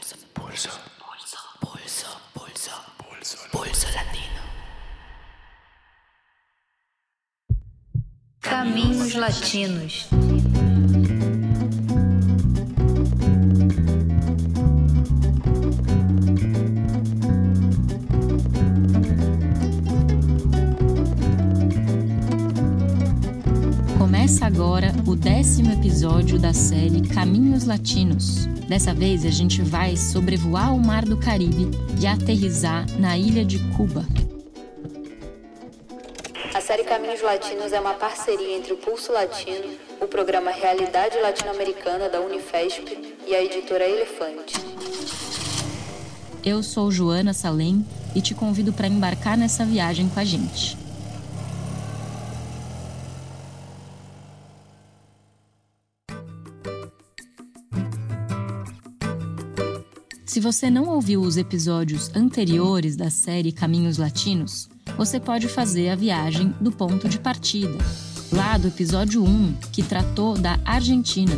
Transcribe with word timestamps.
Pulso. 0.00 0.16
Pulso. 0.34 0.70
Pulso. 1.60 2.08
Pulso. 2.32 2.70
Pulso. 2.96 3.36
Pulso 3.52 3.86
latino. 3.94 4.40
Caminhos 8.40 9.14
Latinos. 9.14 10.08
Começa 23.98 24.46
agora 24.46 24.94
o 25.06 25.14
décimo 25.14 25.72
episódio 25.72 26.38
da 26.38 26.54
série 26.54 27.02
Caminhos 27.06 27.64
Latinos. 27.64 28.49
Dessa 28.70 28.94
vez 28.94 29.26
a 29.26 29.30
gente 29.30 29.62
vai 29.62 29.96
sobrevoar 29.96 30.72
o 30.72 30.78
Mar 30.78 31.04
do 31.04 31.16
Caribe 31.16 31.68
e 32.00 32.06
aterrizar 32.06 32.86
na 33.00 33.18
ilha 33.18 33.44
de 33.44 33.58
Cuba. 33.76 34.06
A 36.54 36.60
série 36.60 36.84
Caminhos 36.84 37.20
Latinos 37.20 37.72
é 37.72 37.80
uma 37.80 37.94
parceria 37.94 38.56
entre 38.56 38.72
o 38.72 38.76
Pulso 38.76 39.10
Latino, 39.10 39.74
o 40.00 40.06
programa 40.06 40.52
Realidade 40.52 41.18
Latino-Americana 41.18 42.08
da 42.08 42.20
Unifesp 42.20 43.16
e 43.26 43.34
a 43.34 43.42
editora 43.42 43.88
Elefante. 43.88 44.54
Eu 46.44 46.62
sou 46.62 46.92
Joana 46.92 47.32
Salem 47.32 47.84
e 48.14 48.22
te 48.22 48.36
convido 48.36 48.72
para 48.72 48.86
embarcar 48.86 49.36
nessa 49.36 49.64
viagem 49.64 50.08
com 50.08 50.20
a 50.20 50.24
gente. 50.24 50.78
Se 60.30 60.38
você 60.38 60.70
não 60.70 60.86
ouviu 60.86 61.22
os 61.22 61.36
episódios 61.36 62.08
anteriores 62.14 62.94
da 62.94 63.10
série 63.10 63.50
Caminhos 63.50 63.98
Latinos, 63.98 64.70
você 64.96 65.18
pode 65.18 65.48
fazer 65.48 65.88
a 65.88 65.96
viagem 65.96 66.54
do 66.60 66.70
ponto 66.70 67.08
de 67.08 67.18
partida, 67.18 67.76
lá 68.32 68.56
do 68.56 68.68
episódio 68.68 69.24
1, 69.24 69.54
que 69.72 69.82
tratou 69.82 70.38
da 70.38 70.56
Argentina. 70.64 71.32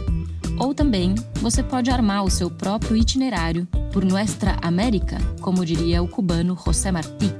Ou 0.59 0.75
também 0.75 1.15
você 1.37 1.63
pode 1.63 1.91
armar 1.91 2.23
o 2.23 2.31
seu 2.31 2.51
próprio 2.51 2.95
itinerário 2.95 3.67
por 3.95 4.05
Nuestra 4.05 4.59
América, 4.61 5.17
como 5.41 5.65
diria 5.65 6.03
o 6.03 6.07
cubano 6.07 6.55
José 6.63 6.93
Martí. 6.93 7.33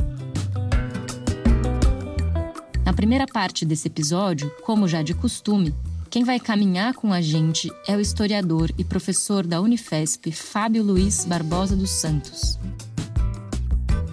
Na 2.83 2.95
primeira 2.95 3.27
parte 3.27 3.67
desse 3.67 3.89
episódio, 3.89 4.51
como 4.65 4.89
já 4.89 5.03
de 5.03 5.13
costume, 5.13 5.75
quem 6.13 6.25
vai 6.25 6.39
caminhar 6.39 6.93
com 6.93 7.11
a 7.11 7.23
gente 7.23 7.73
é 7.89 7.97
o 7.97 8.01
historiador 8.01 8.71
e 8.77 8.85
professor 8.85 9.47
da 9.47 9.63
Unifesp, 9.63 10.31
Fábio 10.31 10.83
Luiz 10.83 11.25
Barbosa 11.25 11.75
dos 11.75 11.89
Santos. 11.89 12.59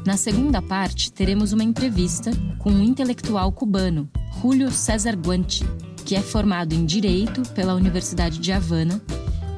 Na 0.05 0.15
segunda 0.15 0.61
parte, 0.61 1.11
teremos 1.11 1.51
uma 1.51 1.61
entrevista 1.61 2.31
com 2.57 2.71
um 2.71 2.85
intelectual 2.85 3.51
cubano, 3.51 4.09
Julio 4.41 4.71
César 4.71 5.13
Guanchi, 5.13 5.65
que 6.05 6.15
é 6.15 6.21
formado 6.21 6.73
em 6.73 6.85
Direito 6.85 7.41
pela 7.49 7.75
Universidade 7.75 8.39
de 8.39 8.53
Havana, 8.53 9.01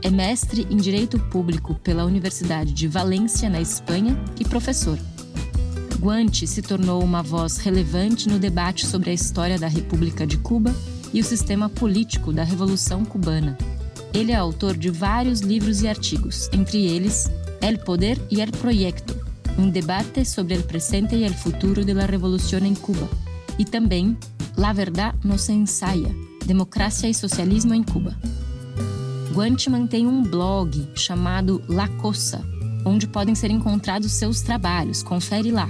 é 0.01 0.09
mestre 0.09 0.65
em 0.67 0.77
Direito 0.77 1.19
Público 1.19 1.75
pela 1.75 2.05
Universidade 2.05 2.73
de 2.73 2.87
Valência, 2.87 3.51
na 3.51 3.61
Espanha, 3.61 4.19
e 4.39 4.43
professor. 4.43 4.97
Guanchi 5.99 6.47
se 6.47 6.63
tornou 6.63 7.03
uma 7.03 7.21
voz 7.21 7.57
relevante 7.57 8.27
no 8.27 8.39
debate 8.39 8.87
sobre 8.87 9.11
a 9.11 9.13
história 9.13 9.59
da 9.59 9.67
República 9.67 10.25
de 10.25 10.39
Cuba 10.39 10.73
e 11.13 11.19
o 11.19 11.23
sistema 11.23 11.69
político 11.69 12.31
da 12.31 12.43
Revolução 12.43 13.03
Cubana. 13.03 13.57
Ele 14.13 14.31
é 14.31 14.35
autor 14.35 14.75
de 14.75 14.89
vários 14.89 15.39
livros 15.39 15.81
e 15.81 15.87
artigos, 15.87 16.49
entre 16.51 16.85
eles 16.85 17.29
El 17.61 17.79
Poder 17.79 18.19
y 18.29 18.41
el 18.41 18.51
Proyecto, 18.51 19.15
um 19.57 19.69
debate 19.69 20.25
sobre 20.25 20.57
o 20.57 20.63
presente 20.63 21.15
e 21.15 21.25
o 21.25 21.33
futuro 21.33 21.85
da 21.85 22.05
Revolução 22.05 22.59
em 22.59 22.73
Cuba, 22.73 23.07
e 23.57 23.65
também 23.65 24.17
La 24.57 24.73
Verdad 24.73 25.15
no 25.23 25.37
se 25.37 25.53
ensaia, 25.53 26.13
Democracia 26.45 27.09
e 27.09 27.13
Socialismo 27.13 27.73
em 27.73 27.83
Cuba. 27.83 28.15
Guanchi 29.33 29.69
mantém 29.69 30.05
um 30.05 30.21
blog 30.23 30.89
chamado 30.93 31.61
La 31.69 31.87
Cosa, 31.87 32.43
onde 32.85 33.07
podem 33.07 33.35
ser 33.35 33.49
encontrados 33.49 34.11
seus 34.11 34.41
trabalhos, 34.41 35.01
confere 35.01 35.51
lá. 35.51 35.69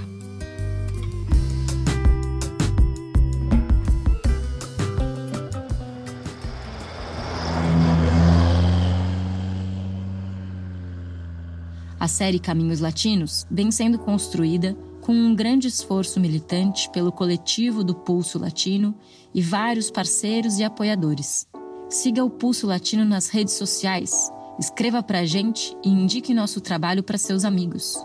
A 12.02 12.08
série 12.08 12.40
Caminhos 12.40 12.80
Latinos 12.80 13.46
vem 13.48 13.70
sendo 13.70 13.96
construída 13.96 14.76
com 15.00 15.12
um 15.12 15.36
grande 15.36 15.68
esforço 15.68 16.18
militante 16.18 16.90
pelo 16.90 17.12
coletivo 17.12 17.84
do 17.84 17.94
Pulso 17.94 18.40
Latino 18.40 18.92
e 19.32 19.40
vários 19.40 19.88
parceiros 19.88 20.58
e 20.58 20.64
apoiadores. 20.64 21.46
Siga 21.88 22.24
o 22.24 22.28
Pulso 22.28 22.66
Latino 22.66 23.04
nas 23.04 23.28
redes 23.28 23.54
sociais, 23.54 24.32
escreva 24.58 25.00
para 25.00 25.20
a 25.20 25.24
gente 25.24 25.76
e 25.84 25.88
indique 25.90 26.34
nosso 26.34 26.60
trabalho 26.60 27.04
para 27.04 27.16
seus 27.16 27.44
amigos. 27.44 27.96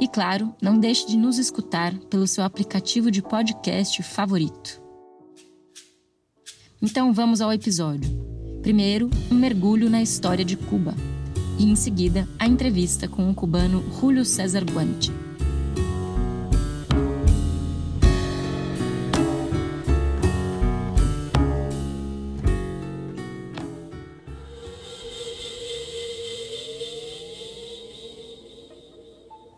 E 0.00 0.08
claro, 0.08 0.52
não 0.60 0.76
deixe 0.76 1.06
de 1.06 1.16
nos 1.16 1.38
escutar 1.38 1.96
pelo 2.10 2.26
seu 2.26 2.42
aplicativo 2.42 3.08
de 3.08 3.22
podcast 3.22 4.02
favorito. 4.02 4.82
Então 6.82 7.12
vamos 7.12 7.40
ao 7.40 7.52
episódio. 7.52 8.10
Primeiro, 8.62 9.08
um 9.30 9.36
mergulho 9.36 9.88
na 9.88 10.02
história 10.02 10.44
de 10.44 10.56
Cuba 10.56 10.92
e, 11.58 11.70
em 11.70 11.76
seguida, 11.76 12.28
a 12.38 12.46
entrevista 12.46 13.08
com 13.08 13.30
o 13.30 13.34
cubano 13.34 13.82
Julio 14.00 14.24
César 14.24 14.64
Guanchi. 14.64 15.12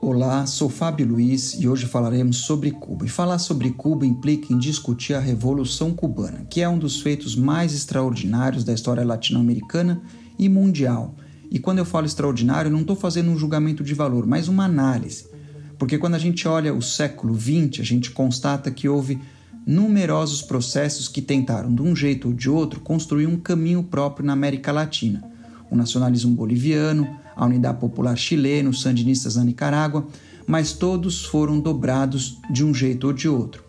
Olá, 0.01 0.47
sou 0.47 0.69
Fábio 0.69 1.07
Luiz 1.07 1.55
e 1.55 1.67
hoje 1.67 1.87
falaremos 1.87 2.39
sobre 2.39 2.71
Cuba. 2.71 3.07
E 3.07 3.09
falar 3.09 3.39
sobre 3.39 3.71
Cuba 3.71 4.07
implica 4.07 4.53
em 4.53 4.59
discutir 4.59 5.15
a 5.15 5.21
Revolução 5.21 5.93
Cubana, 5.93 6.47
que 6.49 6.61
é 6.61 6.69
um 6.69 6.79
dos 6.79 7.01
feitos 7.01 7.35
mais 7.35 7.75
extraordinários 7.75 8.63
da 8.63 8.73
história 8.73 9.05
latino-americana 9.05 10.01
e 10.39 10.49
mundial 10.49 11.15
e 11.51 11.59
quando 11.59 11.79
eu 11.79 11.85
falo 11.85 12.07
extraordinário, 12.07 12.71
não 12.71 12.81
estou 12.81 12.97
fazendo 12.97 13.31
um 13.31 13.39
julgamento 13.39 13.85
de 13.85 13.95
valor, 13.95 14.27
mas 14.27 14.49
uma 14.49 14.65
análise. 14.65 15.27
Porque 15.79 15.99
quando 15.99 16.15
a 16.15 16.19
gente 16.19 16.47
olha 16.49 16.75
o 16.75 16.83
século 16.83 17.39
XX, 17.39 17.81
a 17.81 17.85
gente 17.85 18.11
constata 18.11 18.71
que 18.71 18.89
houve 18.89 19.21
numerosos 19.67 20.43
processos 20.43 21.09
que 21.09 21.21
tentaram, 21.21 21.75
de 21.75 21.83
um 21.83 21.95
jeito 21.95 22.29
ou 22.29 22.35
de 22.35 22.49
outro, 22.49 22.81
construir 22.81 23.27
um 23.27 23.37
caminho 23.37 23.83
próprio 23.83 24.25
na 24.25 24.33
América 24.33 24.71
Latina. 24.71 25.25
O 25.71 25.77
nacionalismo 25.77 26.35
boliviano, 26.35 27.09
a 27.35 27.45
unidade 27.45 27.81
popular 27.81 28.17
chilena, 28.17 28.71
os 28.71 28.81
sandinistas 28.81 29.37
na 29.37 29.45
Nicarágua, 29.45 30.07
mas 30.47 30.73
todos 30.73 31.25
foram 31.25 31.59
dobrados 31.59 32.39
de 32.49 32.65
um 32.65 32.73
jeito 32.73 33.09
ou 33.09 33.13
de 33.13 33.29
outro. 33.29 33.65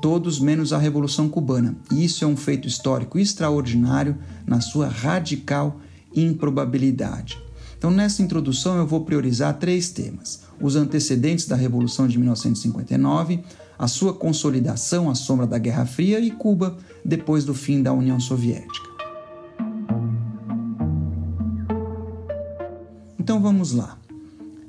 Todos 0.00 0.40
menos 0.40 0.72
a 0.72 0.78
Revolução 0.78 1.28
Cubana. 1.28 1.76
E 1.92 2.04
isso 2.04 2.24
é 2.24 2.26
um 2.26 2.36
feito 2.36 2.66
histórico 2.66 3.18
extraordinário 3.18 4.16
na 4.46 4.60
sua 4.60 4.88
radical 4.88 5.78
improbabilidade. 6.14 7.38
Então, 7.76 7.90
nessa 7.90 8.22
introdução, 8.22 8.76
eu 8.76 8.86
vou 8.86 9.04
priorizar 9.04 9.58
três 9.58 9.90
temas: 9.90 10.42
os 10.60 10.76
antecedentes 10.76 11.46
da 11.46 11.56
Revolução 11.56 12.06
de 12.06 12.18
1959, 12.18 13.40
a 13.78 13.88
sua 13.88 14.12
consolidação 14.12 15.10
à 15.10 15.14
sombra 15.14 15.46
da 15.46 15.58
Guerra 15.58 15.84
Fria 15.84 16.20
e 16.20 16.30
Cuba 16.30 16.76
depois 17.04 17.44
do 17.44 17.54
fim 17.54 17.82
da 17.82 17.92
União 17.92 18.20
Soviética. 18.20 18.92
Então 23.18 23.40
vamos 23.40 23.72
lá. 23.72 23.98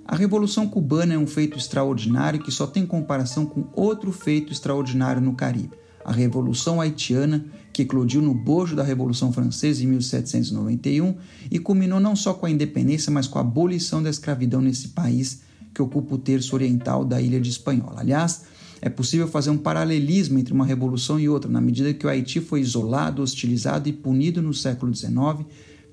A 0.06 0.16
Revolução 0.16 0.68
Cubana 0.68 1.14
é 1.14 1.18
um 1.18 1.26
feito 1.26 1.58
extraordinário 1.58 2.40
que 2.40 2.52
só 2.52 2.68
tem 2.68 2.86
comparação 2.86 3.46
com 3.46 3.66
outro 3.74 4.12
feito 4.12 4.52
extraordinário 4.52 5.22
no 5.22 5.34
Caribe, 5.34 5.72
a 6.04 6.12
Revolução 6.12 6.80
Haitiana, 6.80 7.46
que 7.74 7.82
eclodiu 7.82 8.22
no 8.22 8.36
bojo 8.36 8.76
da 8.76 8.84
Revolução 8.84 9.34
Francesa 9.34 9.84
em 9.84 9.88
1791 9.88 11.16
e 11.50 11.58
culminou 11.58 12.00
não 12.00 12.16
só 12.16 12.32
com 12.34 12.46
a 12.46 12.52
independência, 12.52 13.12
mas 13.12 13.28
com 13.28 13.40
a 13.40 13.42
abolição 13.42 14.02
da 14.02 14.12
escravidão 14.12 14.62
nesse 14.62 14.90
país 14.90 15.42
que 15.74 15.82
ocupa 15.82 16.14
o 16.14 16.20
terço 16.20 16.54
oriental 16.54 17.04
da 17.04 17.20
ilha 17.20 17.42
de 17.42 17.50
Espanhola. 17.50 18.02
Aliás, 18.02 18.44
é 18.80 18.90
possível 18.90 19.28
fazer 19.28 19.50
um 19.50 19.58
paralelismo 19.58 20.38
entre 20.38 20.54
uma 20.54 20.66
revolução 20.66 21.20
e 21.20 21.28
outra, 21.28 21.50
na 21.50 21.60
medida 21.60 21.94
que 21.94 22.06
o 22.06 22.10
Haiti 22.10 22.40
foi 22.40 22.62
isolado, 22.62 23.24
hostilizado 23.24 23.90
e 23.90 23.94
punido 23.94 24.40
no 24.40 24.54
século 24.54 24.94
XIX 24.94 25.46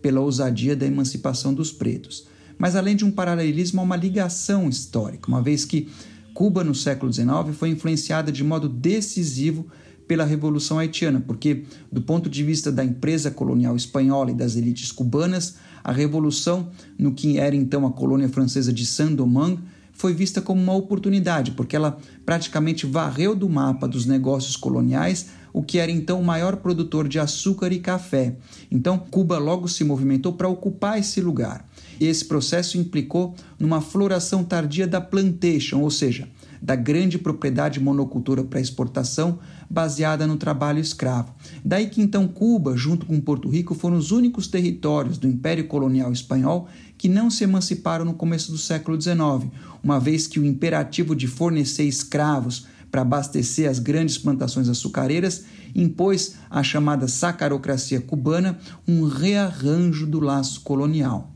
pela 0.03 0.21
ousadia 0.21 0.77
da 0.77 0.87
emancipação 0.87 1.55
dos 1.55 1.73
pretos. 1.73 2.27
Mas 2.59 2.77
além 2.77 2.95
de 2.95 3.07
um 3.07 3.11
paralelismo, 3.11 3.81
há 3.81 3.85
uma 3.85 3.97
ligação 3.97 4.69
histórica, 4.69 5.29
uma 5.29 5.41
vez 5.41 5.65
que 5.65 5.89
Cuba, 6.35 6.63
no 6.63 6.75
século 6.75 7.13
XIX, 7.13 7.55
foi 7.55 7.71
influenciada 7.71 8.31
de 8.31 8.45
modo 8.45 8.69
decisivo 8.69 9.67
pela 10.11 10.25
Revolução 10.25 10.77
Haitiana, 10.77 11.23
porque, 11.25 11.63
do 11.93 12.03
ponto 12.03 12.29
de 12.29 12.43
vista 12.43 12.73
da 12.73 12.85
empresa 12.85 13.31
colonial 13.31 13.77
espanhola 13.77 14.33
e 14.33 14.35
das 14.35 14.57
elites 14.57 14.91
cubanas, 14.91 15.55
a 15.85 15.93
revolução, 15.93 16.69
no 16.99 17.13
que 17.15 17.39
era 17.39 17.55
então 17.55 17.87
a 17.87 17.93
colônia 17.93 18.29
francesa 18.29 18.73
de 18.73 18.85
Saint-Domingue, 18.85 19.61
foi 19.93 20.13
vista 20.13 20.43
como 20.43 20.61
uma 20.61 20.75
oportunidade, 20.75 21.53
porque 21.53 21.77
ela 21.77 21.97
praticamente 22.27 22.87
varreu 22.87 23.37
do 23.37 23.49
mapa 23.49 23.87
dos 23.87 24.05
negócios 24.05 24.57
coloniais 24.57 25.29
o 25.53 25.63
que 25.63 25.79
era 25.79 25.93
então 25.93 26.21
o 26.21 26.25
maior 26.25 26.57
produtor 26.57 27.07
de 27.07 27.21
açúcar 27.21 27.73
e 27.73 27.79
café. 27.79 28.35
Então, 28.69 28.99
Cuba 28.99 29.39
logo 29.39 29.69
se 29.69 29.85
movimentou 29.85 30.33
para 30.33 30.49
ocupar 30.49 30.99
esse 30.99 31.21
lugar. 31.21 31.65
E 32.01 32.07
esse 32.07 32.25
processo 32.25 32.79
implicou 32.79 33.35
numa 33.61 33.81
floração 33.81 34.43
tardia 34.43 34.89
da 34.89 35.01
plantation, 35.01 35.81
ou 35.81 35.91
seja, 35.91 36.29
da 36.61 36.77
grande 36.77 37.19
propriedade 37.19 37.81
monocultura 37.81 38.45
para 38.45 38.61
exportação 38.61 39.39
baseada 39.71 40.27
no 40.27 40.37
trabalho 40.37 40.81
escravo. 40.81 41.33
Daí 41.65 41.89
que 41.89 42.03
então 42.03 42.27
Cuba, 42.27 42.77
junto 42.77 43.07
com 43.07 43.21
Porto 43.21 43.49
Rico, 43.49 43.73
foram 43.73 43.97
os 43.97 44.11
únicos 44.11 44.49
territórios 44.49 45.17
do 45.17 45.29
Império 45.29 45.69
Colonial 45.69 46.13
Espanhol 46.13 46.69
que 46.99 47.09
não 47.09 47.31
se 47.31 47.45
emanciparam 47.45 48.05
no 48.05 48.15
começo 48.15 48.51
do 48.51 48.59
século 48.59 49.01
XIX, 49.01 49.49
uma 49.83 50.01
vez 50.01 50.27
que 50.27 50.41
o 50.41 50.45
imperativo 50.45 51.15
de 51.15 51.29
fornecer 51.29 51.85
escravos 51.85 52.67
para 52.91 53.03
abastecer 53.03 53.71
as 53.71 53.79
grandes 53.79 54.19
plantações 54.19 54.69
açucareiras 54.69 55.45
impôs 55.75 56.35
à 56.51 56.63
chamada 56.65 57.07
sacarocracia 57.07 58.01
cubana 58.01 58.59
um 58.89 59.05
rearranjo 59.05 60.05
do 60.05 60.19
laço 60.19 60.63
colonial. 60.63 61.33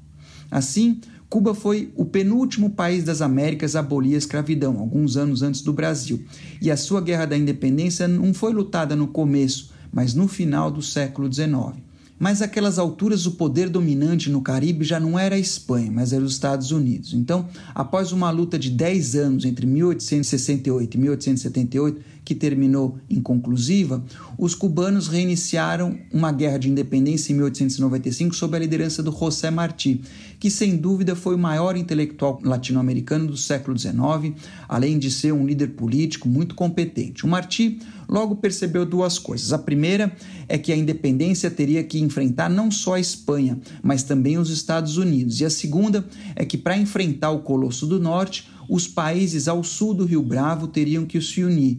Assim, 0.50 1.00
Cuba 1.34 1.52
foi 1.52 1.90
o 1.96 2.04
penúltimo 2.04 2.70
país 2.70 3.02
das 3.02 3.20
Américas 3.20 3.75
a 3.75 3.81
abolir 3.81 4.14
a 4.14 4.19
escravidão, 4.19 4.78
alguns 4.78 5.16
anos 5.16 5.42
antes 5.42 5.62
do 5.62 5.72
Brasil, 5.72 6.22
e 6.62 6.70
a 6.70 6.76
sua 6.76 7.00
guerra 7.00 7.26
da 7.26 7.36
independência 7.36 8.06
não 8.06 8.32
foi 8.32 8.52
lutada 8.52 8.94
no 8.94 9.08
começo, 9.08 9.72
mas 9.92 10.14
no 10.14 10.28
final 10.28 10.70
do 10.70 10.81
século 10.81 11.28
XIX. 11.32 11.82
Mas 12.20 12.40
aquelas 12.40 12.78
alturas 12.78 13.26
o 13.26 13.32
poder 13.32 13.69
dominante 13.69 14.31
no 14.31 14.40
Caribe 14.42 14.84
já 14.84 15.00
não 15.00 15.19
era 15.19 15.34
a 15.34 15.38
Espanha, 15.38 15.90
mas 15.90 16.12
era 16.12 16.25
os 16.25 16.34
Estados 16.34 16.70
Unidos. 16.70 17.12
Então, 17.12 17.48
após 17.75 18.12
uma 18.12 18.31
luta 18.31 18.56
de 18.56 18.70
10 18.70 19.16
anos 19.16 19.44
entre 19.44 19.66
1868 19.66 20.94
e 20.94 21.00
1878, 21.00 22.00
que 22.25 22.35
terminou 22.35 22.99
inconclusiva, 23.09 24.03
os 24.38 24.55
cubanos 24.55 25.09
reiniciaram 25.09 25.99
uma 26.12 26.32
guerra 26.32 26.59
de 26.59 26.71
independência 26.71 27.32
em 27.32 27.37
1895 27.37 28.35
sob 28.35 28.56
a 28.56 28.61
liderança 28.61 29.03
do 29.03 29.12
José 29.12 29.50
Martí, 29.50 30.00
que 30.41 30.50
sem 30.50 30.76
dúvida 30.76 31.15
foi 31.15 31.35
o 31.35 31.38
maior 31.38 31.76
intelectual 31.76 32.41
latino-americano 32.43 33.26
do 33.26 33.37
século 33.37 33.79
XIX, 33.79 34.35
além 34.69 34.99
de 34.99 35.11
ser 35.11 35.32
um 35.32 35.47
líder 35.47 35.71
político 35.71 36.29
muito 36.29 36.55
competente. 36.55 37.25
O 37.25 37.29
Martí 37.29 37.79
logo 38.09 38.37
percebeu 38.37 38.85
duas 38.85 39.19
coisas. 39.19 39.53
A 39.53 39.59
primeira 39.59 40.15
é 40.49 40.59
que 40.59 40.73
a 40.73 40.77
independência 40.77 41.50
teria 41.50 41.82
que 41.82 41.99
enfrentar 41.99 42.49
não 42.49 42.70
só 42.70 42.94
a 42.94 43.00
Espanha, 43.00 43.59
mas 43.82 44.03
também 44.03 44.38
os 44.38 44.50
Estados 44.50 44.97
Unidos. 44.97 45.41
E 45.41 45.44
a 45.44 45.50
segunda 45.50 46.06
é 46.37 46.44
que 46.44 46.59
para 46.59 46.77
enfrentar 46.77 47.31
o 47.31 47.41
Colosso 47.41 47.87
do 47.87 48.00
Norte, 48.00 48.49
os 48.69 48.87
países 48.87 49.49
ao 49.49 49.62
sul 49.62 49.94
do 49.94 50.05
Rio 50.05 50.22
Bravo 50.22 50.69
teriam 50.69 51.05
que 51.05 51.20
se 51.20 51.43
unir. 51.43 51.78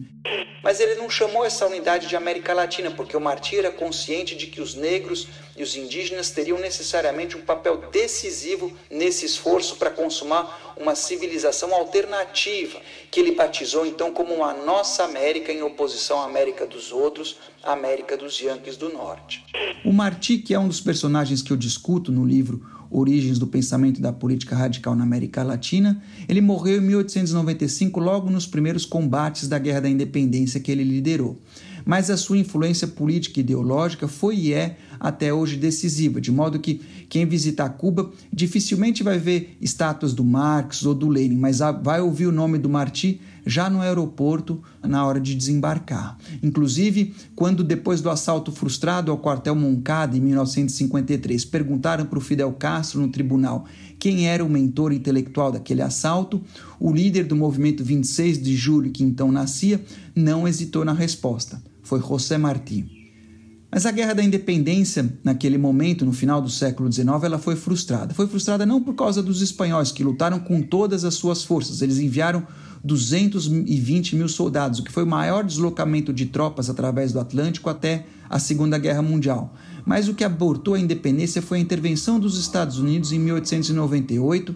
Mas 0.66 0.80
ele 0.80 0.96
não 0.96 1.08
chamou 1.08 1.44
essa 1.44 1.64
unidade 1.64 2.08
de 2.08 2.16
América 2.16 2.52
Latina, 2.52 2.90
porque 2.90 3.16
o 3.16 3.20
Martí 3.20 3.56
era 3.56 3.70
consciente 3.70 4.34
de 4.34 4.48
que 4.48 4.60
os 4.60 4.74
negros 4.74 5.28
e 5.56 5.62
os 5.62 5.76
indígenas 5.76 6.30
teriam 6.30 6.58
necessariamente 6.58 7.36
um 7.36 7.42
papel 7.42 7.88
decisivo 7.92 8.72
nesse 8.90 9.24
esforço 9.24 9.76
para 9.76 9.90
consumar 9.90 10.74
uma 10.76 10.96
civilização 10.96 11.72
alternativa, 11.72 12.80
que 13.12 13.20
ele 13.20 13.30
batizou 13.30 13.86
então 13.86 14.10
como 14.10 14.42
a 14.42 14.52
nossa 14.54 15.04
América 15.04 15.52
em 15.52 15.62
oposição 15.62 16.20
à 16.20 16.24
América 16.24 16.66
dos 16.66 16.90
outros, 16.90 17.36
a 17.62 17.72
América 17.72 18.16
dos 18.16 18.40
Yankees 18.40 18.76
do 18.76 18.92
Norte. 18.92 19.44
O 19.84 19.92
Martí, 19.92 20.38
que 20.38 20.52
é 20.52 20.58
um 20.58 20.66
dos 20.66 20.80
personagens 20.80 21.42
que 21.42 21.52
eu 21.52 21.56
discuto 21.56 22.10
no 22.10 22.24
livro 22.24 22.60
Origens 22.90 23.38
do 23.38 23.46
Pensamento 23.46 23.98
e 23.98 24.02
da 24.02 24.12
Política 24.12 24.56
Radical 24.56 24.94
na 24.94 25.04
América 25.04 25.42
Latina, 25.42 26.00
ele 26.28 26.40
morreu 26.40 26.78
em 26.78 26.86
1895, 26.86 28.00
logo 28.00 28.30
nos 28.30 28.46
primeiros 28.46 28.84
combates 28.84 29.48
da 29.48 29.58
Guerra 29.58 29.82
da 29.82 29.88
Independência 29.88 30.60
que 30.60 30.70
ele 30.70 30.84
liderou. 30.84 31.40
Mas 31.84 32.10
a 32.10 32.16
sua 32.16 32.36
influência 32.36 32.88
política 32.88 33.38
e 33.38 33.42
ideológica 33.42 34.08
foi 34.08 34.36
e 34.36 34.52
é 34.52 34.76
até 34.98 35.32
hoje 35.32 35.56
decisiva, 35.56 36.20
de 36.20 36.32
modo 36.32 36.58
que 36.58 36.80
quem 37.08 37.24
visitar 37.24 37.68
Cuba 37.70 38.10
dificilmente 38.32 39.04
vai 39.04 39.18
ver 39.18 39.56
estátuas 39.60 40.12
do 40.12 40.24
Marx 40.24 40.84
ou 40.84 40.94
do 40.94 41.08
Lenin, 41.08 41.36
mas 41.36 41.60
vai 41.82 42.00
ouvir 42.00 42.26
o 42.26 42.32
nome 42.32 42.58
do 42.58 42.68
Martí 42.68 43.20
já 43.46 43.70
no 43.70 43.80
aeroporto 43.80 44.60
na 44.82 45.06
hora 45.06 45.20
de 45.20 45.34
desembarcar. 45.34 46.18
Inclusive, 46.42 47.14
quando 47.36 47.62
depois 47.62 48.00
do 48.00 48.10
assalto 48.10 48.50
frustrado 48.50 49.12
ao 49.12 49.18
quartel 49.18 49.54
Moncada 49.54 50.16
em 50.16 50.20
1953 50.20 51.44
perguntaram 51.44 52.04
para 52.04 52.18
o 52.18 52.22
Fidel 52.22 52.52
Castro 52.52 53.00
no 53.00 53.08
tribunal 53.08 53.64
quem 53.98 54.28
era 54.28 54.44
o 54.44 54.48
mentor 54.48 54.92
intelectual 54.92 55.52
daquele 55.52 55.80
assalto, 55.80 56.42
o 56.78 56.92
líder 56.92 57.24
do 57.24 57.36
movimento 57.36 57.82
26 57.82 58.42
de 58.42 58.54
julho, 58.54 58.90
que 58.90 59.02
então 59.02 59.32
nascia, 59.32 59.82
não 60.14 60.46
hesitou 60.46 60.84
na 60.84 60.92
resposta. 60.92 61.62
Foi 61.82 62.00
José 62.00 62.36
Martí. 62.36 62.95
Mas 63.76 63.84
a 63.84 63.90
Guerra 63.90 64.14
da 64.14 64.24
Independência, 64.24 65.12
naquele 65.22 65.58
momento, 65.58 66.06
no 66.06 66.12
final 66.14 66.40
do 66.40 66.48
século 66.48 66.90
XIX, 66.90 67.08
ela 67.24 67.38
foi 67.38 67.54
frustrada. 67.54 68.14
Foi 68.14 68.26
frustrada 68.26 68.64
não 68.64 68.82
por 68.82 68.94
causa 68.94 69.22
dos 69.22 69.42
espanhóis, 69.42 69.92
que 69.92 70.02
lutaram 70.02 70.38
com 70.38 70.62
todas 70.62 71.04
as 71.04 71.12
suas 71.12 71.44
forças. 71.44 71.82
Eles 71.82 71.98
enviaram 71.98 72.42
220 72.82 74.16
mil 74.16 74.30
soldados, 74.30 74.78
o 74.78 74.82
que 74.82 74.90
foi 74.90 75.02
o 75.02 75.06
maior 75.06 75.44
deslocamento 75.44 76.10
de 76.10 76.24
tropas 76.24 76.70
através 76.70 77.12
do 77.12 77.20
Atlântico 77.20 77.68
até 77.68 78.06
a 78.30 78.38
Segunda 78.38 78.78
Guerra 78.78 79.02
Mundial. 79.02 79.54
Mas 79.84 80.08
o 80.08 80.14
que 80.14 80.24
abortou 80.24 80.72
a 80.72 80.80
independência 80.80 81.42
foi 81.42 81.58
a 81.58 81.60
intervenção 81.60 82.18
dos 82.18 82.38
Estados 82.38 82.78
Unidos 82.78 83.12
em 83.12 83.18
1898, 83.18 84.54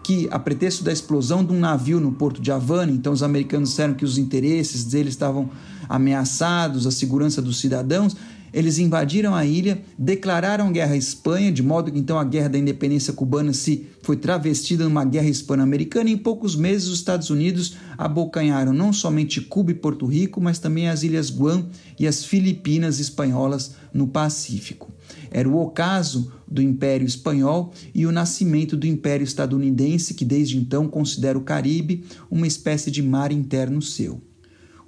que, 0.00 0.28
a 0.30 0.38
pretexto 0.38 0.84
da 0.84 0.92
explosão 0.92 1.44
de 1.44 1.52
um 1.52 1.58
navio 1.58 1.98
no 1.98 2.12
porto 2.12 2.40
de 2.40 2.52
Havana, 2.52 2.92
então 2.92 3.12
os 3.12 3.24
americanos 3.24 3.70
disseram 3.70 3.94
que 3.94 4.04
os 4.04 4.16
interesses 4.16 4.84
deles 4.84 5.14
estavam 5.14 5.50
ameaçados, 5.88 6.86
a 6.86 6.92
segurança 6.92 7.42
dos 7.42 7.58
cidadãos, 7.58 8.16
eles 8.52 8.78
invadiram 8.78 9.34
a 9.34 9.44
ilha, 9.44 9.82
declararam 9.98 10.72
guerra 10.72 10.94
à 10.94 10.96
Espanha, 10.96 11.52
de 11.52 11.62
modo 11.62 11.90
que 11.90 11.98
então 11.98 12.18
a 12.18 12.24
guerra 12.24 12.48
da 12.48 12.58
independência 12.58 13.12
cubana 13.12 13.52
se 13.52 13.86
foi 14.02 14.16
travestida 14.16 14.84
numa 14.84 15.04
guerra 15.04 15.28
hispano-americana 15.28 16.10
em 16.10 16.16
poucos 16.16 16.56
meses 16.56 16.88
os 16.88 16.98
Estados 16.98 17.30
Unidos 17.30 17.76
abocanharam 17.96 18.72
não 18.72 18.92
somente 18.92 19.40
Cuba 19.40 19.70
e 19.70 19.74
Porto 19.74 20.06
Rico, 20.06 20.40
mas 20.40 20.58
também 20.58 20.88
as 20.88 21.02
ilhas 21.02 21.30
Guam 21.30 21.68
e 21.98 22.06
as 22.06 22.24
Filipinas 22.24 22.98
espanholas 22.98 23.74
no 23.92 24.06
Pacífico. 24.06 24.90
Era 25.30 25.48
o 25.48 25.60
ocaso 25.60 26.32
do 26.48 26.60
Império 26.60 27.06
Espanhol 27.06 27.72
e 27.94 28.06
o 28.06 28.12
nascimento 28.12 28.76
do 28.76 28.86
Império 28.86 29.24
Estadunidense, 29.24 30.14
que 30.14 30.24
desde 30.24 30.56
então 30.56 30.88
considera 30.88 31.38
o 31.38 31.42
Caribe 31.42 32.04
uma 32.30 32.46
espécie 32.46 32.90
de 32.90 33.02
mar 33.02 33.30
interno 33.30 33.80
seu. 33.80 34.20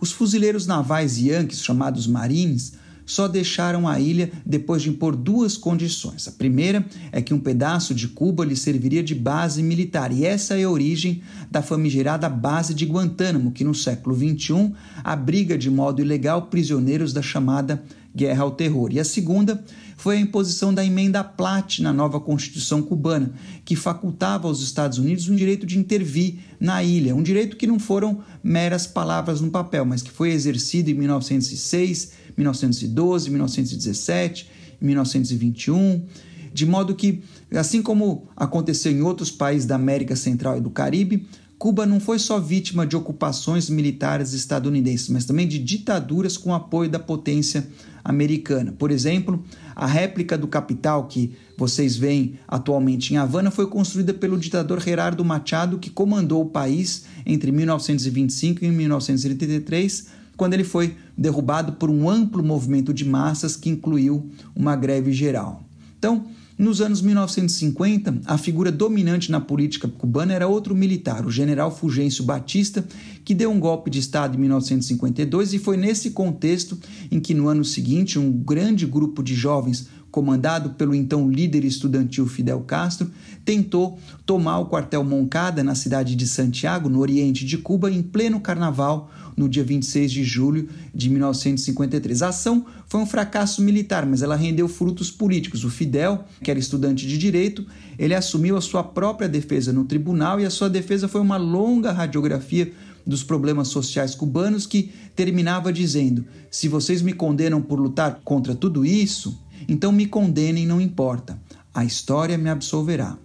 Os 0.01 0.11
fuzileiros 0.11 0.67
navais 0.67 1.17
Yankees, 1.17 1.63
chamados 1.63 2.09
Marines, 2.09 2.73
só 3.13 3.29
deixaram 3.29 3.87
a 3.87 4.01
ilha 4.01 4.33
depois 4.45 4.83
de 4.83 4.89
impor 4.89 5.15
duas 5.15 5.57
condições. 5.57 6.27
A 6.27 6.33
primeira 6.33 6.85
é 7.11 7.21
que 7.21 7.35
um 7.35 7.39
pedaço 7.39 7.95
de 7.95 8.09
Cuba 8.09 8.45
lhe 8.45 8.57
serviria 8.57 9.03
de 9.03 9.15
base 9.15 9.63
militar, 9.63 10.11
e 10.11 10.25
essa 10.25 10.59
é 10.59 10.65
a 10.65 10.71
origem 10.71 11.23
da 11.51 11.61
famigerada 11.61 12.29
base 12.29 12.73
de 12.73 12.87
Guantánamo, 12.87 13.53
que 13.53 13.65
no 13.65 13.75
século 13.75 14.17
XXI 14.17 14.73
abriga 15.05 15.59
de 15.59 15.71
modo 15.71 16.01
ilegal 16.01 16.47
prisioneiros 16.47 17.13
da 17.13 17.21
chamada 17.21 17.83
Guerra 18.15 18.43
ao 18.43 18.51
Terror. 18.51 18.91
E 18.93 19.01
a 19.01 19.05
segunda 19.05 19.63
foi 19.97 20.17
a 20.17 20.21
imposição 20.21 20.73
da 20.73 20.85
emenda 20.85 21.23
Platt 21.23 21.81
na 21.81 21.93
nova 21.93 22.19
Constituição 22.21 22.83
cubana, 22.83 23.33
que 23.65 23.77
facultava 23.77 24.49
aos 24.49 24.61
Estados 24.61 24.99
Unidos 24.99 25.29
um 25.29 25.37
direito 25.37 25.67
de 25.67 25.79
intervir 25.79 26.39
na 26.59 26.83
ilha, 26.83 27.15
um 27.15 27.23
direito 27.23 27.57
que 27.57 27.67
não 27.67 27.79
foram 27.79 28.21
meras 28.43 28.87
palavras 28.87 29.41
no 29.41 29.51
papel, 29.51 29.85
mas 29.85 30.03
que 30.03 30.11
foi 30.11 30.31
exercido 30.31 30.91
em 30.91 30.95
1906 30.95 32.22
1912, 32.37 33.31
1917, 33.31 34.51
1921, 34.81 36.07
de 36.53 36.67
modo 36.67 36.95
que, 36.95 37.23
assim 37.53 37.81
como 37.83 38.29
aconteceu 38.37 38.93
em 38.93 39.03
outros 39.03 39.31
países 39.31 39.67
da 39.67 39.75
América 39.75 40.15
Central 40.17 40.59
e 40.59 40.61
do 40.61 40.71
Caribe, 40.71 41.27
Cuba 41.63 41.87
não 41.87 42.01
foi 42.01 42.19
só 42.19 42.41
vítima 42.41 42.85
de 42.85 42.97
ocupações 42.97 43.71
militares 43.71 44.33
estadunidenses, 44.33 45.09
mas 45.09 45.25
também 45.25 45.47
de 45.47 45.61
ditaduras 45.61 46.37
com 46.37 46.53
apoio 46.53 46.91
da 46.91 46.99
potência 46.99 47.69
americana. 48.03 48.73
Por 48.73 48.91
exemplo, 48.91 49.45
a 49.77 49.87
réplica 49.87 50.37
do 50.37 50.49
capital 50.49 51.07
que 51.07 51.37
vocês 51.57 51.97
veem 51.97 52.37
atualmente 52.49 53.15
em 53.15 53.17
Havana 53.17 53.49
foi 53.49 53.69
construída 53.69 54.13
pelo 54.13 54.37
ditador 54.37 54.81
Gerardo 54.81 55.25
Machado, 55.25 55.79
que 55.79 55.89
comandou 55.89 56.43
o 56.43 56.51
país 56.51 57.05
entre 57.25 57.53
1925 57.53 58.65
e 58.65 58.69
1933 58.69 60.22
quando 60.37 60.55
ele 60.55 60.65
foi 60.65 60.97
derrubado 61.17 61.73
por 61.73 61.91
um 61.91 62.09
amplo 62.09 62.43
movimento 62.43 62.93
de 62.93 63.05
massas 63.05 63.57
que 63.57 63.71
incluiu 63.71 64.31
uma 64.55 64.75
greve 64.75 65.13
geral. 65.13 65.63
Então, 65.99 66.27
Nos 66.59 66.81
anos 66.81 67.01
1950, 67.01 68.21
a 68.25 68.37
figura 68.39 68.71
dominante 68.71 69.33
na 69.33 69.41
política 69.41 69.89
cubana 69.89 70.35
era 70.35 70.47
outro 70.47 70.77
militar, 70.77 71.27
o 71.27 71.31
general 71.31 71.75
Fulgêncio 71.75 72.23
Batista, 72.23 72.87
que 73.25 73.35
deu 73.35 73.51
um 73.51 73.59
golpe 73.59 73.91
de 73.91 73.99
Estado 73.99 74.37
em 74.37 74.41
1952 74.41 75.55
e 75.55 75.59
foi 75.59 75.77
nesse 75.77 76.11
contexto 76.11 76.79
em 77.11 77.19
que, 77.19 77.35
no 77.35 77.49
ano 77.49 77.65
seguinte, 77.65 78.19
um 78.19 78.31
grande 78.31 78.87
grupo 78.87 79.23
de 79.25 79.35
jovens 79.35 79.89
comandado 80.13 80.71
pelo 80.71 80.95
então 80.95 81.29
líder 81.29 81.65
estudantil 81.65 82.27
Fidel 82.27 82.61
Castro, 82.61 83.11
tentou 83.47 83.99
tomar 84.27 84.59
o 84.59 84.67
quartel 84.67 85.03
Moncada 85.03 85.65
na 85.65 85.75
cidade 85.75 86.15
de 86.15 86.29
Santiago, 86.29 86.91
no 86.91 87.01
oriente 87.01 87.47
de 87.47 87.57
Cuba, 87.57 87.91
em 87.91 88.03
pleno 88.03 88.39
carnaval, 88.39 89.11
no 89.35 89.49
dia 89.49 89.65
26 89.65 90.13
de 90.13 90.23
julho 90.23 90.69
de 90.95 91.09
1953. 91.09 92.23
A 92.23 92.29
ação 92.29 92.67
foi 92.87 93.01
um 93.01 93.07
fracasso 93.07 93.63
militar, 93.63 94.05
mas 94.05 94.21
ela 94.21 94.37
rendeu 94.37 94.69
frutos 94.69 95.11
políticos. 95.11 95.65
O 95.65 95.71
Fidel, 95.71 96.27
que 96.45 96.51
era 96.51 96.61
estudante 96.61 97.09
de 97.09 97.17
direito, 97.17 97.67
ele 97.99 98.15
assumiu 98.15 98.59
a 98.59 98.61
sua 98.61 98.85
própria 98.85 99.29
defesa 99.29 99.73
no 99.73 99.85
tribunal 99.85 100.39
e 100.39 100.45
a 100.45 100.51
sua 100.51 100.69
defesa 100.69 101.09
foi 101.09 101.23
uma 101.23 101.39
longa 101.39 101.91
radiografia 101.91 102.71
dos 103.07 103.25
problemas 103.25 103.69
sociais 103.69 104.15
cubanos 104.15 104.67
que 104.67 104.93
terminava 105.17 105.73
dizendo: 105.73 106.27
se 106.51 106.69
vocês 106.69 107.01
me 107.01 107.15
condenam 107.15 107.63
por 107.63 107.81
lutar 107.81 108.21
contra 108.23 108.55
tudo 108.55 108.85
isso, 108.85 109.41
então 109.69 109.93
me 109.93 110.07
condenem, 110.07 110.67
não 110.67 110.81
importa. 110.81 111.39
A 111.75 111.85
história 111.85 112.37
me 112.37 112.51
absolverá. 112.51 113.17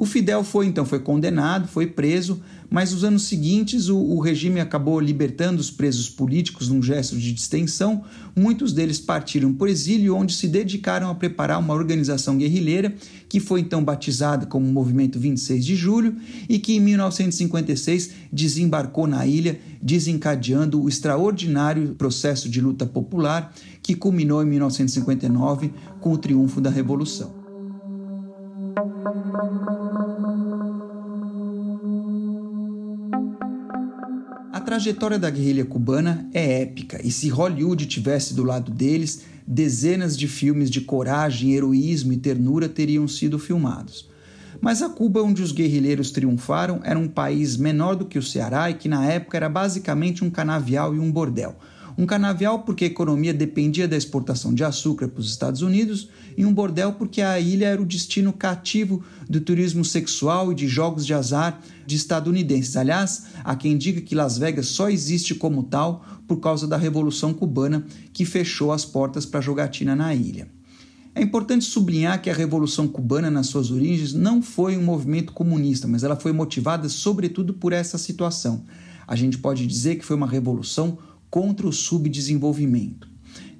O 0.00 0.06
Fidel 0.06 0.42
foi 0.42 0.64
então 0.64 0.86
foi 0.86 1.00
condenado, 1.00 1.68
foi 1.68 1.86
preso, 1.86 2.40
mas 2.70 2.90
nos 2.90 3.04
anos 3.04 3.24
seguintes 3.24 3.90
o, 3.90 3.98
o, 3.98 4.18
regime 4.18 4.58
acabou 4.58 4.98
libertando 4.98 5.60
os 5.60 5.70
presos 5.70 6.08
políticos 6.08 6.68
num 6.68 6.82
gesto 6.82 7.18
de 7.18 7.32
distensão. 7.32 8.02
Muitos 8.34 8.72
deles 8.72 8.98
partiram 8.98 9.52
por 9.52 9.68
exílio, 9.68 10.16
onde 10.16 10.32
se 10.32 10.48
dedicaram 10.48 11.10
a 11.10 11.14
preparar 11.14 11.58
uma 11.58 11.74
organização 11.74 12.38
guerrilheira 12.38 12.94
que 13.28 13.38
foi 13.38 13.60
então 13.60 13.84
batizada 13.84 14.46
como 14.46 14.64
Movimento 14.66 15.18
26 15.18 15.66
de 15.66 15.76
Julho 15.76 16.16
e 16.48 16.58
que 16.58 16.76
em 16.76 16.80
1956 16.80 18.12
desembarcou 18.32 19.06
na 19.06 19.26
ilha, 19.26 19.60
desencadeando 19.82 20.82
o 20.82 20.88
extraordinário 20.88 21.94
processo 21.96 22.48
de 22.48 22.58
luta 22.60 22.86
popular 22.86 23.52
que 23.90 23.96
culminou 23.96 24.40
em 24.40 24.46
1959 24.46 25.72
com 26.00 26.12
o 26.12 26.18
triunfo 26.18 26.60
da 26.60 26.70
Revolução. 26.70 27.34
A 34.52 34.60
trajetória 34.60 35.18
da 35.18 35.28
guerrilha 35.28 35.64
cubana 35.64 36.28
é 36.32 36.62
épica, 36.62 37.04
e 37.04 37.10
se 37.10 37.28
Hollywood 37.28 37.84
tivesse 37.86 38.32
do 38.32 38.44
lado 38.44 38.70
deles, 38.70 39.22
dezenas 39.44 40.16
de 40.16 40.28
filmes 40.28 40.70
de 40.70 40.82
coragem, 40.82 41.54
heroísmo 41.54 42.12
e 42.12 42.16
ternura 42.16 42.68
teriam 42.68 43.08
sido 43.08 43.40
filmados. 43.40 44.08
Mas 44.60 44.82
a 44.82 44.88
Cuba, 44.88 45.20
onde 45.20 45.42
os 45.42 45.50
guerrilheiros 45.50 46.12
triunfaram, 46.12 46.80
era 46.84 46.98
um 46.98 47.08
país 47.08 47.56
menor 47.56 47.96
do 47.96 48.04
que 48.04 48.18
o 48.18 48.22
Ceará 48.22 48.70
e 48.70 48.74
que 48.74 48.88
na 48.88 49.04
época 49.04 49.36
era 49.36 49.48
basicamente 49.48 50.22
um 50.22 50.30
canavial 50.30 50.94
e 50.94 51.00
um 51.00 51.10
bordel. 51.10 51.56
Um 51.98 52.06
canavial 52.06 52.60
porque 52.60 52.84
a 52.84 52.88
economia 52.88 53.34
dependia 53.34 53.86
da 53.86 53.96
exportação 53.96 54.54
de 54.54 54.64
açúcar 54.64 55.08
para 55.08 55.20
os 55.20 55.30
Estados 55.30 55.62
Unidos 55.62 56.08
e 56.36 56.44
um 56.44 56.52
bordel 56.52 56.92
porque 56.92 57.20
a 57.20 57.38
ilha 57.38 57.66
era 57.66 57.82
o 57.82 57.86
destino 57.86 58.32
cativo 58.32 59.02
do 59.28 59.40
turismo 59.40 59.84
sexual 59.84 60.52
e 60.52 60.54
de 60.54 60.66
jogos 60.66 61.04
de 61.04 61.14
azar 61.14 61.60
de 61.86 61.96
estadunidenses. 61.96 62.76
Aliás, 62.76 63.26
há 63.44 63.56
quem 63.56 63.76
diga 63.76 64.00
que 64.00 64.14
Las 64.14 64.38
Vegas 64.38 64.66
só 64.66 64.88
existe 64.88 65.34
como 65.34 65.64
tal 65.64 66.04
por 66.26 66.38
causa 66.38 66.66
da 66.66 66.76
Revolução 66.76 67.34
Cubana 67.34 67.84
que 68.12 68.24
fechou 68.24 68.72
as 68.72 68.84
portas 68.84 69.26
para 69.26 69.40
a 69.40 69.42
jogatina 69.42 69.96
na 69.96 70.14
ilha. 70.14 70.48
É 71.12 71.20
importante 71.20 71.64
sublinhar 71.64 72.22
que 72.22 72.30
a 72.30 72.34
Revolução 72.34 72.86
Cubana, 72.86 73.30
nas 73.30 73.48
suas 73.48 73.72
origens, 73.72 74.14
não 74.14 74.40
foi 74.40 74.76
um 74.76 74.82
movimento 74.82 75.32
comunista, 75.32 75.88
mas 75.88 76.04
ela 76.04 76.14
foi 76.14 76.32
motivada 76.32 76.88
sobretudo 76.88 77.52
por 77.52 77.72
essa 77.72 77.98
situação. 77.98 78.64
A 79.08 79.16
gente 79.16 79.36
pode 79.36 79.66
dizer 79.66 79.96
que 79.96 80.04
foi 80.04 80.14
uma 80.14 80.26
revolução 80.26 80.96
contra 81.30 81.66
o 81.66 81.72
subdesenvolvimento. 81.72 83.08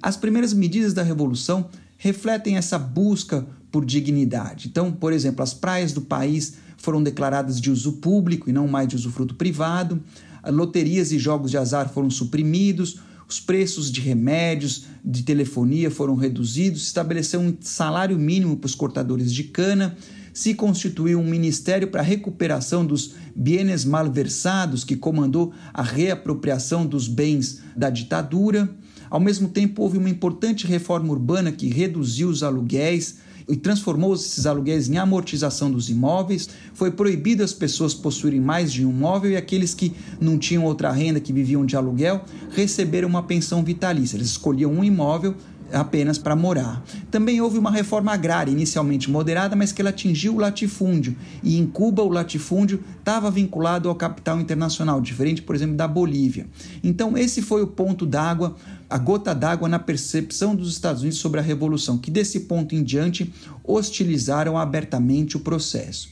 As 0.01 0.17
primeiras 0.17 0.53
medidas 0.53 0.93
da 0.93 1.03
Revolução 1.03 1.69
refletem 1.97 2.57
essa 2.57 2.77
busca 2.77 3.47
por 3.71 3.85
dignidade. 3.85 4.67
Então, 4.67 4.91
por 4.91 5.13
exemplo, 5.13 5.43
as 5.43 5.53
praias 5.53 5.93
do 5.93 6.01
país 6.01 6.55
foram 6.77 7.01
declaradas 7.01 7.61
de 7.61 7.71
uso 7.71 7.93
público 7.93 8.49
e 8.49 8.53
não 8.53 8.67
mais 8.67 8.87
de 8.87 8.95
usufruto 8.95 9.35
privado, 9.35 10.01
loterias 10.47 11.11
e 11.11 11.19
jogos 11.19 11.51
de 11.51 11.57
azar 11.57 11.89
foram 11.89 12.09
suprimidos, 12.09 12.99
os 13.29 13.39
preços 13.39 13.91
de 13.91 14.01
remédios, 14.01 14.85
de 15.05 15.23
telefonia 15.23 15.89
foram 15.89 16.15
reduzidos, 16.15 16.81
se 16.81 16.87
estabeleceu 16.87 17.39
um 17.39 17.55
salário 17.61 18.17
mínimo 18.17 18.57
para 18.57 18.65
os 18.65 18.75
cortadores 18.75 19.31
de 19.31 19.45
cana, 19.45 19.95
se 20.33 20.53
constituiu 20.53 21.19
um 21.19 21.25
ministério 21.25 21.87
para 21.87 22.01
a 22.01 22.05
recuperação 22.05 22.85
dos 22.85 23.13
bienes 23.35 23.85
malversados, 23.85 24.83
que 24.83 24.95
comandou 24.95 25.53
a 25.73 25.81
reapropriação 25.81 26.85
dos 26.85 27.07
bens 27.07 27.61
da 27.75 27.89
ditadura. 27.89 28.69
Ao 29.09 29.19
mesmo 29.19 29.49
tempo, 29.49 29.81
houve 29.81 29.97
uma 29.97 30.09
importante 30.09 30.65
reforma 30.65 31.11
urbana 31.11 31.51
que 31.51 31.67
reduziu 31.67 32.29
os 32.29 32.43
aluguéis 32.43 33.17
e 33.47 33.55
transformou 33.57 34.13
esses 34.13 34.45
aluguéis 34.45 34.89
em 34.89 34.97
amortização 34.97 35.69
dos 35.69 35.89
imóveis. 35.89 36.47
Foi 36.73 36.91
proibido 36.91 37.43
as 37.43 37.51
pessoas 37.51 37.93
possuírem 37.93 38.39
mais 38.39 38.71
de 38.71 38.85
um 38.85 38.91
imóvel 38.91 39.31
e 39.31 39.35
aqueles 39.35 39.73
que 39.73 39.93
não 40.19 40.37
tinham 40.37 40.63
outra 40.63 40.91
renda, 40.91 41.19
que 41.19 41.33
viviam 41.33 41.65
de 41.65 41.75
aluguel, 41.75 42.23
receberam 42.51 43.09
uma 43.09 43.23
pensão 43.23 43.63
vitalícia. 43.63 44.15
Eles 44.15 44.29
escolhiam 44.29 44.71
um 44.71 44.83
imóvel 44.83 45.35
apenas 45.73 46.17
para 46.17 46.35
morar. 46.35 46.83
Também 47.09 47.41
houve 47.41 47.57
uma 47.57 47.71
reforma 47.71 48.11
agrária, 48.11 48.51
inicialmente 48.51 49.09
moderada, 49.09 49.55
mas 49.55 49.71
que 49.71 49.81
ela 49.81 49.89
atingiu 49.89 50.35
o 50.35 50.39
latifúndio. 50.39 51.15
E 51.43 51.57
em 51.57 51.65
Cuba, 51.65 52.03
o 52.03 52.09
latifúndio 52.09 52.83
estava 52.99 53.31
vinculado 53.31 53.89
ao 53.89 53.95
capital 53.95 54.39
internacional, 54.39 55.01
diferente, 55.01 55.41
por 55.41 55.55
exemplo, 55.55 55.75
da 55.75 55.87
Bolívia. 55.87 56.47
Então, 56.83 57.17
esse 57.17 57.41
foi 57.41 57.61
o 57.61 57.67
ponto 57.67 58.05
d'água, 58.05 58.55
a 58.89 58.97
gota 58.97 59.33
d'água 59.33 59.69
na 59.69 59.79
percepção 59.79 60.55
dos 60.55 60.71
Estados 60.71 61.01
Unidos 61.01 61.19
sobre 61.19 61.39
a 61.39 61.43
Revolução, 61.43 61.97
que 61.97 62.11
desse 62.11 62.41
ponto 62.41 62.75
em 62.75 62.83
diante 62.83 63.33
hostilizaram 63.63 64.57
abertamente 64.57 65.37
o 65.37 65.39
processo. 65.39 66.09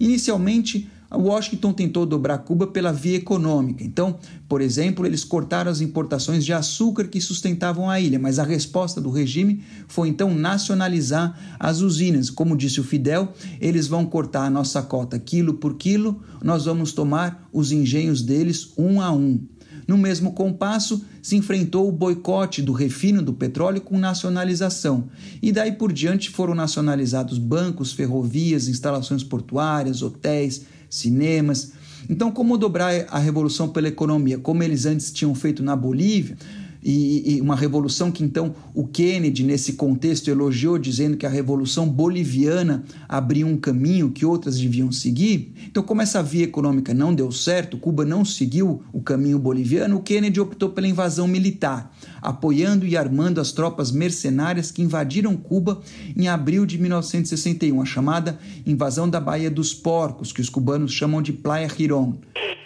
Inicialmente, 0.00 0.88
Washington 1.16 1.72
tentou 1.72 2.04
dobrar 2.04 2.38
Cuba 2.38 2.66
pela 2.66 2.92
via 2.92 3.16
econômica. 3.16 3.82
Então, 3.82 4.18
por 4.46 4.60
exemplo, 4.60 5.06
eles 5.06 5.24
cortaram 5.24 5.70
as 5.70 5.80
importações 5.80 6.44
de 6.44 6.52
açúcar 6.52 7.04
que 7.04 7.20
sustentavam 7.20 7.88
a 7.88 7.98
ilha, 7.98 8.18
mas 8.18 8.38
a 8.38 8.44
resposta 8.44 9.00
do 9.00 9.10
regime 9.10 9.62
foi 9.86 10.08
então 10.08 10.34
nacionalizar 10.34 11.56
as 11.58 11.80
usinas. 11.80 12.28
Como 12.28 12.56
disse 12.56 12.80
o 12.80 12.84
Fidel, 12.84 13.32
eles 13.60 13.88
vão 13.88 14.04
cortar 14.04 14.44
a 14.44 14.50
nossa 14.50 14.82
cota 14.82 15.18
quilo 15.18 15.54
por 15.54 15.76
quilo, 15.76 16.20
nós 16.42 16.66
vamos 16.66 16.92
tomar 16.92 17.48
os 17.52 17.72
engenhos 17.72 18.20
deles 18.20 18.72
um 18.76 19.00
a 19.00 19.10
um. 19.10 19.40
No 19.86 19.96
mesmo 19.96 20.32
compasso, 20.34 21.02
se 21.22 21.34
enfrentou 21.34 21.88
o 21.88 21.92
boicote 21.92 22.60
do 22.60 22.72
refino 22.72 23.22
do 23.22 23.32
petróleo 23.32 23.80
com 23.80 23.98
nacionalização, 23.98 25.08
e 25.40 25.50
daí 25.50 25.72
por 25.72 25.94
diante 25.94 26.28
foram 26.28 26.54
nacionalizados 26.54 27.38
bancos, 27.38 27.92
ferrovias, 27.92 28.68
instalações 28.68 29.24
portuárias, 29.24 30.02
hotéis, 30.02 30.66
cinemas. 30.88 31.72
Então, 32.08 32.30
como 32.30 32.56
dobrar 32.56 33.06
a 33.10 33.18
revolução 33.18 33.68
pela 33.68 33.88
economia, 33.88 34.38
como 34.38 34.62
eles 34.62 34.86
antes 34.86 35.12
tinham 35.12 35.34
feito 35.34 35.62
na 35.62 35.76
Bolívia, 35.76 36.36
e, 36.82 37.36
e, 37.36 37.40
uma 37.40 37.56
revolução 37.56 38.10
que 38.10 38.22
então 38.22 38.54
o 38.74 38.86
Kennedy, 38.86 39.42
nesse 39.42 39.72
contexto, 39.72 40.28
elogiou, 40.28 40.78
dizendo 40.78 41.16
que 41.16 41.26
a 41.26 41.28
revolução 41.28 41.88
boliviana 41.88 42.84
abriu 43.08 43.46
um 43.46 43.56
caminho 43.56 44.10
que 44.10 44.24
outras 44.24 44.58
deviam 44.58 44.92
seguir. 44.92 45.52
Então, 45.66 45.82
como 45.82 46.02
essa 46.02 46.22
via 46.22 46.44
econômica 46.44 46.94
não 46.94 47.14
deu 47.14 47.32
certo, 47.32 47.76
Cuba 47.78 48.04
não 48.04 48.24
seguiu 48.24 48.82
o 48.92 49.00
caminho 49.00 49.38
boliviano, 49.38 49.96
o 49.96 50.02
Kennedy 50.02 50.40
optou 50.40 50.70
pela 50.70 50.86
invasão 50.86 51.26
militar, 51.26 51.92
apoiando 52.22 52.86
e 52.86 52.96
armando 52.96 53.40
as 53.40 53.52
tropas 53.52 53.90
mercenárias 53.90 54.70
que 54.70 54.82
invadiram 54.82 55.36
Cuba 55.36 55.80
em 56.16 56.28
abril 56.28 56.64
de 56.64 56.78
1961, 56.78 57.82
a 57.82 57.84
chamada 57.84 58.38
invasão 58.64 59.08
da 59.08 59.20
Baía 59.20 59.50
dos 59.50 59.74
Porcos, 59.74 60.32
que 60.32 60.40
os 60.40 60.48
cubanos 60.48 60.92
chamam 60.92 61.20
de 61.20 61.32
Playa 61.32 61.68
Girón. 61.68 62.14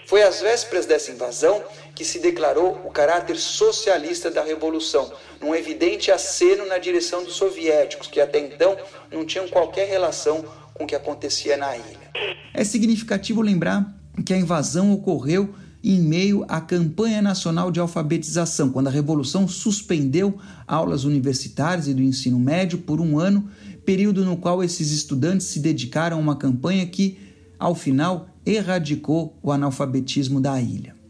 Foi 0.06 0.22
às 0.22 0.40
vésperas 0.42 0.84
dessa 0.84 1.10
invasão 1.10 1.62
que 2.02 2.08
se 2.08 2.18
declarou 2.18 2.80
o 2.84 2.90
caráter 2.90 3.36
socialista 3.36 4.28
da 4.28 4.42
revolução, 4.42 5.12
num 5.40 5.54
evidente 5.54 6.10
aceno 6.10 6.66
na 6.66 6.76
direção 6.76 7.22
dos 7.22 7.34
soviéticos, 7.34 8.08
que 8.08 8.20
até 8.20 8.40
então 8.40 8.76
não 9.12 9.24
tinham 9.24 9.46
qualquer 9.46 9.88
relação 9.88 10.44
com 10.74 10.82
o 10.82 10.86
que 10.86 10.96
acontecia 10.96 11.56
na 11.56 11.76
ilha. 11.76 12.10
É 12.52 12.64
significativo 12.64 13.40
lembrar 13.40 13.96
que 14.26 14.34
a 14.34 14.36
invasão 14.36 14.92
ocorreu 14.92 15.54
em 15.84 16.00
meio 16.00 16.44
à 16.48 16.60
campanha 16.60 17.22
nacional 17.22 17.70
de 17.70 17.78
alfabetização, 17.78 18.70
quando 18.70 18.88
a 18.88 18.90
revolução 18.90 19.46
suspendeu 19.46 20.36
aulas 20.66 21.04
universitárias 21.04 21.86
e 21.86 21.94
do 21.94 22.02
ensino 22.02 22.38
médio 22.38 22.78
por 22.78 23.00
um 23.00 23.16
ano, 23.16 23.48
período 23.86 24.24
no 24.24 24.36
qual 24.36 24.60
esses 24.60 24.90
estudantes 24.90 25.46
se 25.46 25.60
dedicaram 25.60 26.16
a 26.16 26.20
uma 26.20 26.34
campanha 26.34 26.84
que, 26.84 27.16
ao 27.60 27.76
final, 27.76 28.28
erradicou 28.44 29.38
o 29.40 29.52
analfabetismo 29.52 30.40
da 30.40 30.60
ilha. 30.60 31.00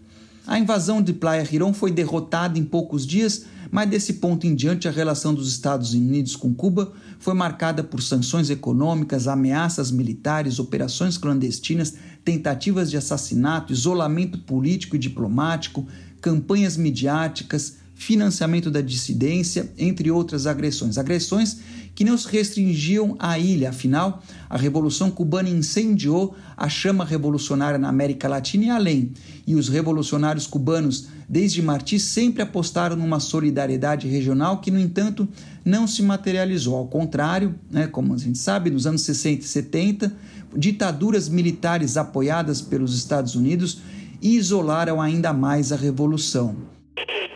A 0.47 0.59
invasão 0.59 1.01
de 1.01 1.13
Playa 1.13 1.45
Girón 1.45 1.73
foi 1.73 1.93
derrotada 1.93 2.59
em 2.59 2.65
poucos 2.65 3.07
dias, 3.07 3.45
mas 3.71 3.89
desse 3.89 4.15
ponto 4.15 4.45
em 4.45 4.55
diante 4.55 4.89
a 4.89 4.91
relação 4.91 5.33
dos 5.33 5.49
Estados 5.49 5.95
Unidos 5.95 6.35
com 6.35 6.53
Cuba 6.53 6.93
foi 7.21 7.33
marcada 7.33 7.85
por 7.85 8.03
sanções 8.03 8.51
econômicas, 8.51 9.29
ameaças 9.29 9.93
militares, 9.93 10.59
operações 10.59 11.17
clandestinas, 11.17 11.95
tentativas 12.25 12.91
de 12.91 12.97
assassinato, 12.97 13.73
isolamento 13.73 14.37
político 14.39 14.97
e 14.97 14.99
diplomático, 14.99 15.87
campanhas 16.21 16.77
midiáticas, 16.77 17.77
financiamento 17.95 18.69
da 18.69 18.81
dissidência, 18.81 19.73
entre 19.79 20.11
outras 20.11 20.49
agressões. 20.49 20.99
Agressões 20.99 21.59
que 21.95 22.05
não 22.05 22.17
se 22.17 22.29
restringiam 22.29 23.15
à 23.19 23.39
ilha, 23.39 23.71
afinal, 23.71 24.23
a 24.49 24.57
Revolução 24.57 25.11
Cubana 25.11 25.49
incendiou 25.49 26.35
a 26.57 26.69
chama 26.69 27.05
revolucionária 27.05 27.79
na 27.79 27.89
América 27.89 28.29
Latina 28.29 28.65
e 28.65 28.71
além, 28.71 29.13
e 29.47 29.55
os 29.55 29.69
revolucionários 29.69 30.47
cubanos, 30.47 31.09
desde 31.29 31.61
Martí, 31.61 31.99
sempre 31.99 32.43
apostaram 32.43 32.97
numa 32.97 33.21
solidariedade 33.21 34.09
regional 34.09 34.61
que, 34.61 34.71
no 34.71 34.81
entanto, 34.81 35.29
não 35.65 35.87
se 35.87 36.03
materializou. 36.03 36.77
Ao 36.77 36.87
contrário, 36.87 37.55
né, 37.71 37.87
como 37.87 38.15
a 38.15 38.19
gente 38.19 38.39
sabe, 38.39 38.71
nos 38.71 38.87
anos 38.87 39.03
60 39.03 39.45
e 39.45 39.49
70, 39.49 40.13
ditaduras 40.57 41.29
militares 41.29 41.97
apoiadas 41.97 42.61
pelos 42.61 42.97
Estados 42.97 43.35
Unidos 43.35 43.79
isolaram 44.21 45.01
ainda 45.01 45.33
mais 45.33 45.73
a 45.73 45.77
revolução. 45.77 46.57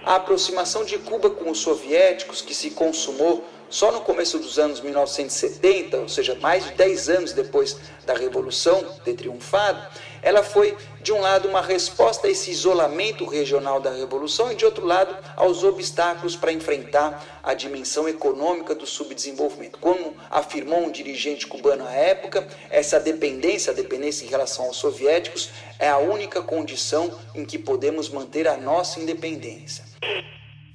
A 0.04 0.16
aproximação 0.16 0.84
de 0.84 0.98
Cuba 0.98 1.28
com 1.28 1.50
os 1.50 1.58
soviéticos, 1.58 2.40
que 2.40 2.54
se 2.54 2.70
consumou 2.70 3.44
só 3.68 3.90
no 3.90 4.00
começo 4.00 4.38
dos 4.38 4.58
anos 4.58 4.80
1970, 4.80 5.98
ou 5.98 6.08
seja, 6.08 6.34
mais 6.36 6.64
de 6.64 6.72
10 6.72 7.08
anos 7.08 7.32
depois 7.32 7.76
da 8.04 8.14
Revolução 8.14 8.84
ter 9.04 9.14
triunfado, 9.14 9.80
ela 10.22 10.42
foi, 10.42 10.76
de 11.00 11.12
um 11.12 11.20
lado, 11.20 11.48
uma 11.48 11.60
resposta 11.60 12.26
a 12.26 12.30
esse 12.30 12.50
isolamento 12.50 13.24
regional 13.26 13.80
da 13.80 13.90
Revolução 13.90 14.50
e, 14.50 14.54
de 14.54 14.64
outro 14.64 14.84
lado, 14.84 15.16
aos 15.36 15.62
obstáculos 15.62 16.34
para 16.34 16.52
enfrentar 16.52 17.40
a 17.42 17.54
dimensão 17.54 18.08
econômica 18.08 18.74
do 18.74 18.86
subdesenvolvimento. 18.86 19.78
Como 19.78 20.16
afirmou 20.30 20.80
um 20.80 20.90
dirigente 20.90 21.46
cubano 21.46 21.86
à 21.86 21.92
época, 21.92 22.46
essa 22.70 22.98
dependência, 22.98 23.72
a 23.72 23.74
dependência 23.74 24.24
em 24.24 24.28
relação 24.28 24.66
aos 24.66 24.76
soviéticos, 24.76 25.50
é 25.78 25.88
a 25.88 25.98
única 25.98 26.42
condição 26.42 27.16
em 27.34 27.44
que 27.44 27.58
podemos 27.58 28.08
manter 28.08 28.48
a 28.48 28.56
nossa 28.56 28.98
independência. 28.98 29.84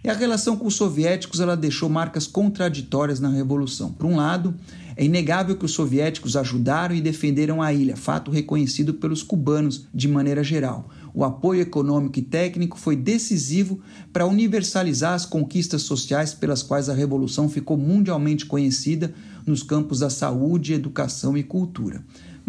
E 0.03 0.09
a 0.09 0.13
relação 0.13 0.57
com 0.57 0.65
os 0.65 0.73
soviéticos 0.73 1.39
ela 1.39 1.55
deixou 1.55 1.87
marcas 1.87 2.25
contraditórias 2.25 3.19
na 3.19 3.29
Revolução. 3.29 3.91
Por 3.91 4.07
um 4.07 4.15
lado, 4.15 4.55
é 4.95 5.05
inegável 5.05 5.55
que 5.55 5.65
os 5.65 5.73
soviéticos 5.73 6.35
ajudaram 6.35 6.95
e 6.95 7.01
defenderam 7.01 7.61
a 7.61 7.71
ilha, 7.71 7.95
fato 7.95 8.31
reconhecido 8.31 8.95
pelos 8.95 9.21
cubanos 9.21 9.85
de 9.93 10.07
maneira 10.07 10.43
geral. 10.43 10.89
O 11.13 11.23
apoio 11.23 11.61
econômico 11.61 12.17
e 12.17 12.21
técnico 12.23 12.79
foi 12.79 12.95
decisivo 12.95 13.79
para 14.11 14.25
universalizar 14.25 15.13
as 15.13 15.25
conquistas 15.25 15.83
sociais 15.83 16.33
pelas 16.33 16.63
quais 16.63 16.89
a 16.89 16.95
Revolução 16.95 17.47
ficou 17.47 17.77
mundialmente 17.77 18.47
conhecida 18.47 19.13
nos 19.45 19.61
campos 19.61 19.99
da 19.99 20.09
saúde, 20.09 20.73
educação 20.73 21.37
e 21.37 21.43
cultura. 21.43 22.03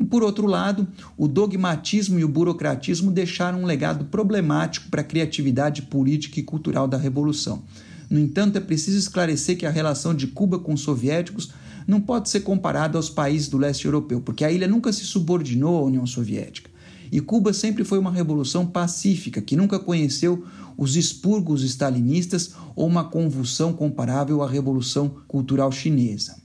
Por 0.09 0.23
outro 0.23 0.47
lado, 0.47 0.87
o 1.17 1.29
dogmatismo 1.29 2.19
e 2.19 2.25
o 2.25 2.29
burocratismo 2.29 3.11
deixaram 3.11 3.63
um 3.63 3.67
legado 3.67 4.07
problemático 4.07 4.89
para 4.91 5.01
a 5.01 5.05
criatividade 5.05 5.83
política 5.83 6.41
e 6.41 6.43
cultural 6.43 6.89
da 6.89 6.97
Revolução. 6.97 7.63
No 8.11 8.19
entanto, 8.19 8.57
é 8.57 8.61
preciso 8.61 8.99
esclarecer 8.99 9.57
que 9.57 9.65
a 9.65 9.71
relação 9.71 10.15
de 10.15 10.27
Cuba 10.27 10.59
com 10.59 10.75
os 10.75 10.83
soviéticos 10.83 11.51
não 11.87 12.01
pode 12.01 12.29
ser 12.29 12.41
comparada 12.41 12.99
aos 12.99 13.09
países 13.09 13.49
do 13.49 13.59
leste 13.59 13.87
europeu, 13.87 14.21
porque 14.21 14.45
a 14.45 14.53
ilha 14.53 14.69
nunca 14.69 14.93
se 14.93 15.05
subordinou 15.05 15.79
à 15.79 15.83
União 15.83 16.07
Soviética. 16.07 16.71
E 17.11 17.21
Cuba 17.21 17.53
sempre 17.53 17.85
foi 17.85 17.99
uma 17.99 18.11
revolução 18.11 18.67
pacífica, 18.67 19.43
que 19.43 19.57
nunca 19.57 19.79
conheceu 19.79 20.45
os 20.77 20.97
expurgos 20.97 21.63
stalinistas 21.63 22.55
ou 22.75 22.87
uma 22.87 23.05
convulsão 23.05 23.73
comparável 23.73 24.43
à 24.43 24.49
Revolução 24.49 25.17
Cultural 25.29 25.71
Chinesa. 25.71 26.42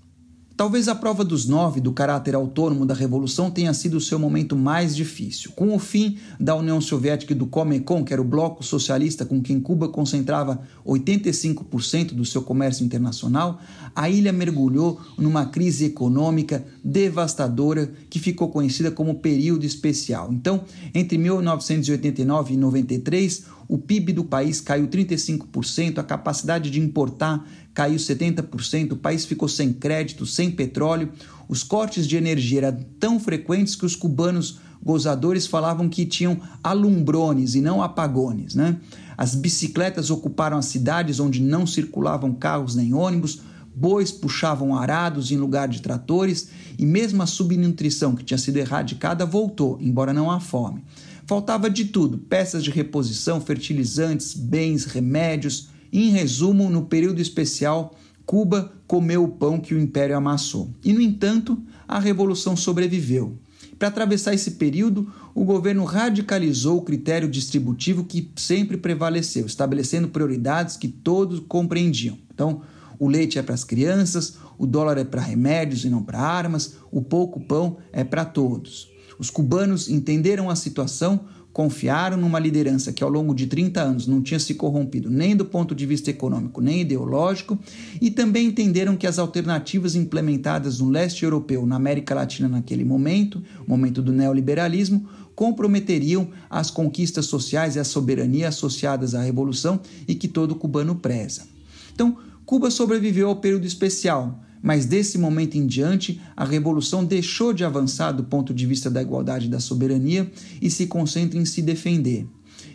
Talvez 0.58 0.88
a 0.88 0.96
prova 0.96 1.24
dos 1.24 1.46
nove 1.46 1.80
do 1.80 1.92
caráter 1.92 2.34
autônomo 2.34 2.84
da 2.84 2.96
Revolução 2.96 3.52
tenha 3.52 3.72
sido 3.76 3.98
o 3.98 4.02
seu 4.02 4.18
momento 4.18 4.56
mais 4.56 4.96
difícil. 4.96 5.52
Com 5.52 5.76
o 5.76 5.78
fim 5.78 6.18
da 6.40 6.56
União 6.56 6.82
Soviética 6.82 7.32
e 7.32 7.36
do 7.36 7.46
Comecon, 7.46 8.04
que 8.04 8.12
era 8.12 8.20
o 8.20 8.26
bloco 8.26 8.64
socialista 8.64 9.24
com 9.24 9.40
quem 9.40 9.60
Cuba 9.60 9.88
concentrava 9.88 10.60
85% 10.84 12.16
do 12.16 12.26
seu 12.26 12.42
comércio 12.42 12.84
internacional, 12.84 13.62
a 13.96 14.10
ilha 14.10 14.34
mergulhou 14.34 15.00
numa 15.16 15.46
crise 15.46 15.86
econômica 15.86 16.66
devastadora 16.84 17.92
que 18.10 18.18
ficou 18.18 18.50
conhecida 18.50 18.90
como 18.90 19.20
período 19.20 19.64
especial. 19.64 20.34
Então, 20.34 20.64
entre 20.92 21.20
1989 21.20 22.56
e 22.56 22.58
93, 22.58 23.46
o 23.68 23.78
PIB 23.78 24.14
do 24.14 24.24
país 24.24 24.62
caiu 24.62 24.88
35%, 24.88 25.98
a 25.98 26.04
capacidade 26.04 26.70
de 26.70 26.80
importar 26.80 27.46
caiu 27.74 27.98
70%, 27.98 28.94
o 28.94 28.98
país 28.98 29.26
ficou 29.26 29.48
sem 29.48 29.74
crédito, 29.74 30.26
sem 30.26 30.50
petróleo. 30.50 31.12
Os 31.50 31.64
cortes 31.64 32.08
de 32.08 32.16
energia 32.16 32.60
eram 32.60 32.80
tão 33.00 33.20
frequentes 33.20 33.76
que 33.76 33.86
os 33.86 33.96
cubanos 33.96 34.60
gozadores 34.84 35.46
falavam 35.46 35.90
que 35.90 36.06
tinham 36.06 36.40
alumbrones 36.64 37.56
e 37.56 37.62
não 37.62 37.84
apagones. 37.84 38.56
Né? 38.56 38.78
As 39.18 39.36
bicicletas 39.36 40.10
ocuparam 40.10 40.58
as 40.58 40.66
cidades 40.66 41.20
onde 41.20 41.42
não 41.42 41.68
circulavam 41.68 42.34
carros 42.34 42.74
nem 42.74 42.94
ônibus, 42.94 43.42
bois 43.76 44.12
puxavam 44.12 44.76
arados 44.76 45.32
em 45.32 45.38
lugar 45.38 45.68
de 45.68 45.82
tratores 45.82 46.50
e 46.80 46.86
mesmo 46.86 47.22
a 47.22 47.28
subnutrição 47.28 48.16
que 48.16 48.24
tinha 48.24 48.38
sido 48.38 48.58
erradicada 48.58 49.26
voltou, 49.26 49.78
embora 49.82 50.14
não 50.14 50.32
a 50.32 50.40
fome. 50.40 50.84
Faltava 51.28 51.70
de 51.70 51.86
tudo: 51.86 52.18
peças 52.18 52.64
de 52.64 52.72
reposição, 52.72 53.42
fertilizantes, 53.42 54.34
bens, 54.34 54.86
remédios. 54.86 55.68
Em 55.92 56.10
resumo, 56.10 56.70
no 56.70 56.86
período 56.86 57.22
especial, 57.22 57.96
Cuba 58.26 58.74
comeu 58.88 59.24
o 59.24 59.30
pão 59.30 59.60
que 59.60 59.74
o 59.74 59.80
império 59.80 60.16
amassou. 60.16 60.70
E, 60.84 60.94
no 60.94 61.02
entanto, 61.02 61.62
a 61.88 62.00
revolução 62.00 62.56
sobreviveu. 62.56 63.38
Para 63.78 63.90
atravessar 63.90 64.34
esse 64.34 64.52
período, 64.52 65.12
o 65.36 65.44
governo 65.44 65.84
radicalizou 65.84 66.78
o 66.78 66.82
critério 66.82 67.30
distributivo 67.30 68.06
que 68.06 68.32
sempre 68.36 68.76
prevaleceu, 68.76 69.46
estabelecendo 69.46 70.08
prioridades 70.08 70.78
que 70.78 70.88
todos 70.88 71.42
compreendiam. 71.42 72.18
Então, 72.34 72.62
o 72.98 73.08
leite 73.08 73.38
é 73.38 73.44
para 73.44 73.54
as 73.54 73.64
crianças, 73.64 74.38
o 74.58 74.66
dólar 74.66 74.98
é 74.98 75.04
para 75.04 75.22
remédios 75.22 75.86
e 75.86 75.90
não 75.90 76.02
para 76.02 76.20
armas, 76.20 76.76
o 76.92 77.02
pouco 77.02 77.40
pão 77.40 77.78
é 77.92 78.04
para 78.04 78.26
todos. 78.26 78.97
Os 79.20 79.30
cubanos 79.30 79.90
entenderam 79.90 80.50
a 80.50 80.56
situação, 80.56 81.22
confiaram 81.52 82.18
numa 82.18 82.38
liderança 82.38 82.94
que 82.94 83.04
ao 83.04 83.10
longo 83.10 83.34
de 83.34 83.48
30 83.48 83.82
anos 83.82 84.06
não 84.06 84.22
tinha 84.22 84.40
se 84.40 84.54
corrompido 84.54 85.10
nem 85.10 85.36
do 85.36 85.44
ponto 85.44 85.74
de 85.74 85.88
vista 85.88 86.12
econômico 86.12 86.62
nem 86.62 86.82
ideológico 86.82 87.58
e 88.00 88.12
também 88.12 88.46
entenderam 88.46 88.96
que 88.96 89.08
as 89.08 89.18
alternativas 89.18 89.96
implementadas 89.96 90.80
no 90.80 90.90
leste 90.90 91.24
europeu, 91.24 91.66
na 91.66 91.76
América 91.76 92.14
Latina 92.14 92.48
naquele 92.48 92.86
momento, 92.86 93.42
momento 93.66 94.04
do 94.04 94.12
neoliberalismo, 94.12 95.08
comprometeriam 95.34 96.30
as 96.50 96.70
conquistas 96.70 97.26
sociais 97.26 97.76
e 97.76 97.80
a 97.80 97.84
soberania 97.84 98.50
associadas 98.50 99.16
à 99.16 99.22
revolução 99.24 99.80
e 100.08 100.14
que 100.14 100.28
todo 100.28 100.56
cubano 100.56 100.96
preza. 100.96 101.48
Então, 101.92 102.18
Cuba 102.46 102.72
sobreviveu 102.72 103.28
ao 103.28 103.36
período 103.36 103.68
especial, 103.68 104.40
mas 104.68 104.86
desse 104.86 105.18
momento 105.18 105.56
em 105.56 105.66
diante, 105.66 106.20
a 106.36 106.44
revolução 106.44 107.06
deixou 107.06 107.54
de 107.54 107.64
avançar 107.64 108.12
do 108.12 108.26
ponto 108.26 108.54
de 108.54 108.66
vista 108.66 108.92
da 108.92 109.02
igualdade 109.02 109.46
e 109.46 109.50
da 109.50 109.62
soberania 109.62 110.30
e 110.62 110.70
se 110.70 110.88
concentra 110.88 111.40
em 111.40 111.46
se 111.46 111.62
defender. 111.62 112.28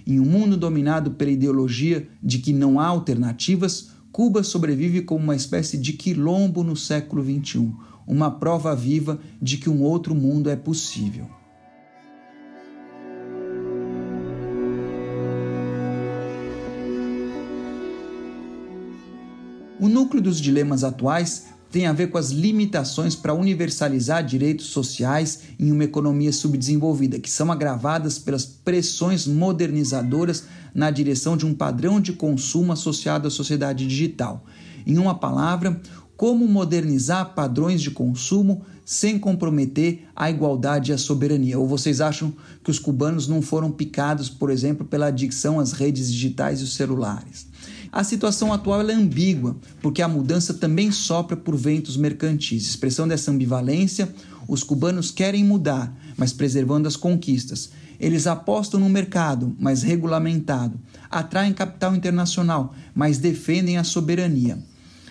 Em 0.07 0.19
um 0.19 0.25
mundo 0.25 0.57
dominado 0.57 1.11
pela 1.11 1.31
ideologia 1.31 2.09
de 2.23 2.39
que 2.39 2.51
não 2.51 2.81
há 2.81 2.87
alternativas, 2.87 3.91
Cuba 4.11 4.43
sobrevive 4.43 5.03
como 5.03 5.23
uma 5.23 5.37
espécie 5.37 5.77
de 5.77 5.93
quilombo 5.93 6.65
no 6.65 6.75
século 6.75 7.23
XXI, 7.23 7.71
uma 8.07 8.31
prova 8.31 8.75
viva 8.75 9.21
de 9.39 9.59
que 9.59 9.69
um 9.69 9.83
outro 9.83 10.15
mundo 10.15 10.49
é 10.49 10.57
possível. 10.57 11.29
O 19.79 19.89
núcleo 19.89 20.23
dos 20.23 20.41
dilemas 20.41 20.85
atuais 20.85 21.52
tem 21.73 21.87
a 21.87 21.93
ver 21.93 22.11
com 22.11 22.19
as 22.19 22.29
limitações 22.29 23.17
para 23.17 23.33
universalizar 23.33 24.23
direitos 24.23 24.67
sociais 24.67 25.41
em 25.59 25.73
uma 25.73 25.85
economia 25.85 26.31
subdesenvolvida, 26.31 27.19
que 27.19 27.31
são 27.31 27.51
agravadas 27.51 28.19
pelas 28.19 28.45
pressões 28.45 29.27
modernizadoras 29.27 30.45
na 30.75 30.91
direção 30.91 31.35
de 31.35 31.47
um 31.47 31.55
padrão 31.55 31.99
de 31.99 32.13
consumo 32.13 32.73
associado 32.73 33.27
à 33.27 33.31
sociedade 33.31 33.87
digital. 33.87 34.45
Em 34.87 34.99
uma 34.99 35.15
palavra, 35.15 35.81
como 36.15 36.47
modernizar 36.47 37.35
padrões 37.35 37.81
de 37.81 37.91
consumo 37.91 38.63
sem 38.85 39.19
comprometer 39.19 40.07
a 40.15 40.31
igualdade 40.31 40.91
e 40.91 40.95
a 40.95 40.99
soberania? 40.99 41.59
Ou 41.59 41.67
vocês 41.67 42.03
acham 42.03 42.35
que 42.63 42.71
os 42.71 42.79
cubanos 42.79 43.27
não 43.27 43.41
foram 43.41 43.71
picados, 43.71 44.29
por 44.29 44.51
exemplo, 44.51 44.87
pela 44.87 45.07
adicção 45.07 45.59
às 45.59 45.73
redes 45.73 46.13
digitais 46.13 46.61
e 46.61 46.65
os 46.65 46.75
celulares? 46.75 47.47
A 47.93 48.03
situação 48.03 48.51
atual 48.55 48.89
é 48.89 48.95
ambígua, 48.95 49.55
porque 49.83 50.01
a 50.01 50.09
mudança 50.09 50.55
também 50.55 50.91
sopra 50.91 51.37
por 51.37 51.55
ventos 51.55 51.95
mercantis. 51.95 52.67
Expressão 52.67 53.07
dessa 53.07 53.31
ambivalência, 53.31 54.09
Os 54.49 54.65
cubanos 54.65 55.11
querem 55.11 55.45
mudar, 55.45 55.95
mas 56.17 56.33
preservando 56.33 56.89
as 56.89 56.97
conquistas. 56.97 57.71
Eles 58.01 58.27
apostam 58.27 58.81
no 58.81 58.89
mercado, 58.89 59.55
mas 59.59 59.83
regulamentado. 59.83 60.81
Atraem 61.11 61.53
capital 61.53 61.95
internacional, 61.95 62.75
mas 62.95 63.19
defendem 63.19 63.79
a 63.79 63.85
soberania. 63.85 64.59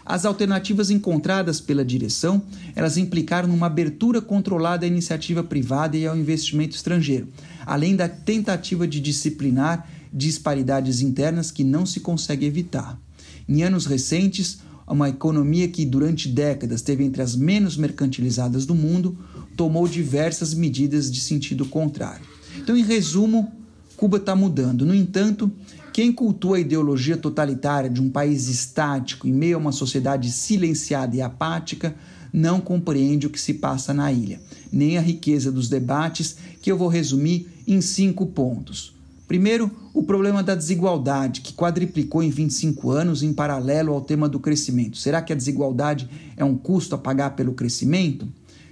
As 0.05 0.25
alternativas 0.25 0.89
encontradas 0.89 1.61
pela 1.61 1.85
direção, 1.85 2.41
elas 2.75 2.97
implicaram 2.97 3.47
numa 3.47 3.67
abertura 3.67 4.19
controlada 4.19 4.85
à 4.85 4.87
iniciativa 4.87 5.43
privada 5.43 5.95
e 5.95 6.05
ao 6.05 6.17
investimento 6.17 6.75
estrangeiro, 6.75 7.29
além 7.65 7.95
da 7.95 8.09
tentativa 8.09 8.87
de 8.87 8.99
disciplinar 8.99 9.87
disparidades 10.11 11.01
internas 11.01 11.51
que 11.51 11.63
não 11.63 11.85
se 11.85 11.99
consegue 11.99 12.45
evitar. 12.45 12.99
Em 13.47 13.63
anos 13.63 13.85
recentes, 13.85 14.59
uma 14.87 15.09
economia 15.09 15.67
que 15.67 15.85
durante 15.85 16.27
décadas 16.27 16.81
esteve 16.81 17.03
entre 17.03 17.21
as 17.21 17.35
menos 17.35 17.77
mercantilizadas 17.77 18.65
do 18.65 18.75
mundo, 18.75 19.17
tomou 19.55 19.87
diversas 19.87 20.53
medidas 20.53 21.11
de 21.11 21.21
sentido 21.21 21.65
contrário. 21.65 22.25
Então, 22.57 22.75
em 22.75 22.83
resumo, 22.83 23.51
Cuba 23.95 24.17
está 24.17 24.35
mudando. 24.35 24.85
No 24.85 24.93
entanto, 24.93 25.51
quem 25.93 26.11
cultua 26.11 26.57
a 26.57 26.59
ideologia 26.59 27.15
totalitária 27.15 27.89
de 27.89 28.01
um 28.01 28.09
país 28.09 28.47
estático 28.47 29.27
em 29.27 29.33
meio 29.33 29.55
a 29.55 29.59
uma 29.59 29.71
sociedade 29.71 30.31
silenciada 30.31 31.15
e 31.15 31.21
apática 31.21 31.95
não 32.33 32.61
compreende 32.61 33.27
o 33.27 33.29
que 33.29 33.39
se 33.39 33.55
passa 33.55 33.93
na 33.93 34.11
ilha, 34.11 34.41
nem 34.71 34.97
a 34.97 35.01
riqueza 35.01 35.51
dos 35.51 35.67
debates, 35.67 36.37
que 36.61 36.71
eu 36.71 36.77
vou 36.77 36.87
resumir 36.87 37.47
em 37.67 37.81
cinco 37.81 38.25
pontos. 38.25 38.95
Primeiro, 39.31 39.71
o 39.93 40.03
problema 40.03 40.43
da 40.43 40.53
desigualdade, 40.53 41.39
que 41.39 41.53
quadriplicou 41.53 42.21
em 42.21 42.29
25 42.29 42.91
anos 42.91 43.23
em 43.23 43.31
paralelo 43.31 43.93
ao 43.93 44.01
tema 44.01 44.27
do 44.27 44.41
crescimento. 44.41 44.97
Será 44.97 45.21
que 45.21 45.31
a 45.31 45.35
desigualdade 45.37 46.09
é 46.35 46.43
um 46.43 46.57
custo 46.57 46.95
a 46.95 46.97
pagar 46.97 47.29
pelo 47.29 47.53
crescimento? 47.53 48.27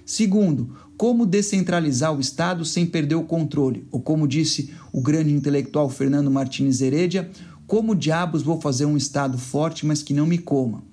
Segundo, 0.06 0.76
como 0.98 1.26
descentralizar 1.26 2.14
o 2.14 2.20
Estado 2.20 2.66
sem 2.66 2.86
perder 2.86 3.16
o 3.16 3.24
controle? 3.24 3.88
Ou 3.90 4.02
como 4.02 4.28
disse 4.28 4.74
o 4.92 5.00
grande 5.00 5.32
intelectual 5.32 5.90
Fernando 5.90 6.30
Martins 6.30 6.82
Heredia, 6.82 7.32
como 7.66 7.96
diabos 7.96 8.44
vou 8.44 8.60
fazer 8.60 8.84
um 8.84 8.98
Estado 8.98 9.38
forte, 9.38 9.86
mas 9.86 10.04
que 10.04 10.14
não 10.14 10.28
me 10.28 10.38
coma? 10.38 10.84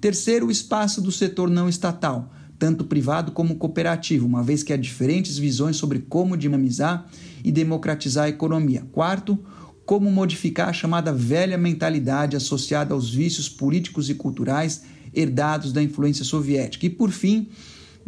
Terceiro, 0.00 0.46
o 0.46 0.52
espaço 0.52 1.02
do 1.02 1.10
setor 1.10 1.50
não 1.50 1.68
estatal, 1.68 2.32
tanto 2.58 2.84
privado 2.84 3.32
como 3.32 3.56
cooperativo, 3.56 4.26
uma 4.26 4.42
vez 4.42 4.62
que 4.62 4.72
há 4.72 4.76
diferentes 4.76 5.38
visões 5.38 5.76
sobre 5.76 6.00
como 6.00 6.36
dinamizar 6.36 7.06
e 7.44 7.52
democratizar 7.52 8.24
a 8.24 8.28
economia. 8.28 8.86
Quarto, 8.92 9.38
como 9.84 10.10
modificar 10.10 10.68
a 10.68 10.72
chamada 10.72 11.12
velha 11.12 11.56
mentalidade 11.56 12.36
associada 12.36 12.92
aos 12.92 13.08
vícios 13.08 13.48
políticos 13.48 14.10
e 14.10 14.14
culturais 14.14 14.82
herdados 15.14 15.72
da 15.72 15.82
influência 15.82 16.24
soviética. 16.24 16.86
E, 16.86 16.90
por 16.90 17.10
fim, 17.10 17.48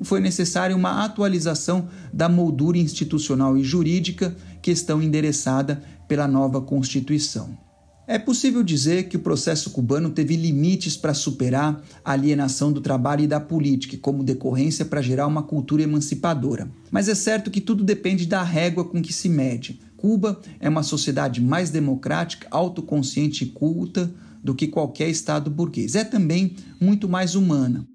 foi 0.02 0.20
necessária 0.20 0.74
uma 0.74 1.04
atualização 1.04 1.88
da 2.12 2.28
moldura 2.28 2.78
institucional 2.78 3.56
e 3.56 3.64
jurídica, 3.64 4.36
questão 4.60 5.02
endereçada 5.02 5.82
pela 6.06 6.26
nova 6.26 6.60
Constituição. 6.60 7.67
É 8.10 8.18
possível 8.18 8.62
dizer 8.62 9.06
que 9.06 9.18
o 9.18 9.20
processo 9.20 9.68
cubano 9.68 10.08
teve 10.08 10.34
limites 10.34 10.96
para 10.96 11.12
superar 11.12 11.84
a 12.02 12.12
alienação 12.12 12.72
do 12.72 12.80
trabalho 12.80 13.24
e 13.24 13.26
da 13.26 13.38
política, 13.38 13.98
como 14.00 14.24
decorrência 14.24 14.86
para 14.86 15.02
gerar 15.02 15.26
uma 15.26 15.42
cultura 15.42 15.82
emancipadora. 15.82 16.70
Mas 16.90 17.06
é 17.06 17.14
certo 17.14 17.50
que 17.50 17.60
tudo 17.60 17.84
depende 17.84 18.24
da 18.24 18.42
régua 18.42 18.82
com 18.82 19.02
que 19.02 19.12
se 19.12 19.28
mede. 19.28 19.78
Cuba 19.94 20.40
é 20.58 20.70
uma 20.70 20.82
sociedade 20.82 21.42
mais 21.42 21.68
democrática, 21.68 22.48
autoconsciente 22.50 23.44
e 23.44 23.48
culta 23.48 24.10
do 24.42 24.54
que 24.54 24.68
qualquer 24.68 25.10
estado 25.10 25.50
burguês. 25.50 25.94
É 25.94 26.02
também 26.02 26.56
muito 26.80 27.10
mais 27.10 27.34
humana. 27.34 27.86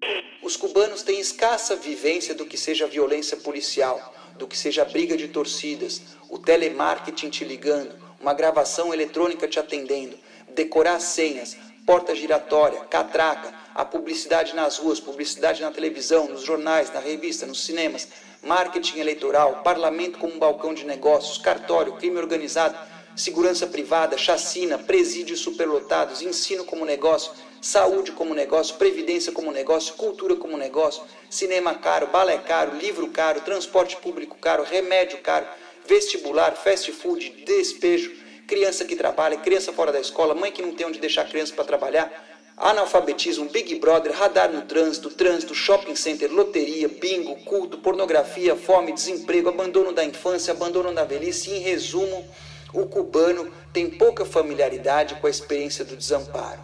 Os 0.44 0.56
cubanos 0.56 1.02
têm 1.02 1.20
escassa 1.20 1.76
vivência 1.76 2.36
do 2.36 2.46
que 2.46 2.56
seja 2.56 2.86
violência 2.86 3.36
policial, 3.36 4.14
do 4.38 4.46
que 4.46 4.56
seja 4.56 4.86
briga 4.86 5.18
de 5.18 5.28
torcidas, 5.28 6.04
o 6.30 6.38
telemarketing 6.38 7.30
te 7.30 7.44
ligando, 7.44 8.03
uma 8.24 8.34
gravação 8.34 8.94
eletrônica 8.94 9.48
te 9.50 9.60
atendendo, 9.60 10.18
decorar 10.56 11.00
senhas, 11.02 11.58
porta 11.86 12.16
giratória, 12.16 12.80
catraca, 12.90 13.54
a 13.76 13.84
publicidade 13.84 14.56
nas 14.56 14.78
ruas, 14.78 15.00
publicidade 15.00 15.62
na 15.62 15.72
televisão, 15.72 16.30
nos 16.30 16.42
jornais, 16.42 16.92
na 16.94 17.02
revista, 17.02 17.46
nos 17.46 17.66
cinemas, 17.66 18.08
marketing 18.42 19.00
eleitoral, 19.00 19.62
parlamento 19.62 20.18
como 20.18 20.36
um 20.36 20.40
balcão 20.40 20.74
de 20.74 20.86
negócios, 20.86 21.38
cartório, 21.38 21.98
crime 21.98 22.18
organizado, 22.18 22.78
segurança 23.14 23.68
privada, 23.68 24.18
chacina, 24.18 24.78
presídios 24.78 25.42
superlotados, 25.42 26.22
ensino 26.22 26.64
como 26.64 26.86
negócio, 26.86 27.34
saúde 27.62 28.14
como 28.14 28.34
negócio, 28.34 28.76
previdência 28.76 29.34
como 29.34 29.52
negócio, 29.52 29.96
cultura 29.96 30.38
como 30.38 30.58
negócio, 30.58 31.04
cinema 31.30 31.76
caro, 31.76 32.08
balé 32.08 32.38
caro, 32.38 32.78
livro 32.78 33.10
caro, 33.10 33.42
transporte 33.42 33.98
público 33.98 34.38
caro, 34.40 34.64
remédio 34.64 35.18
caro, 35.20 35.46
vestibular, 35.88 36.56
fast 36.56 36.92
food, 36.92 37.44
despejo, 37.46 38.12
criança 38.48 38.86
que 38.86 38.96
trabalha, 38.96 39.38
criança 39.38 39.72
fora 39.72 39.92
da 39.92 40.00
escola, 40.00 40.36
mãe 40.36 40.52
que 40.52 40.62
não 40.62 40.74
tem 40.74 40.86
onde 40.86 41.00
deixar 41.00 41.22
a 41.22 41.26
criança 41.26 41.54
para 41.54 41.64
trabalhar, 41.64 42.12
analfabetismo, 42.58 43.50
Big 43.50 43.76
Brother, 43.80 44.14
radar 44.14 44.52
no 44.52 44.62
trânsito, 44.62 45.10
trânsito, 45.10 45.56
shopping 45.56 45.96
center, 45.96 46.32
loteria, 46.32 46.88
bingo, 46.88 47.36
culto, 47.44 47.78
pornografia, 47.78 48.56
fome, 48.56 48.94
desemprego, 48.94 49.50
abandono 49.50 49.92
da 49.92 50.06
infância, 50.06 50.54
abandono 50.54 50.94
da 50.94 51.04
velhice, 51.04 51.52
em 51.52 51.60
resumo, 51.60 52.26
o 52.74 52.86
cubano 52.86 53.52
tem 53.72 53.90
pouca 53.90 54.26
familiaridade 54.26 55.16
com 55.16 55.28
a 55.28 55.30
experiência 55.30 55.84
do 55.84 55.96
desamparo. 55.96 56.62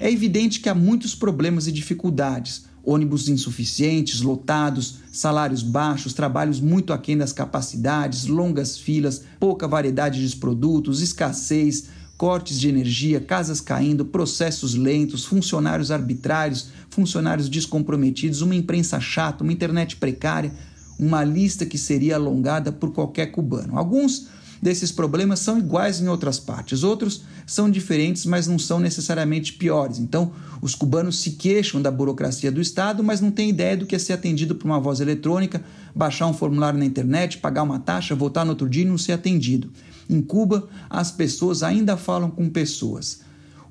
É 0.00 0.10
evidente 0.10 0.60
que 0.60 0.68
há 0.68 0.74
muitos 0.74 1.14
problemas 1.14 1.66
e 1.66 1.72
dificuldades. 1.72 2.64
Ônibus 2.84 3.28
insuficientes, 3.28 4.22
lotados, 4.22 4.96
salários 5.12 5.62
baixos, 5.62 6.12
trabalhos 6.12 6.60
muito 6.60 6.92
aquém 6.92 7.16
das 7.16 7.32
capacidades, 7.32 8.26
longas 8.26 8.76
filas, 8.76 9.22
pouca 9.38 9.68
variedade 9.68 10.26
de 10.26 10.36
produtos, 10.36 11.00
escassez, 11.00 11.86
cortes 12.16 12.58
de 12.60 12.68
energia, 12.68 13.20
casas 13.20 13.60
caindo, 13.60 14.04
processos 14.04 14.74
lentos, 14.74 15.24
funcionários 15.24 15.90
arbitrários, 15.90 16.68
funcionários 16.88 17.48
descomprometidos, 17.48 18.42
uma 18.42 18.54
imprensa 18.54 19.00
chata, 19.00 19.42
uma 19.42 19.52
internet 19.52 19.96
precária, 19.96 20.52
uma 20.98 21.24
lista 21.24 21.66
que 21.66 21.78
seria 21.78 22.16
alongada 22.16 22.70
por 22.70 22.92
qualquer 22.92 23.26
cubano. 23.26 23.76
Alguns 23.76 24.28
desses 24.62 24.92
problemas 24.92 25.40
são 25.40 25.58
iguais 25.58 26.00
em 26.00 26.06
outras 26.06 26.38
partes, 26.38 26.84
outros 26.84 27.22
são 27.44 27.68
diferentes, 27.68 28.24
mas 28.24 28.46
não 28.46 28.60
são 28.60 28.78
necessariamente 28.78 29.54
piores. 29.54 29.98
Então, 29.98 30.30
os 30.60 30.76
cubanos 30.76 31.18
se 31.18 31.32
queixam 31.32 31.82
da 31.82 31.90
burocracia 31.90 32.52
do 32.52 32.60
Estado, 32.60 33.02
mas 33.02 33.20
não 33.20 33.32
têm 33.32 33.50
ideia 33.50 33.76
do 33.76 33.84
que 33.84 33.96
é 33.96 33.98
ser 33.98 34.12
atendido 34.12 34.54
por 34.54 34.66
uma 34.66 34.78
voz 34.78 35.00
eletrônica, 35.00 35.64
baixar 35.92 36.28
um 36.28 36.32
formulário 36.32 36.78
na 36.78 36.84
internet, 36.84 37.38
pagar 37.38 37.64
uma 37.64 37.80
taxa, 37.80 38.14
voltar 38.14 38.44
no 38.44 38.50
outro 38.50 38.68
dia 38.68 38.82
e 38.82 38.86
não 38.86 38.96
ser 38.96 39.12
atendido. 39.12 39.68
Em 40.08 40.22
Cuba, 40.22 40.68
as 40.88 41.10
pessoas 41.10 41.64
ainda 41.64 41.96
falam 41.96 42.30
com 42.30 42.48
pessoas. 42.48 43.20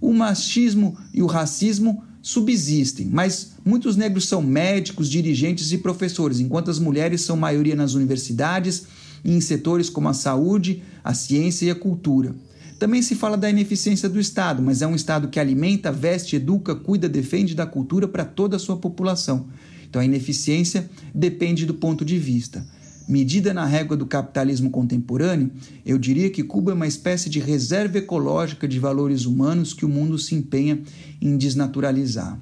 O 0.01 0.11
machismo 0.11 0.97
e 1.13 1.23
o 1.23 1.27
racismo 1.27 2.03
subsistem, 2.21 3.07
mas 3.09 3.53
muitos 3.63 3.95
negros 3.95 4.27
são 4.27 4.41
médicos, 4.41 5.09
dirigentes 5.09 5.71
e 5.71 5.77
professores, 5.77 6.39
enquanto 6.39 6.69
as 6.69 6.79
mulheres 6.79 7.21
são 7.21 7.37
maioria 7.37 7.75
nas 7.75 7.93
universidades 7.93 8.85
e 9.23 9.33
em 9.33 9.41
setores 9.41 9.89
como 9.89 10.09
a 10.09 10.13
saúde, 10.13 10.83
a 11.03 11.13
ciência 11.13 11.65
e 11.65 11.71
a 11.71 11.75
cultura. 11.75 12.35
Também 12.79 13.01
se 13.01 13.13
fala 13.13 13.37
da 13.37 13.49
ineficiência 13.49 14.09
do 14.09 14.19
Estado, 14.19 14.61
mas 14.61 14.81
é 14.81 14.87
um 14.87 14.95
Estado 14.95 15.27
que 15.27 15.39
alimenta, 15.39 15.91
veste, 15.91 16.35
educa, 16.35 16.73
cuida, 16.73 17.07
defende 17.07 17.53
da 17.53 17.65
cultura 17.65 18.07
para 18.07 18.25
toda 18.25 18.55
a 18.55 18.59
sua 18.59 18.77
população. 18.77 19.45
Então 19.87 20.01
a 20.01 20.05
ineficiência 20.05 20.89
depende 21.13 21.65
do 21.65 21.75
ponto 21.75 22.03
de 22.03 22.17
vista. 22.17 22.65
Medida 23.07 23.53
na 23.53 23.65
régua 23.65 23.97
do 23.97 24.05
capitalismo 24.05 24.69
contemporâneo, 24.69 25.51
eu 25.85 25.97
diria 25.97 26.29
que 26.29 26.43
Cuba 26.43 26.71
é 26.71 26.73
uma 26.73 26.87
espécie 26.87 27.29
de 27.29 27.39
reserva 27.39 27.97
ecológica 27.97 28.67
de 28.67 28.79
valores 28.79 29.25
humanos 29.25 29.73
que 29.73 29.85
o 29.85 29.89
mundo 29.89 30.17
se 30.17 30.33
empenha 30.33 30.81
em 31.21 31.35
desnaturalizar. 31.35 32.39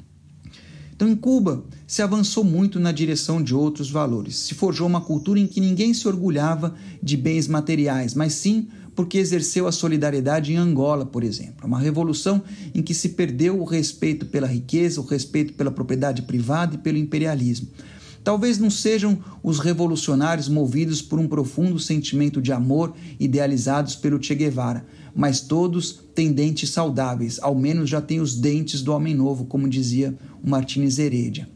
Então, 0.96 1.10
em 1.10 1.16
Cuba, 1.16 1.64
se 1.90 2.04
avançou 2.04 2.44
muito 2.44 2.80
na 2.80 2.92
direção 2.92 3.42
de 3.42 3.56
outros 3.56 3.90
valores. 3.90 4.36
Se 4.36 4.54
forjou 4.54 4.86
uma 4.86 5.02
cultura 5.02 5.40
em 5.40 5.48
que 5.48 5.60
ninguém 5.60 5.92
se 5.92 6.08
orgulhava 6.08 6.76
de 7.02 7.18
bens 7.18 7.48
materiais, 7.48 8.14
mas 8.14 8.34
sim 8.34 8.68
porque 8.96 9.18
exerceu 9.18 9.66
a 9.66 9.72
solidariedade 9.72 10.54
em 10.54 10.58
Angola, 10.58 11.04
por 11.04 11.24
exemplo. 11.24 11.66
Uma 11.66 11.80
revolução 11.80 12.44
em 12.76 12.84
que 12.84 12.94
se 12.94 13.10
perdeu 13.10 13.60
o 13.60 13.64
respeito 13.64 14.28
pela 14.28 14.46
riqueza, 14.46 15.02
o 15.02 15.04
respeito 15.04 15.54
pela 15.54 15.72
propriedade 15.72 16.22
privada 16.22 16.76
e 16.76 16.78
pelo 16.78 17.00
imperialismo. 17.00 17.68
Talvez 18.24 18.60
não 18.60 18.70
sejam 18.70 19.18
os 19.42 19.58
revolucionários 19.58 20.48
movidos 20.48 21.02
por 21.02 21.18
um 21.18 21.28
profundo 21.28 21.80
sentimento 21.80 22.40
de 22.40 22.52
amor 22.52 22.94
idealizados 23.20 23.96
pelo 23.96 24.22
Che 24.22 24.36
Guevara, 24.36 24.86
mas 25.16 25.42
todos 25.42 26.02
têm 26.14 26.32
dentes 26.32 26.70
saudáveis, 26.70 27.40
ao 27.42 27.56
menos 27.56 27.90
já 27.90 28.00
têm 28.00 28.20
os 28.20 28.36
dentes 28.36 28.84
do 28.84 28.94
homem 28.94 29.16
novo, 29.16 29.46
como 29.46 29.68
dizia 29.68 30.16
o 30.44 30.48
Martínez 30.48 31.00
Heredia. 31.00 31.50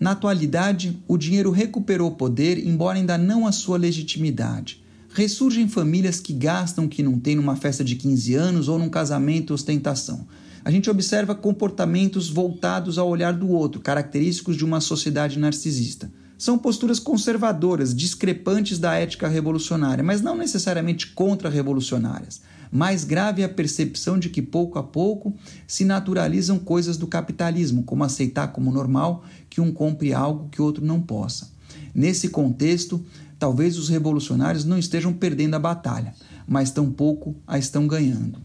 Na 0.00 0.12
atualidade, 0.12 0.98
o 1.06 1.18
dinheiro 1.18 1.50
recuperou 1.50 2.12
poder, 2.12 2.66
embora 2.66 2.96
ainda 2.96 3.18
não 3.18 3.46
a 3.46 3.52
sua 3.52 3.76
legitimidade. 3.76 4.82
Ressurgem 5.12 5.68
famílias 5.68 6.18
que 6.18 6.32
gastam 6.32 6.86
o 6.86 6.88
que 6.88 7.02
não 7.02 7.20
têm 7.20 7.36
numa 7.36 7.54
festa 7.54 7.84
de 7.84 7.96
15 7.96 8.34
anos 8.34 8.66
ou 8.66 8.78
num 8.78 8.88
casamento 8.88 9.52
ostentação. 9.52 10.26
A 10.64 10.70
gente 10.70 10.88
observa 10.88 11.34
comportamentos 11.34 12.30
voltados 12.30 12.96
ao 12.96 13.10
olhar 13.10 13.34
do 13.34 13.50
outro, 13.50 13.78
característicos 13.78 14.56
de 14.56 14.64
uma 14.64 14.80
sociedade 14.80 15.38
narcisista. 15.38 16.10
São 16.38 16.56
posturas 16.56 16.98
conservadoras, 16.98 17.94
discrepantes 17.94 18.78
da 18.78 18.94
ética 18.94 19.28
revolucionária, 19.28 20.02
mas 20.02 20.22
não 20.22 20.34
necessariamente 20.34 21.08
contra-revolucionárias. 21.08 22.40
Mais 22.72 23.02
grave 23.02 23.42
é 23.42 23.44
a 23.44 23.48
percepção 23.48 24.16
de 24.18 24.28
que 24.28 24.40
pouco 24.40 24.78
a 24.78 24.82
pouco 24.82 25.34
se 25.66 25.84
naturalizam 25.84 26.58
coisas 26.58 26.96
do 26.96 27.06
capitalismo, 27.06 27.82
como 27.82 28.04
aceitar 28.04 28.48
como 28.48 28.70
normal 28.70 29.24
que 29.50 29.60
um 29.60 29.72
compre 29.72 30.14
algo 30.14 30.48
que 30.48 30.62
outro 30.62 30.84
não 30.84 31.00
possa. 31.00 31.50
Nesse 31.94 32.28
contexto, 32.28 33.04
talvez 33.38 33.76
os 33.76 33.88
revolucionários 33.88 34.64
não 34.64 34.78
estejam 34.78 35.12
perdendo 35.12 35.56
a 35.56 35.58
batalha, 35.58 36.14
mas 36.46 36.70
tampouco 36.70 37.34
a 37.46 37.58
estão 37.58 37.86
ganhando. 37.86 38.38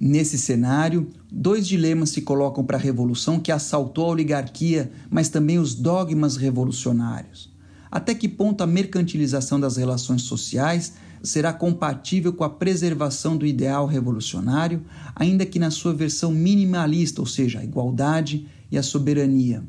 Nesse 0.00 0.38
cenário, 0.38 1.08
dois 1.30 1.66
dilemas 1.66 2.10
se 2.10 2.22
colocam 2.22 2.64
para 2.64 2.76
a 2.76 2.80
revolução 2.80 3.40
que 3.40 3.50
assaltou 3.50 4.06
a 4.06 4.10
oligarquia, 4.10 4.90
mas 5.10 5.28
também 5.28 5.58
os 5.58 5.74
dogmas 5.74 6.36
revolucionários. 6.36 7.52
Até 7.90 8.14
que 8.14 8.28
ponto 8.28 8.62
a 8.62 8.66
mercantilização 8.66 9.58
das 9.58 9.76
relações 9.76 10.22
sociais 10.22 10.94
será 11.22 11.52
compatível 11.52 12.32
com 12.32 12.44
a 12.44 12.50
preservação 12.50 13.36
do 13.36 13.44
ideal 13.44 13.86
revolucionário, 13.86 14.82
ainda 15.16 15.44
que 15.44 15.58
na 15.58 15.70
sua 15.70 15.92
versão 15.92 16.30
minimalista, 16.30 17.20
ou 17.20 17.26
seja, 17.26 17.58
a 17.58 17.64
igualdade 17.64 18.46
e 18.70 18.78
a 18.78 18.82
soberania? 18.82 19.64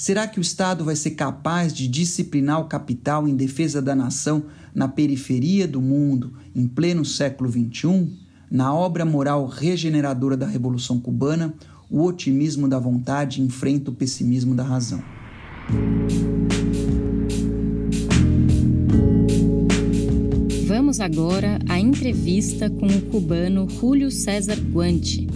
Será 0.00 0.26
que 0.26 0.38
o 0.38 0.40
Estado 0.40 0.82
vai 0.82 0.96
ser 0.96 1.10
capaz 1.10 1.74
de 1.74 1.86
disciplinar 1.86 2.58
o 2.58 2.64
capital 2.64 3.28
em 3.28 3.36
defesa 3.36 3.82
da 3.82 3.94
nação 3.94 4.44
na 4.74 4.88
periferia 4.88 5.68
do 5.68 5.78
mundo 5.78 6.32
em 6.56 6.66
pleno 6.66 7.04
século 7.04 7.50
XXI? 7.50 8.08
Na 8.50 8.72
obra 8.72 9.04
moral 9.04 9.46
regeneradora 9.46 10.38
da 10.38 10.46
Revolução 10.46 10.98
Cubana, 10.98 11.52
o 11.90 12.02
otimismo 12.02 12.66
da 12.66 12.78
vontade 12.78 13.42
enfrenta 13.42 13.90
o 13.90 13.94
pessimismo 13.94 14.54
da 14.54 14.62
razão. 14.62 15.02
Vamos 20.66 20.98
agora 20.98 21.58
à 21.68 21.78
entrevista 21.78 22.70
com 22.70 22.86
o 22.86 23.02
cubano 23.10 23.68
Julio 23.68 24.10
César 24.10 24.56
Guanti. 24.72 25.28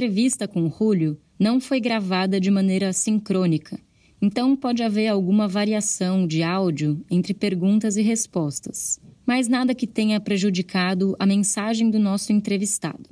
Entrevista 0.00 0.48
com 0.48 0.70
Julio 0.70 1.18
não 1.38 1.60
foi 1.60 1.78
gravada 1.78 2.40
de 2.40 2.50
maneira 2.50 2.92
sincrônica, 2.92 3.78
então 4.20 4.56
pode 4.56 4.82
haver 4.82 5.08
alguma 5.08 5.46
variação 5.46 6.26
de 6.26 6.42
áudio 6.42 7.04
entre 7.10 7.34
perguntas 7.34 7.96
e 7.96 8.02
respostas 8.02 8.98
mas 9.30 9.46
nada 9.46 9.76
que 9.76 9.86
tenha 9.86 10.18
prejudicado 10.18 11.14
a 11.16 11.24
mensagem 11.24 11.88
do 11.88 12.00
nosso 12.00 12.32
entrevistado. 12.32 13.08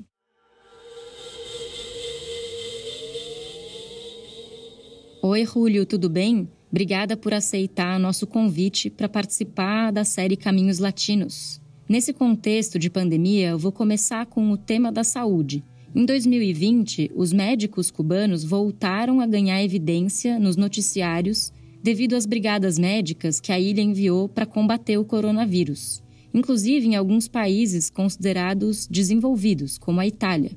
Oi, 5.22 5.44
Julio, 5.44 5.87
tudo 5.87 6.11
bem? 6.11 6.48
Obrigada 6.72 7.16
por 7.16 7.33
aceitar 7.33 8.01
nosso 8.01 8.27
convite 8.27 8.90
para 8.90 9.09
participar 9.09 9.92
da 9.92 10.03
série 10.03 10.37
Caminhos 10.37 10.81
Latinos. 10.81 11.61
Nesse 11.88 12.12
contexto 12.12 12.81
de 12.81 12.90
pandemia, 12.90 13.51
eu 13.51 13.59
vou 13.59 13.70
começar 13.70 14.27
com 14.27 14.51
o 14.51 14.57
tema 14.57 14.90
da 14.90 15.05
saúde. 15.05 15.62
Em 15.94 16.05
2020, 16.05 17.12
os 17.14 17.33
médicos 17.33 17.90
cubanos 17.90 18.44
voltaram 18.44 19.20
a 19.20 19.27
ganhar 19.27 19.62
evidência 19.62 20.38
nos 20.38 20.57
noticiários 20.57 21.53
devido 21.83 22.14
às 22.14 22.27
brigadas 22.27 22.79
médicas 22.79 23.40
que 23.40 23.53
a 23.53 23.59
ilha 23.59 23.81
enviou 23.81 24.29
para 24.29 24.46
combater 24.46 24.98
o 24.98 25.05
coronavírus 25.05 26.03
inclusive 26.33 26.87
em 26.87 26.96
alguns 26.96 27.29
países 27.29 27.90
considerados 27.90 28.87
desenvolvidos, 28.87 29.79
como 29.79 30.01
a 30.01 30.07
Itália. 30.07 30.53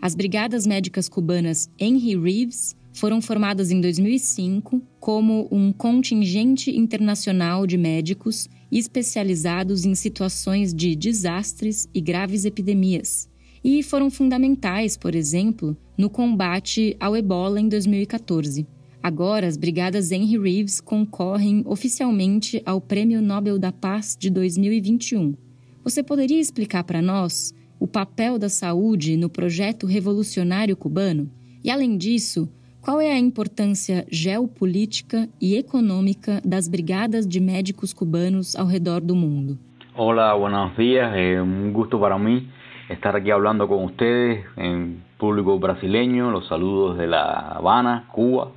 As 0.00 0.14
Brigadas 0.14 0.66
Médicas 0.66 1.08
Cubanas 1.08 1.68
Henry 1.78 2.18
Reeves 2.18 2.74
foram 2.92 3.20
formadas 3.20 3.70
em 3.70 3.80
2005 3.80 4.82
como 4.98 5.48
um 5.50 5.72
contingente 5.72 6.70
internacional 6.76 7.66
de 7.66 7.76
médicos 7.76 8.48
especializados 8.72 9.84
em 9.84 9.94
situações 9.94 10.72
de 10.72 10.96
desastres 10.96 11.88
e 11.94 12.00
graves 12.00 12.44
epidemias, 12.44 13.28
e 13.62 13.82
foram 13.82 14.10
fundamentais, 14.10 14.96
por 14.96 15.14
exemplo, 15.14 15.76
no 15.96 16.08
combate 16.08 16.96
ao 16.98 17.16
ebola 17.16 17.60
em 17.60 17.68
2014. 17.68 18.66
Agora, 19.02 19.46
as 19.46 19.56
Brigadas 19.56 20.12
Henry 20.12 20.38
Reeves 20.38 20.80
concorrem 20.80 21.62
oficialmente 21.66 22.62
ao 22.66 22.80
Prêmio 22.80 23.22
Nobel 23.22 23.58
da 23.58 23.72
Paz 23.72 24.16
de 24.18 24.30
2021. 24.30 25.34
Você 25.82 26.02
poderia 26.02 26.38
explicar 26.38 26.84
para 26.84 27.00
nós 27.00 27.54
o 27.78 27.86
papel 27.86 28.38
da 28.38 28.48
saúde 28.48 29.16
no 29.16 29.30
projeto 29.30 29.86
revolucionário 29.86 30.76
cubano? 30.76 31.30
E, 31.64 31.70
além 31.70 31.96
disso, 31.96 32.48
qual 32.82 33.00
é 33.00 33.12
a 33.12 33.18
importância 33.18 34.06
geopolítica 34.10 35.28
e 35.40 35.56
econômica 35.56 36.40
das 36.44 36.68
brigadas 36.68 37.26
de 37.26 37.40
médicos 37.40 37.92
cubanos 37.92 38.54
ao 38.54 38.66
redor 38.66 39.00
do 39.00 39.14
mundo? 39.14 39.58
Olá, 39.94 40.36
buenos 40.36 40.76
días. 40.76 41.10
É 41.14 41.42
um 41.42 41.72
gusto 41.72 41.98
para 41.98 42.18
mim 42.18 42.48
estar 42.90 43.14
aqui 43.14 43.30
falando 43.30 43.68
com 43.68 43.86
vocês 43.86 44.44
em 44.56 45.00
público 45.16 45.56
brasileño. 45.58 46.30
Los 46.30 46.48
saludos 46.48 46.98
de 46.98 47.06
La 47.06 47.52
Habana, 47.56 48.06
Cuba. 48.10 48.48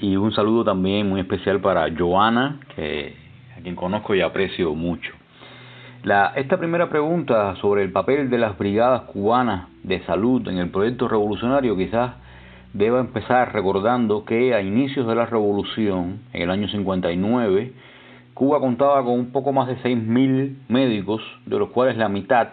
Y 0.00 0.16
un 0.16 0.32
saludo 0.32 0.64
también 0.64 1.08
muy 1.08 1.20
especial 1.20 1.60
para 1.60 1.86
Joana, 1.96 2.58
que, 2.74 3.14
a 3.56 3.60
quien 3.60 3.76
conozco 3.76 4.16
y 4.16 4.20
aprecio 4.20 4.74
mucho. 4.74 5.12
Esta 6.34 6.58
primera 6.58 6.88
pregunta 6.88 7.54
sobre 7.60 7.84
el 7.84 7.92
papel 7.92 8.28
de 8.28 8.38
las 8.38 8.58
brigadas 8.58 9.02
cubanas 9.02 9.68
de 9.84 10.00
salud 10.06 10.46
en 10.48 10.58
el 10.58 10.70
proyecto 10.70 11.06
revolucionario 11.06 11.76
quizás 11.76 12.16
deba 12.72 12.98
empezar 12.98 13.52
recordando 13.52 14.24
que 14.24 14.54
a 14.54 14.60
inicios 14.60 15.06
de 15.06 15.14
la 15.14 15.26
revolución, 15.26 16.18
en 16.32 16.42
el 16.42 16.50
año 16.50 16.66
59, 16.66 17.72
Cuba 18.34 18.58
contaba 18.58 19.04
con 19.04 19.12
un 19.12 19.30
poco 19.30 19.52
más 19.52 19.68
de 19.68 19.76
6.000 19.76 20.56
médicos, 20.68 21.22
de 21.46 21.58
los 21.60 21.68
cuales 21.68 21.96
la 21.96 22.08
mitad 22.08 22.48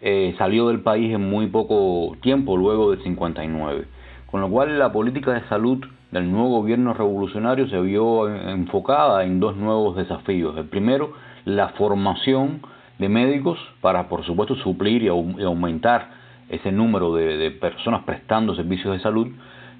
eh, 0.00 0.34
salió 0.38 0.68
del 0.68 0.80
país 0.80 1.14
en 1.14 1.28
muy 1.28 1.46
poco 1.48 2.16
tiempo 2.22 2.56
luego 2.56 2.90
del 2.90 3.02
59. 3.02 3.86
Con 4.30 4.40
lo 4.40 4.48
cual 4.48 4.78
la 4.78 4.92
política 4.92 5.32
de 5.32 5.42
salud 5.48 5.84
del 6.10 6.30
nuevo 6.30 6.48
gobierno 6.60 6.94
revolucionario 6.94 7.68
se 7.68 7.80
vio 7.80 8.28
enfocada 8.28 9.24
en 9.24 9.40
dos 9.40 9.56
nuevos 9.56 9.96
desafíos. 9.96 10.56
El 10.56 10.66
primero, 10.66 11.12
la 11.44 11.68
formación 11.70 12.62
de 12.98 13.08
médicos 13.08 13.58
para, 13.80 14.08
por 14.08 14.24
supuesto, 14.24 14.54
suplir 14.56 15.02
y 15.02 15.08
aumentar 15.08 16.10
ese 16.48 16.72
número 16.72 17.14
de, 17.14 17.50
personas 17.52 18.02
prestando 18.04 18.54
servicios 18.54 18.92
de 18.92 19.00
salud, 19.00 19.28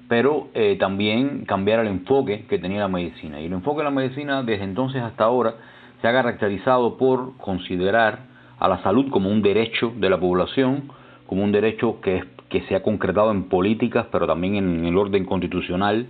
pero 0.07 0.47
eh, 0.53 0.77
también 0.79 1.45
cambiar 1.45 1.79
el 1.79 1.87
enfoque 1.87 2.45
que 2.47 2.59
tenía 2.59 2.79
la 2.79 2.87
medicina. 2.87 3.39
Y 3.39 3.45
el 3.45 3.53
enfoque 3.53 3.79
de 3.79 3.85
la 3.85 3.91
medicina 3.91 4.43
desde 4.43 4.63
entonces 4.63 5.01
hasta 5.01 5.25
ahora 5.25 5.55
se 6.01 6.07
ha 6.07 6.13
caracterizado 6.13 6.97
por 6.97 7.37
considerar 7.37 8.30
a 8.61 8.67
la 8.67 8.81
salud 8.83 9.09
como 9.09 9.29
un 9.29 9.41
derecho 9.41 9.91
de 9.97 10.07
la 10.07 10.19
población, 10.19 10.91
como 11.25 11.43
un 11.43 11.51
derecho 11.51 11.99
que, 11.99 12.23
se 12.67 12.75
ha 12.75 12.83
concretado 12.83 13.31
en 13.31 13.49
políticas, 13.49 14.05
pero 14.11 14.27
también 14.27 14.55
en 14.55 14.85
el 14.85 14.97
orden 14.97 15.25
constitucional, 15.25 16.05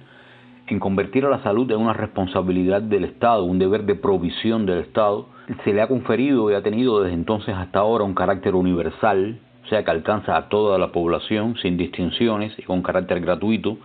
en 0.67 0.79
convertir 0.79 1.25
a 1.25 1.29
la 1.29 1.41
salud 1.43 1.71
en 1.71 1.79
una 1.79 1.93
responsabilidad 1.93 2.81
del 2.81 3.05
Estado, 3.05 3.45
un 3.45 3.57
deber 3.57 3.85
de 3.85 3.95
provisión 3.95 4.65
del 4.65 4.79
Estado, 4.79 5.29
se 5.63 5.71
le 5.71 5.81
ha 5.81 5.87
conferido 5.87 6.51
y 6.51 6.55
ha 6.55 6.61
tenido 6.61 7.01
desde 7.01 7.13
entonces 7.13 7.55
hasta 7.55 7.79
ahora 7.79 8.03
un 8.03 8.15
carácter 8.15 8.55
universal, 8.55 9.39
o 9.63 9.67
sea 9.67 9.85
que 9.85 9.91
alcanza 9.91 10.35
a 10.35 10.49
toda 10.49 10.77
la 10.77 10.91
población 10.91 11.55
sin 11.61 11.77
distinciones 11.77 12.53
y 12.57 12.63
con 12.63 12.81
carácter 12.81 13.21
gratuito, 13.21 13.77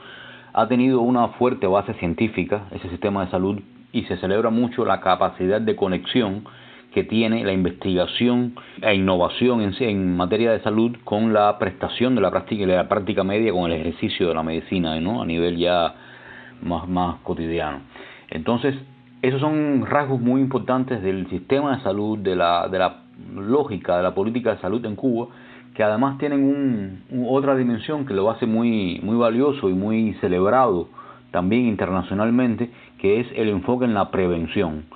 ha 0.55 0.67
tenido 0.67 1.03
una 1.03 1.29
fuerte 1.39 1.69
base 1.69 1.95
científica 1.95 2.65
ese 2.73 2.89
sistema 2.89 3.25
de 3.27 3.31
salud 3.31 3.61
y 3.93 4.03
se 4.05 4.17
celebra 4.17 4.51
mucho 4.51 4.85
la 4.85 5.01
capacidad 5.01 5.61
de 5.61 5.77
conexión 5.77 6.45
que 6.97 7.05
tiene 7.05 7.45
la 7.45 7.53
investigación 7.53 8.55
e 8.81 8.95
innovación 8.95 9.61
en, 9.61 9.75
en 9.81 10.17
materia 10.17 10.51
de 10.53 10.61
salud 10.61 10.97
con 11.05 11.35
la 11.35 11.59
prestación 11.59 12.15
de 12.15 12.23
la 12.23 12.31
práctica, 12.31 13.23
media, 13.23 13.53
con 13.53 13.71
el 13.71 13.79
ejercicio 13.79 14.29
de 14.29 14.35
la 14.35 14.43
medicina, 14.43 14.99
¿no? 14.99 15.21
a 15.21 15.27
nivel 15.27 15.59
ya 15.59 15.95
más, 16.63 16.89
más 16.89 17.17
cotidiano. 17.17 17.81
Entonces, 18.31 18.75
esos 19.21 19.43
son 19.43 19.85
rasgos 19.85 20.23
muy 20.23 20.41
importantes 20.41 21.03
del 21.03 21.29
sistema 21.29 21.77
de 21.77 21.83
salud, 21.83 22.17
de 22.17 22.35
la, 22.35 22.67
de 22.69 22.79
la 22.79 23.03
lógica 23.35 23.99
de 23.99 24.03
la 24.03 24.15
política 24.15 24.55
de 24.55 24.61
salud 24.63 24.83
en 24.87 24.97
Cuba, 24.97 25.27
que 25.75 25.83
además 25.83 26.17
tienen 26.17 26.45
un, 26.45 27.27
otra 27.29 27.57
dimensión 27.57 28.07
que 28.07 28.15
lo 28.15 28.31
hace 28.31 28.47
muy, 28.47 29.01
muy 29.03 29.19
valioso 29.19 29.69
y 29.69 29.75
muy 29.75 30.15
celebrado 30.23 30.89
también 31.31 31.67
internacionalmente, 31.67 32.71
que 32.99 33.21
es 33.21 33.27
el 33.37 33.51
enfoque 33.51 33.85
en 33.85 33.93
la 33.93 34.11
prevención. 34.11 34.87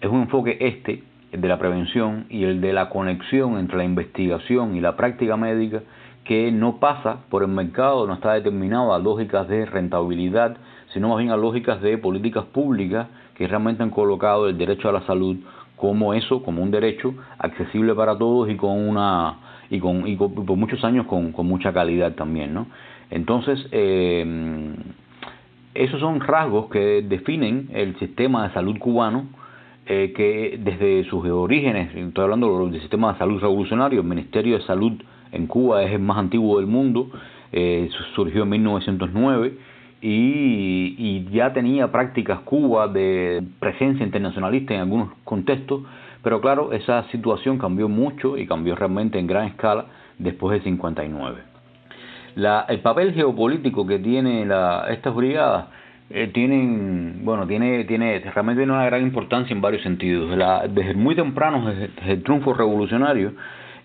Es 0.00 0.08
un 0.08 0.20
enfoque 0.20 0.56
este, 0.60 1.02
de 1.32 1.48
la 1.48 1.58
prevención 1.58 2.26
y 2.30 2.44
el 2.44 2.60
de 2.60 2.72
la 2.72 2.88
conexión 2.88 3.58
entre 3.58 3.76
la 3.76 3.84
investigación 3.84 4.76
y 4.76 4.80
la 4.80 4.96
práctica 4.96 5.36
médica, 5.36 5.82
que 6.24 6.50
no 6.52 6.78
pasa 6.78 7.20
por 7.30 7.42
el 7.42 7.48
mercado, 7.48 8.06
no 8.06 8.14
está 8.14 8.34
determinado 8.34 8.92
a 8.94 8.98
lógicas 8.98 9.48
de 9.48 9.64
rentabilidad, 9.66 10.56
sino 10.92 11.08
más 11.08 11.18
bien 11.18 11.30
a 11.30 11.36
lógicas 11.36 11.80
de 11.80 11.98
políticas 11.98 12.44
públicas 12.46 13.08
que 13.34 13.46
realmente 13.46 13.82
han 13.82 13.90
colocado 13.90 14.48
el 14.48 14.58
derecho 14.58 14.88
a 14.88 14.92
la 14.92 15.02
salud 15.02 15.36
como 15.76 16.12
eso, 16.12 16.42
como 16.42 16.62
un 16.62 16.70
derecho 16.70 17.14
accesible 17.38 17.94
para 17.94 18.18
todos 18.18 18.50
y 18.50 18.56
con 18.56 18.88
una 18.88 19.36
y 19.70 19.78
con 19.78 20.06
y, 20.06 20.16
por 20.16 20.56
muchos 20.56 20.82
años 20.84 21.06
con, 21.06 21.32
con 21.32 21.46
mucha 21.46 21.72
calidad 21.72 22.12
también, 22.14 22.52
¿no? 22.52 22.66
Entonces 23.10 23.66
eh, 23.70 24.74
esos 25.74 26.00
son 26.00 26.20
rasgos 26.20 26.68
que 26.68 27.02
definen 27.02 27.68
el 27.72 27.96
sistema 27.98 28.48
de 28.48 28.54
salud 28.54 28.78
cubano 28.78 29.26
eh, 29.90 30.12
que 30.14 30.60
desde 30.62 31.08
sus 31.08 31.24
orígenes, 31.24 31.94
estoy 31.94 32.24
hablando 32.24 32.66
del 32.68 32.78
sistema 32.78 33.14
de 33.14 33.18
salud 33.18 33.40
revolucionario, 33.40 34.02
el 34.02 34.06
Ministerio 34.06 34.58
de 34.58 34.64
Salud 34.64 34.92
en 35.32 35.46
Cuba 35.46 35.82
es 35.82 35.92
el 35.92 36.00
más 36.00 36.18
antiguo 36.18 36.58
del 36.58 36.66
mundo, 36.66 37.08
eh, 37.52 37.88
surgió 38.14 38.42
en 38.42 38.50
1909 38.50 39.54
y, 40.02 41.24
ya 41.30 41.54
tenía 41.54 41.90
prácticas 41.90 42.40
Cuba 42.40 42.86
de 42.88 43.42
presencia 43.60 44.04
internacionalista 44.04 44.74
en 44.74 44.80
algunos 44.80 45.08
contextos, 45.24 45.84
pero 46.22 46.42
claro, 46.42 46.72
esa 46.72 47.04
situación 47.04 47.56
cambió 47.56 47.88
mucho 47.88 48.36
y 48.36 48.46
cambió 48.46 48.76
realmente 48.76 49.18
en 49.18 49.26
gran 49.26 49.46
escala 49.46 49.86
después 50.18 50.52
del 50.52 50.64
59. 50.64 51.38
La, 52.34 52.66
el 52.68 52.80
papel 52.80 53.14
geopolítico 53.14 53.86
que 53.86 53.98
tiene 53.98 54.44
la, 54.44 54.86
estas 54.90 55.14
brigadas 55.14 55.68
eh, 56.10 56.30
tienen, 56.32 57.20
bueno, 57.24 57.46
tiene, 57.46 57.84
tiene 57.84 58.20
realmente 58.20 58.60
tiene 58.60 58.72
una 58.72 58.86
gran 58.86 59.02
importancia 59.02 59.54
en 59.54 59.60
varios 59.60 59.82
sentidos. 59.82 60.30
desde 60.70 60.94
muy 60.94 61.14
temprano, 61.14 61.68
desde, 61.68 61.90
el 62.12 62.22
triunfo 62.22 62.54
revolucionario, 62.54 63.32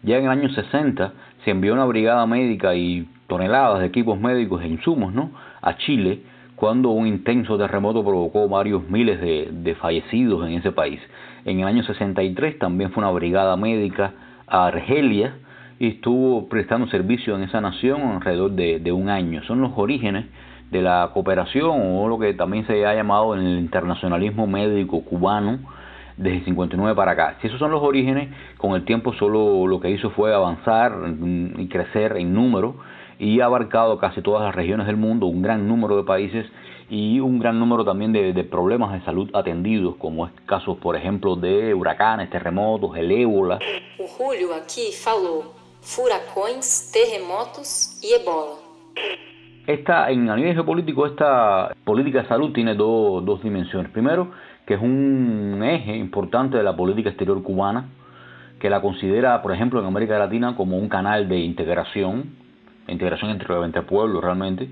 ya 0.03 0.17
en 0.17 0.25
el 0.25 0.29
año 0.29 0.49
60 0.49 1.13
se 1.43 1.51
envió 1.51 1.73
una 1.73 1.85
brigada 1.85 2.25
médica 2.25 2.75
y 2.75 3.07
toneladas 3.27 3.81
de 3.81 3.87
equipos 3.87 4.19
médicos 4.19 4.61
e 4.63 4.67
insumos, 4.67 5.13
¿no? 5.13 5.31
A 5.61 5.75
Chile 5.77 6.21
cuando 6.55 6.91
un 6.91 7.07
intenso 7.07 7.57
terremoto 7.57 8.03
provocó 8.03 8.47
varios 8.47 8.87
miles 8.89 9.19
de, 9.19 9.49
de 9.51 9.75
fallecidos 9.75 10.47
en 10.47 10.53
ese 10.53 10.71
país. 10.71 11.01
En 11.43 11.59
el 11.59 11.67
año 11.67 11.83
63 11.83 12.57
también 12.59 12.91
fue 12.91 13.03
una 13.03 13.11
brigada 13.11 13.57
médica 13.57 14.13
a 14.47 14.67
Argelia 14.67 15.35
y 15.79 15.87
estuvo 15.87 16.47
prestando 16.47 16.87
servicio 16.87 17.35
en 17.35 17.43
esa 17.43 17.59
nación 17.59 18.01
alrededor 18.01 18.51
de, 18.51 18.79
de 18.79 18.91
un 18.93 19.09
año. 19.09 19.43
Son 19.43 19.59
los 19.59 19.71
orígenes 19.75 20.25
de 20.71 20.81
la 20.81 21.11
cooperación 21.13 21.97
o 21.97 22.07
lo 22.07 22.17
que 22.17 22.33
también 22.33 22.65
se 22.65 22.85
ha 22.85 22.95
llamado 22.95 23.35
en 23.35 23.45
el 23.45 23.59
internacionalismo 23.59 24.47
médico 24.47 25.01
cubano 25.01 25.59
desde 26.17 26.37
el 26.37 26.45
59 26.45 26.95
para 26.95 27.11
acá. 27.11 27.37
Si 27.41 27.47
esos 27.47 27.59
son 27.59 27.71
los 27.71 27.81
orígenes, 27.81 28.29
con 28.57 28.73
el 28.73 28.85
tiempo 28.85 29.13
solo 29.13 29.67
lo 29.67 29.79
que 29.79 29.89
hizo 29.89 30.09
fue 30.11 30.33
avanzar 30.33 30.93
y 31.57 31.67
crecer 31.67 32.17
en 32.17 32.33
número 32.33 32.75
y 33.19 33.39
ha 33.39 33.45
abarcado 33.45 33.97
casi 33.97 34.21
todas 34.21 34.43
las 34.43 34.55
regiones 34.55 34.87
del 34.87 34.97
mundo, 34.97 35.27
un 35.27 35.41
gran 35.41 35.67
número 35.67 35.97
de 35.97 36.03
países 36.03 36.45
y 36.89 37.19
un 37.19 37.39
gran 37.39 37.59
número 37.59 37.85
también 37.85 38.11
de, 38.11 38.43
problemas 38.43 38.93
de 38.93 39.01
salud 39.05 39.29
atendidos, 39.33 39.95
como 39.95 40.27
es 40.27 40.33
casos, 40.45 40.77
por 40.77 40.95
ejemplo, 40.95 41.35
de 41.35 41.73
huracanes, 41.73 42.29
terremotos, 42.29 42.95
el 42.97 43.11
ébola. 43.11 43.59
O 43.97 44.07
Julio 44.07 44.53
aquí 44.53 44.91
falou 44.91 45.53
furacões, 45.81 46.91
terremotos 46.91 47.99
e 48.03 48.15
ebola. 48.15 48.57
Esta, 49.65 50.11
en 50.11 50.29
a 50.29 50.35
nivel 50.35 50.55
geopolítico, 50.55 51.05
esta 51.05 51.73
política 51.85 52.23
de 52.23 52.27
salud 52.27 52.51
tiene 52.51 52.75
dos, 52.75 53.23
dos 53.23 53.41
dimensiones. 53.41 53.91
Primero, 53.91 54.31
que 54.65 54.73
es 54.73 54.81
un 54.81 55.61
eje 55.63 55.95
importante 55.95 56.57
de 56.57 56.63
la 56.63 56.75
política 56.75 57.09
exterior 57.09 57.41
cubana, 57.41 57.85
que 58.59 58.69
la 58.69 58.81
considera, 58.81 59.41
por 59.41 59.53
ejemplo, 59.53 59.79
en 59.79 59.85
América 59.85 60.19
Latina 60.19 60.55
como 60.57 60.77
un 60.77 60.89
canal 60.89 61.29
de 61.29 61.39
integración, 61.39 62.35
integración 62.89 63.31
entre, 63.31 63.55
entre 63.63 63.83
pueblos 63.83 64.21
realmente. 64.21 64.69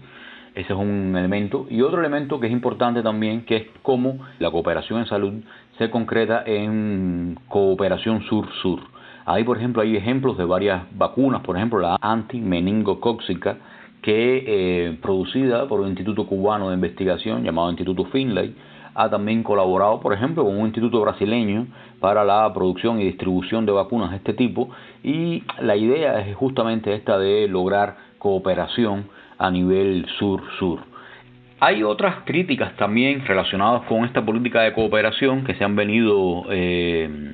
Ese 0.55 0.73
es 0.73 0.79
un 0.79 1.15
elemento. 1.15 1.67
Y 1.69 1.81
otro 1.81 2.01
elemento 2.01 2.41
que 2.41 2.47
es 2.47 2.53
importante 2.53 3.01
también, 3.01 3.45
que 3.45 3.55
es 3.55 3.67
cómo 3.83 4.19
la 4.39 4.51
cooperación 4.51 4.99
en 4.99 5.05
salud 5.05 5.33
se 5.77 5.89
concreta 5.89 6.43
en 6.45 7.39
cooperación 7.47 8.23
sur-sur. 8.23 8.81
Ahí, 9.25 9.45
por 9.45 9.57
ejemplo, 9.57 9.81
hay 9.81 9.95
ejemplos 9.95 10.37
de 10.37 10.43
varias 10.43 10.83
vacunas, 10.97 11.41
por 11.43 11.55
ejemplo, 11.55 11.79
la 11.79 11.97
anti-meningocóxica, 12.01 13.57
que 14.01 14.43
eh, 14.47 14.97
producida 15.01 15.67
por 15.67 15.79
un 15.79 15.89
instituto 15.89 16.25
cubano 16.25 16.69
de 16.69 16.75
investigación 16.75 17.43
llamado 17.43 17.69
Instituto 17.69 18.05
Finlay, 18.05 18.55
ha 18.93 19.09
también 19.09 19.43
colaborado, 19.43 19.99
por 19.99 20.13
ejemplo, 20.13 20.43
con 20.43 20.57
un 20.57 20.65
instituto 20.65 20.99
brasileño 21.01 21.67
para 21.99 22.23
la 22.25 22.51
producción 22.53 22.99
y 22.99 23.05
distribución 23.05 23.65
de 23.65 23.71
vacunas 23.71 24.11
de 24.11 24.17
este 24.17 24.33
tipo 24.33 24.69
y 25.03 25.43
la 25.61 25.75
idea 25.75 26.19
es 26.19 26.35
justamente 26.35 26.93
esta 26.93 27.17
de 27.17 27.47
lograr 27.47 27.95
cooperación 28.17 29.05
a 29.37 29.49
nivel 29.49 30.05
sur-sur. 30.19 30.79
Hay 31.59 31.83
otras 31.83 32.23
críticas 32.25 32.75
también 32.75 33.23
relacionadas 33.25 33.83
con 33.83 34.03
esta 34.03 34.25
política 34.25 34.61
de 34.61 34.73
cooperación 34.73 35.43
que 35.43 35.53
se 35.53 35.63
han 35.63 35.75
venido 35.75 36.45
eh, 36.49 37.33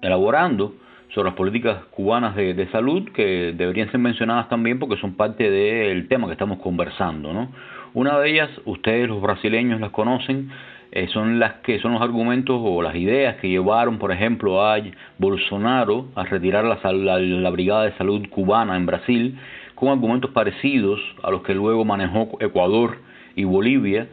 elaborando 0.00 0.74
sobre 1.14 1.30
las 1.30 1.36
políticas 1.36 1.84
cubanas 1.90 2.36
de, 2.36 2.68
salud 2.70 3.08
que 3.12 3.54
deberían 3.56 3.90
ser 3.90 4.00
mencionadas 4.00 4.48
también 4.48 4.78
porque 4.78 4.96
son 4.96 5.14
parte 5.14 5.50
del 5.50 6.06
tema 6.08 6.26
que 6.26 6.32
estamos 6.32 6.58
conversando. 6.58 7.32
¿no? 7.32 7.48
Una 7.94 8.18
de 8.18 8.30
ellas, 8.30 8.50
ustedes 8.64 9.08
los 9.08 9.20
brasileños 9.20 9.80
las 9.80 9.90
conocen, 9.90 10.50
eh, 10.90 11.08
son 11.08 11.38
las 11.38 11.54
que 11.56 11.78
son 11.80 11.92
los 11.92 12.02
argumentos 12.02 12.58
o 12.62 12.82
las 12.82 12.94
ideas 12.94 13.36
que 13.36 13.48
llevaron, 13.48 13.98
por 13.98 14.12
ejemplo, 14.12 14.64
a 14.64 14.78
Bolsonaro 15.18 16.06
a 16.14 16.24
retirar 16.24 16.64
la, 16.64 16.78
la, 16.92 17.18
la 17.18 17.50
Brigada 17.50 17.84
de 17.84 17.92
Salud 17.92 18.26
cubana 18.30 18.76
en 18.76 18.86
Brasil, 18.86 19.38
con 19.74 19.90
argumentos 19.90 20.30
parecidos 20.30 21.00
a 21.22 21.30
los 21.30 21.42
que 21.42 21.54
luego 21.54 21.84
manejó 21.84 22.36
Ecuador 22.40 22.98
y 23.36 23.44
Bolivia, 23.44 24.08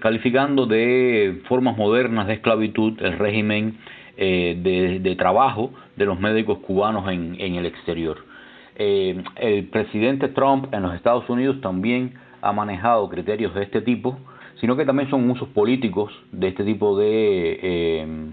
calificando 0.00 0.66
de 0.66 1.40
formas 1.48 1.76
modernas 1.76 2.26
de 2.26 2.34
esclavitud 2.34 3.00
el 3.02 3.18
régimen 3.18 3.78
eh, 4.22 5.00
de, 5.02 5.16
trabajo 5.16 5.70
de 5.96 6.04
los 6.04 6.20
médicos 6.20 6.58
cubanos 6.58 7.08
en, 7.10 7.36
en 7.40 7.54
el 7.54 7.64
exterior. 7.64 8.18
Eh, 8.76 9.22
el 9.36 9.64
presidente 9.68 10.28
Trump 10.28 10.74
en 10.74 10.82
los 10.82 10.94
Estados 10.94 11.26
Unidos 11.30 11.58
también 11.62 12.12
ha 12.42 12.52
manejado 12.52 13.08
criterios 13.08 13.54
de 13.54 13.62
este 13.62 13.80
tipo, 13.80 14.18
sino 14.60 14.76
que 14.76 14.84
también 14.84 15.08
son 15.08 15.28
usos 15.30 15.48
políticos 15.48 16.12
de 16.32 16.48
este 16.48 16.64
tipo 16.64 16.98
de 16.98 17.60
eh, 17.62 18.30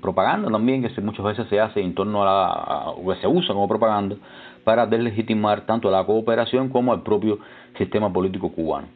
propaganda 0.00 0.50
también 0.50 0.82
que 0.82 1.00
muchas 1.02 1.24
veces 1.26 1.46
se 1.50 1.60
hace 1.60 1.82
en 1.82 1.94
torno 1.94 2.22
a, 2.22 2.24
la, 2.24 2.90
o 2.92 3.14
se 3.16 3.26
usa 3.26 3.54
como 3.54 3.68
propaganda 3.68 4.16
para 4.64 4.86
deslegitimar 4.86 5.66
tanto 5.66 5.90
la 5.90 6.02
cooperación 6.04 6.70
como 6.70 6.94
al 6.94 7.02
propio 7.02 7.40
sistema 7.76 8.10
político 8.10 8.50
cubano. 8.50 8.88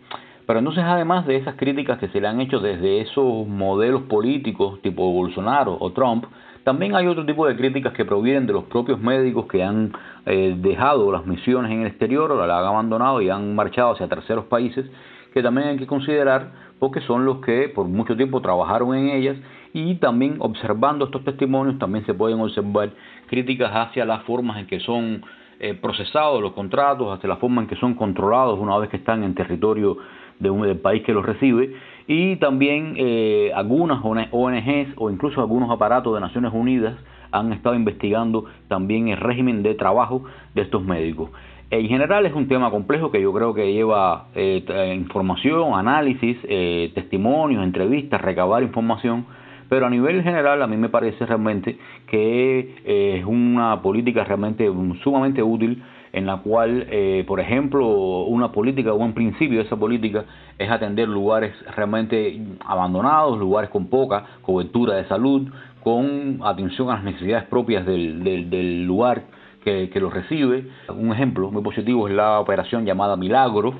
Pero 0.47 0.59
entonces, 0.59 0.85
además 0.85 1.27
de 1.27 1.37
esas 1.37 1.55
críticas 1.57 1.99
que 1.99 2.09
se 2.09 2.21
le 2.21 2.29
han 2.29 2.41
hecho 2.41 2.61
desde 2.61 3.01
esos 3.01 3.47
modelos 3.47 4.03
políticos 4.03 4.81
tipo 4.83 5.11
Bolsonaro 5.13 5.77
o 5.79 5.93
Trump, 5.93 6.25
también 6.65 6.95
hay 6.95 7.07
otro 7.07 7.25
tipo 7.25 7.47
de 7.47 7.57
críticas 7.57 7.95
que 7.95 8.05
provienen 8.05 8.47
de 8.47 8.53
los 8.53 8.65
propios 8.65 9.01
médicos 9.01 9.47
que 9.47 9.63
han 9.63 9.93
eh, 10.27 10.55
dejado 10.59 11.11
las 11.11 11.25
misiones 11.25 11.71
en 11.73 11.81
el 11.81 11.87
exterior 11.87 12.31
o 12.31 12.47
las 12.47 12.59
han 12.59 12.67
abandonado 12.67 13.23
y 13.23 13.31
han 13.31 13.55
marchado 13.55 13.93
hacia 13.93 14.09
terceros 14.09 14.45
países, 14.45 14.85
que 15.33 15.43
también 15.43 15.69
hay 15.69 15.79
que 15.79 15.87
considerar 15.87 16.53
porque 16.79 17.01
son 17.03 17.25
los 17.25 17.41
que 17.41 17.69
por 17.69 17.87
mucho 17.87 18.17
tiempo 18.17 18.41
trabajaron 18.41 18.95
en 18.95 19.11
ellas. 19.11 19.37
Y 19.73 19.95
también 19.97 20.37
observando 20.41 21.05
estos 21.05 21.25
testimonios 21.25 21.79
también 21.79 22.05
se 22.05 22.13
pueden 22.13 22.41
observar 22.41 22.91
críticas 23.29 23.71
hacia 23.73 24.05
las 24.05 24.25
formas 24.25 24.59
en 24.59 24.67
que 24.67 24.81
son 24.81 25.23
eh, 25.61 25.75
procesados 25.75 26.43
los 26.43 26.53
contratos, 26.53 27.17
hacia 27.17 27.29
la 27.29 27.37
forma 27.37 27.63
en 27.63 27.69
que 27.69 27.77
son 27.77 27.95
controlados 27.95 28.59
una 28.59 28.77
vez 28.79 28.91
que 28.91 28.97
están 28.97 29.23
en 29.23 29.35
territorio 29.35 29.97
de 30.41 30.51
un, 30.51 30.63
del 30.63 30.79
país 30.79 31.03
que 31.05 31.13
los 31.13 31.25
recibe 31.25 31.73
y 32.07 32.37
también 32.37 32.95
eh, 32.97 33.53
algunas 33.55 34.01
ONGs 34.03 34.95
o 34.97 35.11
incluso 35.11 35.41
algunos 35.41 35.71
aparatos 35.71 36.13
de 36.15 36.21
Naciones 36.21 36.53
Unidas 36.53 36.97
han 37.31 37.53
estado 37.53 37.77
investigando 37.77 38.47
también 38.67 39.09
el 39.09 39.19
régimen 39.19 39.63
de 39.63 39.75
trabajo 39.75 40.25
de 40.55 40.63
estos 40.63 40.85
médicos. 40.85 41.31
En 41.71 41.87
general 41.87 42.27
es 42.27 42.35
un 42.35 42.49
tema 42.49 42.69
complejo 42.73 43.13
que 43.13 43.23
yo 43.23 43.33
creo 43.33 43.55
que 43.55 43.73
lleva 43.73 44.27
eh, 44.35 44.93
información, 44.97 45.75
análisis, 45.75 46.37
eh, 46.43 46.91
testimonios, 46.97 47.63
entrevistas, 47.63 48.21
recabar 48.21 48.65
información, 48.65 49.25
pero 49.69 49.87
a 49.87 49.91
nivel 49.91 50.25
general 50.25 50.61
a 50.63 50.67
mí 50.67 50.77
me 50.77 50.89
parece 50.89 51.25
realmente 51.25 51.79
que 52.09 52.75
eh, 52.85 53.19
es 53.21 53.25
una 53.25 53.81
política 53.83 54.25
realmente 54.25 54.69
sumamente 55.05 55.45
útil 55.45 55.81
en 56.13 56.27
la 56.27 56.39
cual, 56.39 56.87
eh, 56.91 57.25
por 57.27 57.41
ejemplo, 57.41 57.87
una 58.25 58.51
política 58.51 58.93
o 58.93 58.97
un 58.97 59.15
principio 59.15 59.59
de 59.59 59.65
esa 59.65 59.77
política 59.77 60.25
es 60.59 60.71
atender 60.71 61.09
lugares 61.09 61.53
realmente 61.77 62.41
abandonados, 62.65 63.39
lugares 63.39 63.71
con 63.71 63.87
poca 63.87 64.25
cobertura 64.43 64.97
de 64.97 65.07
salud, 65.07 65.49
con 65.83 66.41
atención 66.43 66.91
a 66.91 66.95
las 66.95 67.05
necesidades 67.05 67.45
propias 67.49 67.87
del, 67.87 68.23
del, 68.25 68.85
lugar 68.85 69.23
que, 69.65 69.89
que 69.91 70.01
los 70.01 70.13
recibe. 70.13 70.67
Un 70.89 71.13
ejemplo 71.13 71.51
muy 71.51 71.63
positivo 71.63 72.09
es 72.09 72.15
la 72.15 72.41
operación 72.41 72.85
llamada 72.85 73.17
Milagro, 73.17 73.75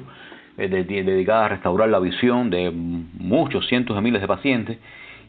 eh, 0.57 0.69
dedicada 0.69 1.47
a 1.47 1.49
restaurar 1.49 1.89
la 1.89 1.99
visión 1.99 2.51
de 2.51 2.71
muchos 2.71 3.67
cientos 3.67 3.97
de 3.97 4.03
miles 4.03 4.21
de 4.21 4.29
pacientes. 4.29 4.79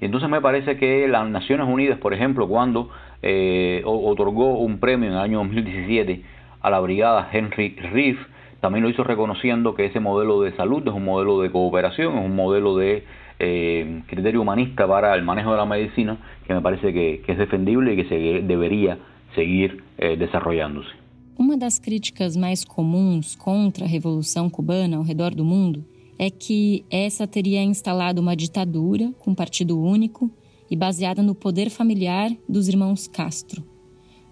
Entonces 0.01 0.29
me 0.29 0.41
parece 0.41 0.77
que 0.77 1.07
las 1.07 1.27
Naciones 1.29 1.67
Unidas, 1.67 1.99
por 1.99 2.13
ejemplo, 2.13 2.47
cuando 2.47 2.89
eh, 3.21 3.81
otorgó 3.85 4.57
un 4.59 4.79
premio 4.79 5.09
en 5.09 5.13
el 5.15 5.21
año 5.21 5.37
2017 5.39 6.23
a 6.61 6.69
la 6.69 6.79
brigada 6.79 7.29
Henry 7.31 7.75
Riff, 7.91 8.17
también 8.59 8.83
lo 8.83 8.89
hizo 8.89 9.03
reconociendo 9.03 9.73
que 9.73 9.85
ese 9.85 9.99
modelo 9.99 10.41
de 10.41 10.55
salud 10.55 10.87
es 10.87 10.93
un 10.93 11.03
modelo 11.03 11.41
de 11.41 11.51
cooperación, 11.51 12.17
es 12.17 12.25
un 12.25 12.35
modelo 12.35 12.77
de 12.77 13.03
eh, 13.39 14.03
criterio 14.07 14.41
humanista 14.41 14.87
para 14.87 15.15
el 15.15 15.23
manejo 15.23 15.51
de 15.51 15.57
la 15.57 15.65
medicina 15.65 16.17
que 16.45 16.53
me 16.53 16.61
parece 16.61 16.93
que, 16.93 17.23
que 17.25 17.31
es 17.31 17.37
defendible 17.37 17.93
y 17.93 17.95
que 17.95 18.05
se 18.07 18.15
debería 18.43 18.99
seguir 19.35 19.83
eh, 19.97 20.15
desarrollándose. 20.17 21.01
Uma 21.37 21.57
das 21.57 21.79
críticas 21.79 22.35
mais 22.35 22.63
comuns 22.63 23.35
contra 23.35 23.85
a 23.85 23.87
Revolução 23.87 24.47
Cubana 24.47 24.97
ao 24.97 25.03
redor 25.03 25.33
do 25.33 25.43
mundo 25.43 25.83
é 26.19 26.29
que 26.29 26.85
essa 26.91 27.25
teria 27.25 27.63
instalado 27.63 28.21
uma 28.21 28.35
ditadura 28.35 29.11
com 29.17 29.33
partido 29.33 29.81
único 29.81 30.29
e 30.69 30.75
baseada 30.75 31.23
no 31.23 31.33
poder 31.33 31.71
familiar 31.71 32.29
dos 32.47 32.67
irmãos 32.67 33.07
Castro. 33.07 33.70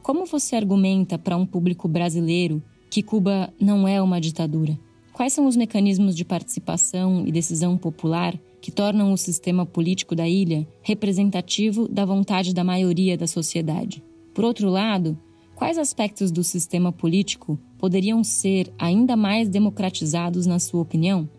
Como 0.09 0.25
você 0.25 0.55
argumenta 0.55 1.19
para 1.19 1.37
um 1.37 1.45
público 1.45 1.87
brasileiro 1.87 2.63
que 2.89 3.03
Cuba 3.03 3.53
não 3.61 3.87
é 3.87 4.01
uma 4.01 4.19
ditadura? 4.19 4.75
Quais 5.13 5.33
são 5.33 5.45
os 5.45 5.55
mecanismos 5.55 6.15
de 6.15 6.25
participação 6.25 7.23
e 7.27 7.31
decisão 7.31 7.77
popular 7.77 8.33
que 8.59 8.71
tornam 8.71 9.13
o 9.13 9.17
sistema 9.17 9.67
político 9.67 10.15
da 10.15 10.27
ilha 10.27 10.67
representativo 10.81 11.87
da 11.87 12.05
vontade 12.05 12.55
da 12.55 12.63
maioria 12.63 13.15
da 13.15 13.27
sociedade? 13.27 14.03
Por 14.33 14.43
outro 14.43 14.67
lado, 14.67 15.15
quais 15.55 15.77
aspectos 15.77 16.31
do 16.31 16.43
sistema 16.43 16.91
político 16.91 17.59
poderiam 17.77 18.23
ser 18.23 18.73
ainda 18.79 19.15
mais 19.15 19.47
democratizados, 19.47 20.47
na 20.47 20.57
sua 20.57 20.81
opinião? 20.81 21.29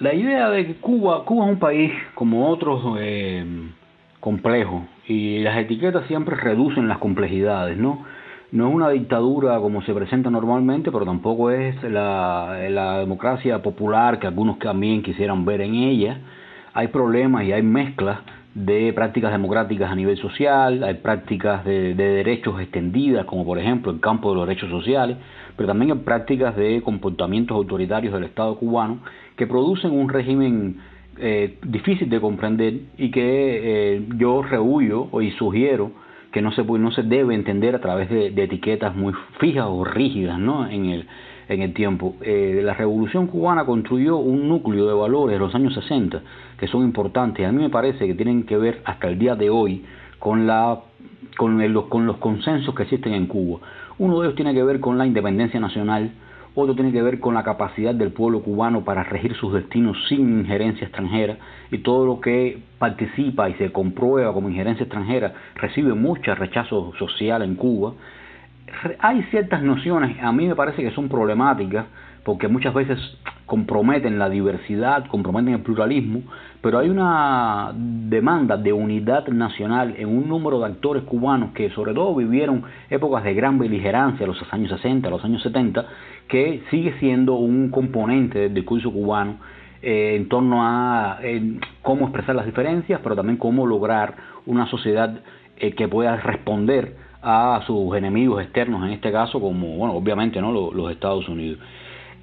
La 0.00 0.14
idea 0.14 0.48
de 0.50 0.66
que 0.66 0.74
Cuba, 0.74 1.24
Cuba 1.24 1.46
es 1.46 1.52
un 1.52 1.58
país 1.58 1.90
como 2.14 2.48
otros 2.48 2.80
eh, 3.00 3.44
complejos 4.20 4.84
y 5.08 5.40
las 5.40 5.58
etiquetas 5.58 6.06
siempre 6.06 6.36
reducen 6.36 6.86
las 6.86 6.98
complejidades, 6.98 7.76
¿no? 7.76 8.19
No 8.52 8.68
es 8.68 8.74
una 8.74 8.90
dictadura 8.90 9.60
como 9.60 9.80
se 9.82 9.94
presenta 9.94 10.28
normalmente, 10.28 10.90
pero 10.90 11.04
tampoco 11.04 11.50
es 11.50 11.80
la, 11.84 12.56
democracia 12.98 13.62
popular 13.62 14.18
que 14.18 14.26
algunos 14.26 14.58
también 14.58 15.02
quisieran 15.02 15.44
ver 15.44 15.60
en 15.60 15.74
ella. 15.74 16.18
Hay 16.74 16.88
problemas 16.88 17.44
y 17.44 17.52
hay 17.52 17.62
mezclas 17.62 18.18
de 18.54 18.92
prácticas 18.92 19.30
democráticas 19.30 19.92
a 19.92 19.94
nivel 19.94 20.16
social, 20.16 20.82
hay 20.82 20.94
prácticas 20.94 21.64
de, 21.64 21.94
de, 21.94 22.04
derechos 22.04 22.60
extendidas, 22.60 23.24
como 23.24 23.44
por 23.44 23.58
ejemplo 23.58 23.92
el 23.92 24.00
campo 24.00 24.30
de 24.30 24.36
los 24.36 24.48
derechos 24.48 24.70
sociales, 24.70 25.16
pero 25.56 25.68
también 25.68 25.92
hay 25.92 25.98
prácticas 25.98 26.56
de 26.56 26.82
comportamientos 26.82 27.54
autoritarios 27.54 28.12
del 28.12 28.24
Estado 28.24 28.56
cubano 28.56 28.98
que 29.36 29.46
producen 29.46 29.92
un 29.92 30.08
régimen 30.08 30.80
eh, 31.18 31.58
difícil 31.62 32.08
de 32.08 32.20
comprender 32.20 32.80
y 32.96 33.10
que 33.10 33.96
eh, 33.96 34.02
yo 34.16 34.42
rehuyo 34.42 35.08
y 35.20 35.30
sugiero 35.32 35.92
que 36.32 36.42
no 36.42 36.52
se, 36.52 36.62
no 36.62 36.90
se 36.92 37.02
debe 37.02 37.34
entender 37.34 37.74
a 37.74 37.80
través 37.80 38.08
de, 38.08 38.28
etiquetas 38.28 38.94
muy 38.94 39.12
fijas 39.38 39.66
o 39.68 39.84
rígidas 39.84 40.38
¿no? 40.38 40.68
en, 40.68 40.86
el, 40.86 41.06
en 41.48 41.62
el 41.62 41.74
tiempo. 41.74 42.16
Eh, 42.20 42.60
la 42.62 42.74
revolución 42.74 43.26
cubana 43.26 43.64
construyó 43.64 44.16
un 44.16 44.48
núcleo 44.48 44.86
de 44.86 44.94
valores 44.94 45.34
de 45.34 45.40
los 45.40 45.54
años 45.54 45.74
60 45.74 46.22
que 46.58 46.68
son 46.68 46.84
importantes. 46.84 47.46
A 47.46 47.52
mí 47.52 47.62
me 47.62 47.70
parece 47.70 48.06
que 48.06 48.14
tienen 48.14 48.44
que 48.44 48.56
ver 48.56 48.80
hasta 48.84 49.08
el 49.08 49.18
día 49.18 49.34
de 49.34 49.50
hoy 49.50 49.84
con, 50.18 50.46
la, 50.46 50.80
con, 51.36 51.60
con 51.88 52.06
los 52.06 52.16
consensos 52.18 52.74
que 52.74 52.84
existen 52.84 53.14
en 53.14 53.26
Cuba. 53.26 53.60
Uno 53.98 54.20
de 54.20 54.28
ellos 54.28 54.36
tiene 54.36 54.54
que 54.54 54.62
ver 54.62 54.80
con 54.80 54.98
la 54.98 55.06
independencia 55.06 55.58
nacional, 55.58 56.12
otro 56.54 56.74
tiene 56.74 56.92
que 56.92 57.02
ver 57.02 57.20
con 57.20 57.34
la 57.34 57.42
capacidad 57.42 57.94
del 57.94 58.12
pueblo 58.12 58.42
cubano 58.42 58.84
para 58.84 59.04
regir 59.04 59.34
sus 59.36 59.52
destinos 59.52 59.96
sin 60.08 60.40
injerencia 60.40 60.86
extranjera 60.86 61.36
y 61.70 61.78
todo 61.78 62.06
lo 62.06 62.20
que 62.20 62.62
participa 62.78 63.48
y 63.48 63.54
se 63.54 63.72
comprueba 63.72 64.32
como 64.32 64.48
injerencia 64.48 64.84
extranjera 64.84 65.32
recibe 65.54 65.94
mucho 65.94 66.34
rechazo 66.34 66.92
social 66.98 67.42
en 67.42 67.54
Cuba. 67.54 67.92
Hay 68.98 69.22
ciertas 69.24 69.62
nociones, 69.62 70.16
a 70.22 70.32
mí 70.32 70.46
me 70.46 70.54
parece 70.54 70.82
que 70.82 70.90
son 70.92 71.08
problemáticas 71.08 71.86
porque 72.24 72.48
muchas 72.48 72.74
veces 72.74 72.98
comprometen 73.46 74.18
la 74.18 74.28
diversidad, 74.28 75.06
comprometen 75.06 75.54
el 75.54 75.62
pluralismo, 75.62 76.22
pero 76.60 76.78
hay 76.78 76.88
una 76.88 77.72
demanda 77.74 78.56
de 78.56 78.72
unidad 78.72 79.26
nacional 79.28 79.94
en 79.98 80.08
un 80.08 80.28
número 80.28 80.60
de 80.60 80.66
actores 80.66 81.02
cubanos 81.04 81.52
que 81.52 81.70
sobre 81.70 81.92
todo 81.94 82.14
vivieron 82.14 82.62
épocas 82.90 83.24
de 83.24 83.34
gran 83.34 83.58
beligerancia, 83.58 84.26
los 84.26 84.40
años 84.52 84.70
60, 84.70 85.10
los 85.10 85.24
años 85.24 85.42
70, 85.42 85.84
que 86.28 86.62
sigue 86.70 86.94
siendo 87.00 87.34
un 87.34 87.70
componente 87.70 88.38
del 88.38 88.54
discurso 88.54 88.92
cubano 88.92 89.38
eh, 89.82 90.14
en 90.16 90.28
torno 90.28 90.62
a 90.62 91.18
cómo 91.82 92.06
expresar 92.06 92.34
las 92.34 92.46
diferencias, 92.46 93.00
pero 93.02 93.16
también 93.16 93.38
cómo 93.38 93.66
lograr 93.66 94.14
una 94.46 94.66
sociedad 94.66 95.20
eh, 95.56 95.72
que 95.72 95.88
pueda 95.88 96.16
responder 96.16 96.96
a 97.22 97.60
sus 97.66 97.94
enemigos 97.94 98.42
externos, 98.42 98.82
en 98.82 98.92
este 98.92 99.12
caso 99.12 99.40
como, 99.40 99.76
bueno, 99.76 99.94
obviamente, 99.94 100.40
¿no? 100.40 100.52
los, 100.52 100.90
Estados 100.90 101.28
Unidos. 101.28 101.58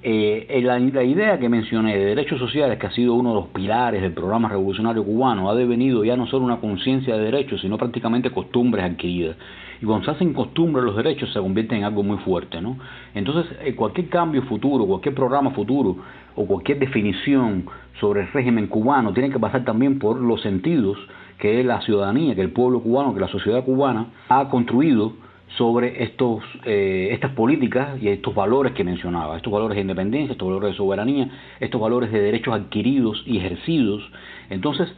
Eh, 0.02 0.60
la, 0.64 0.78
idea 1.04 1.38
que 1.38 1.48
mencioné 1.48 1.96
de 1.96 2.04
derechos 2.04 2.40
sociales, 2.40 2.78
que 2.78 2.88
ha 2.88 2.90
sido 2.90 3.14
uno 3.14 3.30
de 3.30 3.34
los 3.36 3.48
pilares 3.48 4.02
del 4.02 4.12
programa 4.12 4.48
revolucionario 4.48 5.04
cubano, 5.04 5.50
ha 5.50 5.54
devenido 5.54 6.04
ya 6.04 6.16
no 6.16 6.26
solo 6.26 6.44
una 6.44 6.56
conciencia 6.56 7.16
de 7.16 7.24
derechos, 7.24 7.60
sino 7.60 7.78
prácticamente 7.78 8.30
costumbres 8.30 8.84
adquiridas. 8.84 9.36
Y 9.80 9.86
cuando 9.86 10.04
se 10.04 10.10
hacen 10.10 10.32
costumbres 10.32 10.84
los 10.84 10.96
derechos, 10.96 11.32
se 11.32 11.40
convierten 11.40 11.78
en 11.78 11.84
algo 11.84 12.02
muy 12.02 12.18
fuerte. 12.18 12.60
¿no? 12.60 12.78
Entonces, 13.14 13.56
eh, 13.62 13.74
cualquier 13.74 14.08
cambio 14.08 14.42
futuro, 14.42 14.86
cualquier 14.86 15.14
programa 15.14 15.50
futuro 15.50 15.96
o 16.34 16.46
cualquier 16.46 16.78
definición 16.78 17.66
sobre 18.00 18.22
el 18.22 18.32
régimen 18.32 18.66
cubano 18.66 19.12
tiene 19.12 19.30
que 19.30 19.38
pasar 19.38 19.64
también 19.64 19.98
por 19.98 20.20
los 20.20 20.40
sentidos 20.42 20.96
que 21.38 21.62
la 21.62 21.80
ciudadanía, 21.82 22.34
que 22.34 22.40
el 22.40 22.50
pueblo 22.50 22.80
cubano, 22.80 23.14
que 23.14 23.20
la 23.20 23.28
sociedad 23.28 23.64
cubana 23.64 24.06
ha 24.28 24.48
construido 24.48 25.12
sobre 25.56 26.02
estos, 26.02 26.42
eh, 26.64 27.08
estas 27.12 27.32
políticas 27.32 28.00
y 28.02 28.08
estos 28.08 28.34
valores 28.34 28.72
que 28.72 28.84
mencionaba, 28.84 29.36
estos 29.36 29.52
valores 29.52 29.76
de 29.76 29.82
independencia, 29.82 30.32
estos 30.32 30.46
valores 30.46 30.72
de 30.72 30.76
soberanía, 30.76 31.30
estos 31.58 31.80
valores 31.80 32.12
de 32.12 32.20
derechos 32.20 32.54
adquiridos 32.54 33.22
y 33.26 33.38
ejercidos. 33.38 34.02
Entonces, 34.50 34.88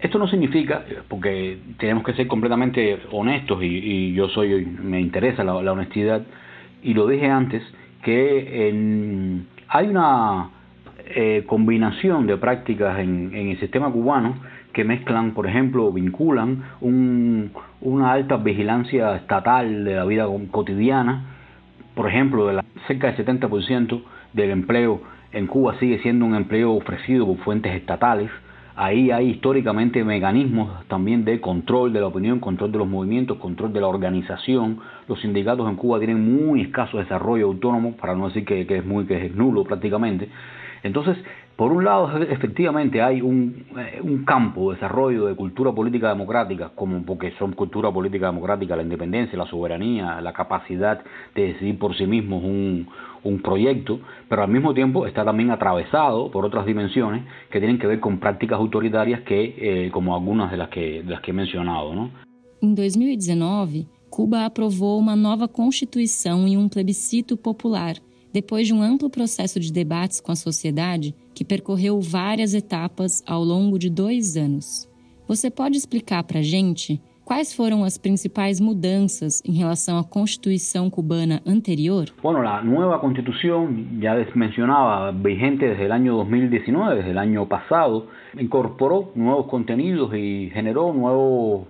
esto 0.00 0.18
no 0.18 0.28
significa, 0.28 0.84
porque 1.08 1.58
tenemos 1.78 2.04
que 2.04 2.12
ser 2.14 2.26
completamente 2.26 2.98
honestos 3.10 3.62
y, 3.62 3.66
y 3.66 4.14
yo 4.14 4.28
soy, 4.28 4.66
me 4.66 5.00
interesa 5.00 5.44
la, 5.44 5.62
la, 5.62 5.72
honestidad, 5.72 6.22
y 6.82 6.94
lo 6.94 7.06
dije 7.06 7.26
antes, 7.26 7.62
que 8.02 8.68
en, 8.68 9.46
hay 9.68 9.88
una 9.88 10.50
eh, 11.06 11.44
combinación 11.46 12.26
de 12.26 12.36
prácticas 12.36 12.98
en, 12.98 13.34
en 13.34 13.48
el 13.48 13.60
sistema 13.60 13.90
cubano 13.90 14.36
que 14.74 14.84
mezclan, 14.84 15.32
por 15.32 15.46
ejemplo, 15.46 15.90
vinculan 15.92 16.64
un, 16.80 17.52
una 17.80 18.12
alta 18.12 18.36
vigilancia 18.36 19.16
estatal 19.16 19.84
de 19.84 19.94
la 19.94 20.04
vida 20.04 20.26
cotidiana, 20.50 21.24
por 21.94 22.08
ejemplo, 22.08 22.48
de 22.48 22.54
la, 22.54 22.64
cerca 22.86 23.12
del 23.12 23.24
70% 23.24 24.02
del 24.32 24.50
empleo 24.50 25.00
en 25.32 25.46
Cuba 25.46 25.76
sigue 25.78 25.98
siendo 26.00 26.24
un 26.24 26.34
empleo 26.34 26.72
ofrecido 26.72 27.26
por 27.26 27.38
fuentes 27.38 27.74
estatales. 27.74 28.30
Ahí 28.76 29.12
hay 29.12 29.30
históricamente 29.30 30.02
mecanismos 30.02 30.84
también 30.88 31.24
de 31.24 31.40
control 31.40 31.92
de 31.92 32.00
la 32.00 32.08
opinión, 32.08 32.40
control 32.40 32.72
de 32.72 32.78
los 32.78 32.88
movimientos, 32.88 33.38
control 33.38 33.72
de 33.72 33.80
la 33.80 33.86
organización. 33.86 34.80
Los 35.06 35.20
sindicatos 35.20 35.68
en 35.68 35.76
Cuba 35.76 35.98
tienen 35.98 36.44
muy 36.44 36.62
escaso 36.62 36.98
desarrollo 36.98 37.46
autónomo, 37.46 37.96
para 37.96 38.16
no 38.16 38.26
decir 38.26 38.44
que, 38.44 38.66
que 38.66 38.78
es 38.78 38.84
muy 38.84 39.06
que 39.06 39.26
es 39.26 39.34
nulo 39.34 39.62
prácticamente. 39.62 40.28
Entonces, 40.82 41.16
por 41.56 41.72
un 41.72 41.84
lado, 41.84 42.18
efectivamente 42.18 43.00
hay 43.00 43.20
un, 43.20 43.64
eh, 43.78 44.00
un, 44.02 44.24
campo 44.24 44.70
de 44.70 44.74
desarrollo 44.74 45.26
de 45.26 45.36
cultura 45.36 45.72
política 45.72 46.08
democrática, 46.08 46.72
como 46.74 47.02
porque 47.04 47.32
son 47.38 47.52
cultura 47.52 47.92
política 47.92 48.26
democrática, 48.26 48.74
la 48.74 48.82
independencia, 48.82 49.38
la 49.38 49.46
soberanía, 49.46 50.20
la 50.20 50.32
capacidad 50.32 51.00
de 51.34 51.52
decidir 51.52 51.78
por 51.78 51.96
sí 51.96 52.06
mismos 52.06 52.42
un, 52.42 52.88
un 53.22 53.40
proyecto, 53.40 54.00
pero 54.28 54.42
al 54.42 54.50
mismo 54.50 54.74
tiempo 54.74 55.06
está 55.06 55.24
también 55.24 55.50
atravesado 55.50 56.30
por 56.30 56.44
otras 56.44 56.66
dimensiones 56.66 57.24
que 57.50 57.60
tienen 57.60 57.78
que 57.78 57.86
ver 57.86 58.00
con 58.00 58.18
prácticas 58.18 58.58
autoritarias 58.58 59.20
que, 59.22 59.54
eh, 59.56 59.90
como 59.92 60.14
algunas 60.14 60.50
de 60.50 60.56
las 60.56 60.68
que, 60.70 61.02
de 61.02 61.10
las 61.10 61.20
que 61.20 61.30
he 61.30 61.34
mencionado. 61.34 61.94
¿no? 61.94 62.10
Em 62.60 62.74
2019, 62.74 63.86
Cuba 64.10 64.44
aprovou 64.44 64.98
uma 64.98 65.16
nova 65.16 65.46
Constituição 65.46 66.46
em 66.46 66.56
um 66.56 66.68
plebiscito 66.68 67.36
popular, 67.36 67.94
depois 68.34 68.66
de 68.66 68.74
um 68.74 68.82
amplo 68.82 69.08
processo 69.08 69.60
de 69.60 69.72
debates 69.72 70.20
com 70.20 70.32
a 70.32 70.36
sociedade 70.36 71.14
que 71.32 71.44
percorreu 71.44 72.00
várias 72.00 72.52
etapas 72.52 73.22
ao 73.24 73.44
longo 73.44 73.78
de 73.78 73.88
dois 73.88 74.36
anos. 74.36 74.90
Você 75.28 75.48
pode 75.48 75.76
explicar 75.76 76.24
para 76.24 76.40
a 76.40 76.42
gente 76.42 77.00
quais 77.24 77.54
foram 77.54 77.84
as 77.84 77.96
principais 77.96 78.58
mudanças 78.58 79.40
em 79.44 79.52
relação 79.52 79.98
à 79.98 80.02
Constituição 80.02 80.90
cubana 80.90 81.40
anterior? 81.46 82.06
Bueno, 82.20 82.42
la 82.42 82.60
nueva 82.60 82.98
Constitución, 82.98 84.00
ya 84.00 84.16
mencionaba, 84.34 85.12
vigente 85.12 85.68
desde 85.68 85.84
el 85.84 85.92
año 85.92 86.16
2019, 86.16 86.96
desde 86.96 87.12
el 87.12 87.18
año 87.18 87.46
pasado, 87.46 88.08
incorporó 88.36 89.12
nuevos 89.14 89.46
contenidos 89.46 90.12
y 90.12 90.50
generó 90.52 90.92
nuevos, 90.92 91.68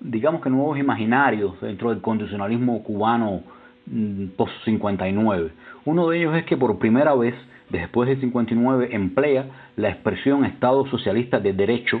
digamos 0.00 0.42
que 0.42 0.50
nuevos 0.50 0.76
imaginarios 0.80 1.60
dentro 1.60 1.90
del 1.90 2.00
constitucionalismo 2.00 2.82
cubano 2.82 3.42
mm, 3.86 4.30
post-59. 4.36 5.52
Uno 5.84 6.08
de 6.08 6.18
ellos 6.18 6.36
es 6.36 6.44
que 6.44 6.56
por 6.56 6.78
primera 6.78 7.12
vez 7.14 7.34
después 7.68 8.08
del 8.08 8.20
59 8.20 8.90
emplea 8.92 9.46
la 9.76 9.88
expresión 9.88 10.44
Estado 10.44 10.86
Socialista 10.86 11.40
de 11.40 11.52
Derecho 11.52 12.00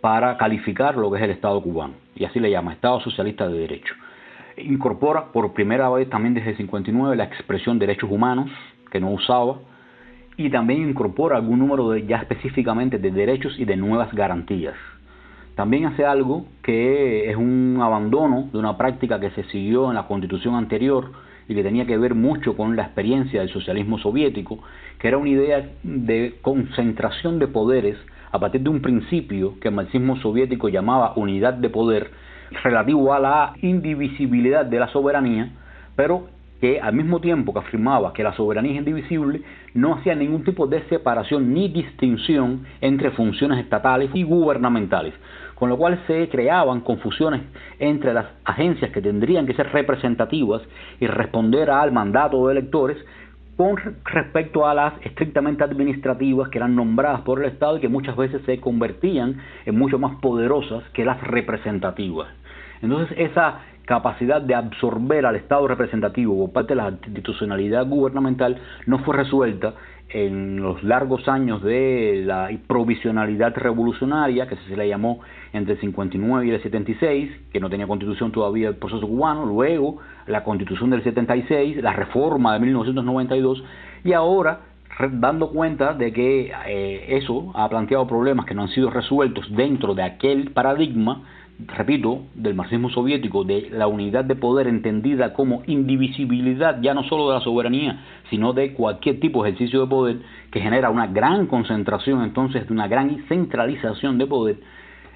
para 0.00 0.38
calificar 0.38 0.96
lo 0.96 1.10
que 1.10 1.18
es 1.18 1.24
el 1.24 1.30
Estado 1.30 1.60
cubano, 1.60 1.94
y 2.16 2.24
así 2.24 2.40
le 2.40 2.50
llama, 2.50 2.72
Estado 2.72 3.00
Socialista 3.00 3.46
de 3.46 3.58
Derecho. 3.58 3.94
Incorpora 4.56 5.32
por 5.32 5.52
primera 5.52 5.90
vez 5.90 6.08
también 6.08 6.32
desde 6.32 6.50
el 6.52 6.56
59 6.56 7.14
la 7.14 7.24
expresión 7.24 7.78
derechos 7.78 8.10
humanos, 8.10 8.50
que 8.90 9.00
no 9.00 9.10
usaba, 9.10 9.58
y 10.38 10.48
también 10.48 10.88
incorpora 10.88 11.36
algún 11.36 11.58
número 11.58 11.90
de, 11.90 12.06
ya 12.06 12.16
específicamente 12.16 12.98
de 12.98 13.10
derechos 13.10 13.54
y 13.58 13.66
de 13.66 13.76
nuevas 13.76 14.10
garantías. 14.14 14.76
También 15.56 15.84
hace 15.84 16.06
algo 16.06 16.46
que 16.62 17.28
es 17.28 17.36
un 17.36 17.80
abandono 17.82 18.48
de 18.50 18.58
una 18.58 18.78
práctica 18.78 19.20
que 19.20 19.30
se 19.32 19.44
siguió 19.44 19.90
en 19.90 19.96
la 19.96 20.06
constitución 20.06 20.54
anterior 20.54 21.10
y 21.50 21.54
que 21.56 21.64
tenía 21.64 21.84
que 21.84 21.98
ver 21.98 22.14
mucho 22.14 22.56
con 22.56 22.76
la 22.76 22.84
experiencia 22.84 23.40
del 23.40 23.50
socialismo 23.50 23.98
soviético, 23.98 24.60
que 25.00 25.08
era 25.08 25.18
una 25.18 25.30
idea 25.30 25.68
de 25.82 26.36
concentración 26.42 27.40
de 27.40 27.48
poderes 27.48 27.96
a 28.30 28.38
partir 28.38 28.60
de 28.60 28.70
un 28.70 28.80
principio 28.80 29.58
que 29.58 29.66
el 29.66 29.74
marxismo 29.74 30.16
soviético 30.18 30.68
llamaba 30.68 31.12
unidad 31.16 31.54
de 31.54 31.68
poder 31.68 32.12
relativo 32.62 33.12
a 33.12 33.18
la 33.18 33.54
indivisibilidad 33.62 34.64
de 34.64 34.78
la 34.78 34.86
soberanía, 34.92 35.50
pero 35.96 36.28
que 36.60 36.78
al 36.78 36.94
mismo 36.94 37.20
tiempo 37.20 37.52
que 37.52 37.58
afirmaba 37.58 38.12
que 38.12 38.22
la 38.22 38.32
soberanía 38.34 38.74
es 38.74 38.78
indivisible, 38.78 39.42
no 39.74 39.94
hacía 39.94 40.14
ningún 40.14 40.44
tipo 40.44 40.68
de 40.68 40.82
separación 40.88 41.52
ni 41.52 41.68
distinción 41.68 42.64
entre 42.80 43.10
funciones 43.10 43.58
estatales 43.58 44.10
y 44.14 44.22
gubernamentales, 44.22 45.14
con 45.60 45.68
lo 45.68 45.76
cual 45.76 46.02
se 46.06 46.26
creaban 46.30 46.80
confusiones 46.80 47.42
entre 47.78 48.14
las 48.14 48.24
agencias 48.46 48.90
que 48.92 49.02
tendrían 49.02 49.46
que 49.46 49.52
ser 49.52 49.70
representativas 49.70 50.62
y 50.98 51.06
responder 51.06 51.70
al 51.70 51.92
mandato 51.92 52.46
de 52.46 52.52
electores 52.52 52.96
con 53.58 53.76
respecto 54.06 54.66
a 54.66 54.72
las 54.72 54.94
estrictamente 55.02 55.62
administrativas 55.62 56.48
que 56.48 56.56
eran 56.56 56.74
nombradas 56.74 57.20
por 57.20 57.40
el 57.44 57.50
Estado 57.50 57.76
y 57.76 57.80
que 57.80 57.90
muchas 57.90 58.16
veces 58.16 58.40
se 58.46 58.58
convertían 58.58 59.36
en 59.66 59.78
mucho 59.78 59.98
más 59.98 60.18
poderosas 60.22 60.82
que 60.94 61.04
las 61.04 61.20
representativas. 61.20 62.28
Entonces 62.80 63.14
esa 63.18 63.60
capacidad 63.84 64.40
de 64.40 64.54
absorber 64.54 65.26
al 65.26 65.36
Estado 65.36 65.68
representativo 65.68 66.38
por 66.38 66.54
parte 66.54 66.74
de 66.74 66.76
la 66.76 66.88
institucionalidad 66.88 67.86
gubernamental 67.86 68.56
no 68.86 69.00
fue 69.00 69.14
resuelta 69.14 69.74
en 70.12 70.60
los 70.60 70.82
largos 70.82 71.28
años 71.28 71.62
de 71.62 72.22
la 72.24 72.50
provisionalidad 72.66 73.54
revolucionaria, 73.56 74.46
que 74.46 74.56
se 74.56 74.76
le 74.76 74.88
llamó 74.88 75.20
entre 75.52 75.74
el 75.74 75.80
59 75.80 76.46
y 76.46 76.50
el 76.50 76.62
76, 76.62 77.30
que 77.52 77.60
no 77.60 77.70
tenía 77.70 77.86
constitución 77.86 78.32
todavía 78.32 78.68
el 78.68 78.76
proceso 78.76 79.06
cubano, 79.06 79.46
luego 79.46 79.98
la 80.26 80.44
constitución 80.44 80.90
del 80.90 81.02
76, 81.02 81.82
la 81.82 81.92
reforma 81.92 82.52
de 82.54 82.60
1992, 82.60 83.64
y 84.04 84.12
ahora 84.12 84.60
dando 85.12 85.50
cuenta 85.50 85.94
de 85.94 86.12
que 86.12 86.52
eh, 86.66 87.16
eso 87.16 87.52
ha 87.54 87.68
planteado 87.68 88.06
problemas 88.06 88.46
que 88.46 88.54
no 88.54 88.62
han 88.62 88.68
sido 88.68 88.90
resueltos 88.90 89.46
dentro 89.54 89.94
de 89.94 90.02
aquel 90.02 90.50
paradigma, 90.50 91.22
repito, 91.66 92.24
del 92.34 92.54
marxismo 92.54 92.90
soviético, 92.90 93.44
de 93.44 93.68
la 93.70 93.86
unidad 93.86 94.24
de 94.24 94.36
poder 94.36 94.66
entendida 94.66 95.32
como 95.32 95.62
indivisibilidad 95.66 96.80
ya 96.80 96.94
no 96.94 97.04
solo 97.04 97.28
de 97.28 97.34
la 97.38 97.44
soberanía, 97.44 98.04
sino 98.30 98.52
de 98.52 98.72
cualquier 98.74 99.20
tipo 99.20 99.42
de 99.42 99.50
ejercicio 99.50 99.80
de 99.80 99.86
poder, 99.86 100.16
que 100.52 100.60
genera 100.60 100.90
una 100.90 101.06
gran 101.06 101.46
concentración 101.46 102.22
entonces 102.22 102.66
de 102.66 102.72
una 102.72 102.88
gran 102.88 103.24
centralización 103.28 104.18
de 104.18 104.26
poder. 104.26 104.56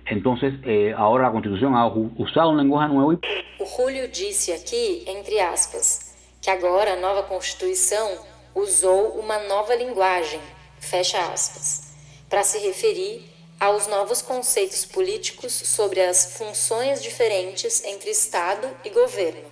Entonces, 0.06 0.54
eh, 0.64 0.94
ahora 0.96 1.24
la 1.24 1.32
Constitución 1.32 1.74
ha 1.74 1.86
usado 1.86 2.50
un 2.50 2.58
lenguaje 2.58 2.92
nuevo. 2.92 3.18
O 3.58 3.64
Julio 3.64 4.06
disse 4.08 4.52
aqui, 4.52 5.04
entre 5.06 5.40
aspas, 5.40 6.14
que 6.42 6.50
agora 6.50 6.92
a 6.92 6.96
nova 6.96 7.22
Constituição 7.22 8.10
usou 8.54 9.18
uma 9.18 9.38
nova 9.48 9.74
linguagem, 9.74 10.40
fecha 10.78 11.18
aspas, 11.32 11.94
para 12.28 12.42
se 12.42 12.58
referir 12.66 13.33
aos 13.64 13.88
novos 13.88 14.20
conceitos 14.20 14.84
políticos 14.84 15.52
sobre 15.52 16.00
as 16.04 16.36
funções 16.36 17.02
diferentes 17.02 17.82
entre 17.86 18.10
Estado 18.10 18.68
e 18.84 18.90
governo. 18.90 19.48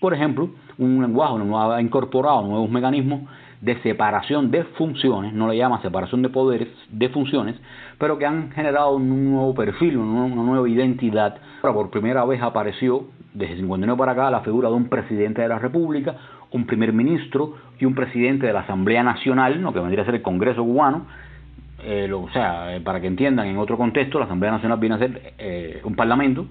Por 0.00 0.12
ejemplo, 0.12 0.50
un 0.76 1.00
lenguaje 1.00 1.36
ha 1.54 1.80
incorporado 1.80 2.42
nuevos 2.42 2.68
mecanismos 2.68 3.20
de 3.60 3.80
separación 3.82 4.50
de 4.50 4.64
funciones, 4.76 5.32
no 5.32 5.46
le 5.46 5.56
llama 5.56 5.80
separación 5.80 6.22
de 6.22 6.28
poderes, 6.28 6.68
de 6.90 7.08
funciones, 7.08 7.54
pero 8.00 8.18
que 8.18 8.26
han 8.26 8.50
generado 8.50 8.96
un 8.96 9.32
nuevo 9.32 9.54
perfil, 9.54 9.96
una 9.98 10.26
nueva 10.26 10.68
identidad. 10.68 11.36
Por 11.62 11.90
primera 11.90 12.24
vez 12.24 12.42
apareció, 12.42 13.06
desde 13.32 13.58
59 13.58 13.96
para 13.96 14.12
acá, 14.12 14.28
la 14.28 14.40
figura 14.40 14.68
de 14.70 14.74
un 14.74 14.88
presidente 14.88 15.42
de 15.42 15.48
la 15.48 15.60
República, 15.60 16.16
un 16.50 16.66
primer 16.66 16.92
ministro 16.92 17.54
y 17.78 17.84
un 17.84 17.94
presidente 17.94 18.46
de 18.46 18.52
la 18.52 18.60
Asamblea 18.60 19.04
Nacional, 19.04 19.60
lo 19.62 19.72
que 19.72 19.78
vendría 19.78 20.02
a 20.02 20.06
ser 20.06 20.16
el 20.16 20.22
Congreso 20.22 20.64
cubano, 20.64 21.06
eh, 21.84 22.10
o 22.12 22.28
sea, 22.30 22.74
eh, 22.74 22.80
para 22.80 23.00
que 23.00 23.06
entiendan, 23.06 23.46
en 23.46 23.58
otro 23.58 23.76
contexto, 23.76 24.18
la 24.18 24.24
Asamblea 24.24 24.52
Nacional 24.52 24.78
viene 24.78 24.94
a 24.94 24.98
ser 24.98 25.34
eh, 25.38 25.80
un 25.84 25.94
parlamento 25.94 26.46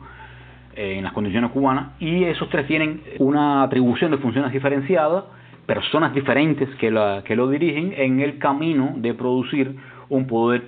en 0.78 1.06
las 1.06 1.14
condiciones 1.14 1.52
cubanas 1.52 1.94
y 2.02 2.26
esos 2.26 2.50
tres 2.50 2.68
tienen 2.68 3.02
una 3.20 3.64
atribución 3.64 4.12
de 4.12 4.18
funciones 4.18 4.52
diferenciadas, 4.52 5.24
personas 5.66 6.14
diferentes 6.14 6.68
que, 6.76 6.92
la, 6.92 7.24
que 7.24 7.38
lo 7.38 7.50
dirigen 7.50 7.94
en 7.96 8.20
el 8.20 8.40
camino 8.40 8.94
de 8.98 9.14
producir 9.14 9.78
un 10.10 10.28
poder, 10.28 10.64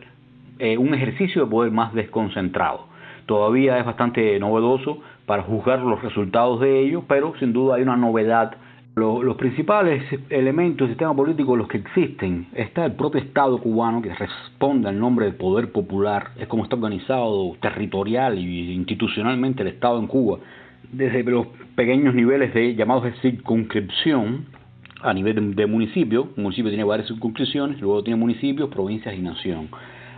un 0.80 0.94
ejercicio 0.94 1.44
de 1.44 1.52
poder 1.52 1.74
más 1.74 1.94
desconcentrado. 1.94 2.88
Todavía 3.26 3.80
es 3.80 3.86
bastante 3.86 4.40
novedoso 4.40 5.02
para 5.26 5.44
juzgar 5.44 5.80
los 5.80 6.02
resultados 6.02 6.62
de 6.62 6.80
ello, 6.80 7.04
pero 7.06 7.34
sin 7.38 7.52
duda 7.52 7.76
hay 7.76 7.82
una 7.82 7.98
novedad 7.98 8.56
los 8.98 9.36
principales 9.38 10.04
elementos 10.30 10.88
del 10.88 10.96
sistema 10.96 11.16
político, 11.16 11.56
los 11.56 11.68
que 11.68 11.78
existen, 11.78 12.48
está 12.56 12.86
el 12.86 12.94
propio 12.94 13.22
Estado 13.22 13.60
cubano 13.60 14.02
que 14.02 14.14
responde 14.14 14.90
al 14.90 15.00
nombre 15.00 15.28
del 15.28 15.36
poder 15.36 15.72
popular, 15.72 16.32
es 16.38 16.48
como 16.48 16.64
está 16.64 16.76
organizado 16.76 17.56
territorial 17.62 18.40
y 18.40 18.74
institucionalmente 18.74 19.62
el 19.62 19.70
Estado 19.70 20.00
en 20.00 20.08
Cuba, 20.08 20.40
desde 20.92 21.24
los 21.24 21.46
pequeños 21.76 22.16
niveles 22.16 22.54
de 22.56 22.76
llamados 22.76 23.04
de 23.04 23.14
circunscripción 23.22 24.46
a 25.04 25.14
nivel 25.14 25.56
de, 25.56 25.68
municipio, 25.68 26.30
un 26.36 26.44
municipio 26.44 26.72
tiene 26.72 26.84
varias 26.84 27.08
circunscripciones, 27.08 27.80
luego 27.80 28.04
tiene 28.04 28.20
municipios, 28.20 28.68
provincias 28.70 29.14
y 29.14 29.20
nación. 29.20 29.70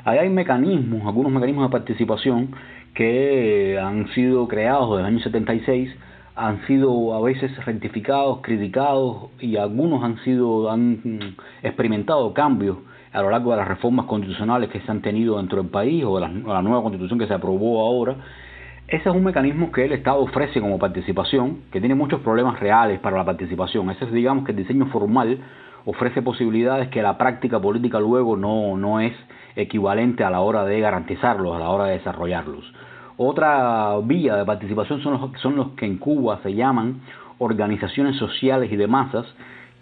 Ahí 0.05 0.19
hay 0.19 0.29
mecanismos, 0.29 1.05
algunos 1.05 1.33
mecanismos 1.33 1.67
de 1.67 1.71
participación 1.71 2.51
que 2.93 3.77
han 3.77 4.07
sido 4.13 4.47
creados 4.47 4.91
desde 4.91 5.01
el 5.01 5.15
año 5.15 5.23
76 5.23 5.89
han 6.35 6.65
sido 6.67 7.13
a 7.13 7.21
veces 7.21 7.51
rectificados, 7.65 8.39
criticados 8.41 9.29
y 9.39 9.57
algunos 9.57 10.03
han 10.03 10.17
sido 10.23 10.71
han 10.71 11.35
experimentado 11.61 12.33
cambios 12.33 12.77
a 13.11 13.21
lo 13.21 13.29
largo 13.31 13.51
de 13.51 13.57
las 13.57 13.67
reformas 13.67 14.05
constitucionales 14.05 14.69
que 14.69 14.81
se 14.81 14.91
han 14.91 15.01
tenido 15.01 15.37
dentro 15.37 15.61
del 15.61 15.71
país 15.71 16.03
o 16.05 16.15
de 16.15 16.21
la, 16.21 16.61
nueva 16.61 16.81
constitución 16.81 17.19
que 17.19 17.27
se 17.27 17.33
aprobó 17.33 17.81
ahora. 17.81 18.15
Ese 18.87 19.09
es 19.09 19.15
un 19.15 19.23
mecanismo 19.23 19.71
que 19.71 19.85
el 19.85 19.91
Estado 19.91 20.19
ofrece 20.19 20.61
como 20.61 20.79
participación, 20.79 21.61
que 21.71 21.79
tiene 21.79 21.95
muchos 21.95 22.21
problemas 22.21 22.59
reales 22.59 22.99
para 22.99 23.17
la 23.17 23.25
participación. 23.25 23.89
Ese 23.91 24.05
es, 24.05 24.11
digamos, 24.11 24.45
que 24.45 24.51
el 24.51 24.57
diseño 24.57 24.87
formal 24.87 25.39
ofrece 25.85 26.21
posibilidades 26.21 26.89
que 26.89 27.01
la 27.01 27.17
práctica 27.17 27.59
política 27.59 27.99
luego 27.99 28.35
no, 28.35 28.77
no 28.77 28.99
es 28.99 29.13
equivalente 29.55 30.23
a 30.23 30.29
la 30.29 30.41
hora 30.41 30.65
de 30.65 30.79
garantizarlos, 30.79 31.55
a 31.55 31.59
la 31.59 31.69
hora 31.69 31.85
de 31.85 31.97
desarrollarlos. 31.97 32.63
Otra 33.21 33.97
vía 34.01 34.37
de 34.37 34.45
participación 34.45 35.01
son 35.01 35.19
los, 35.19 35.41
son 35.41 35.57
los 35.57 35.71
que 35.71 35.85
en 35.85 35.97
Cuba 35.97 36.39
se 36.41 36.53
llaman 36.55 37.01
organizaciones 37.39 38.15
sociales 38.15 38.71
y 38.71 38.77
de 38.77 38.87
masas 38.87 39.25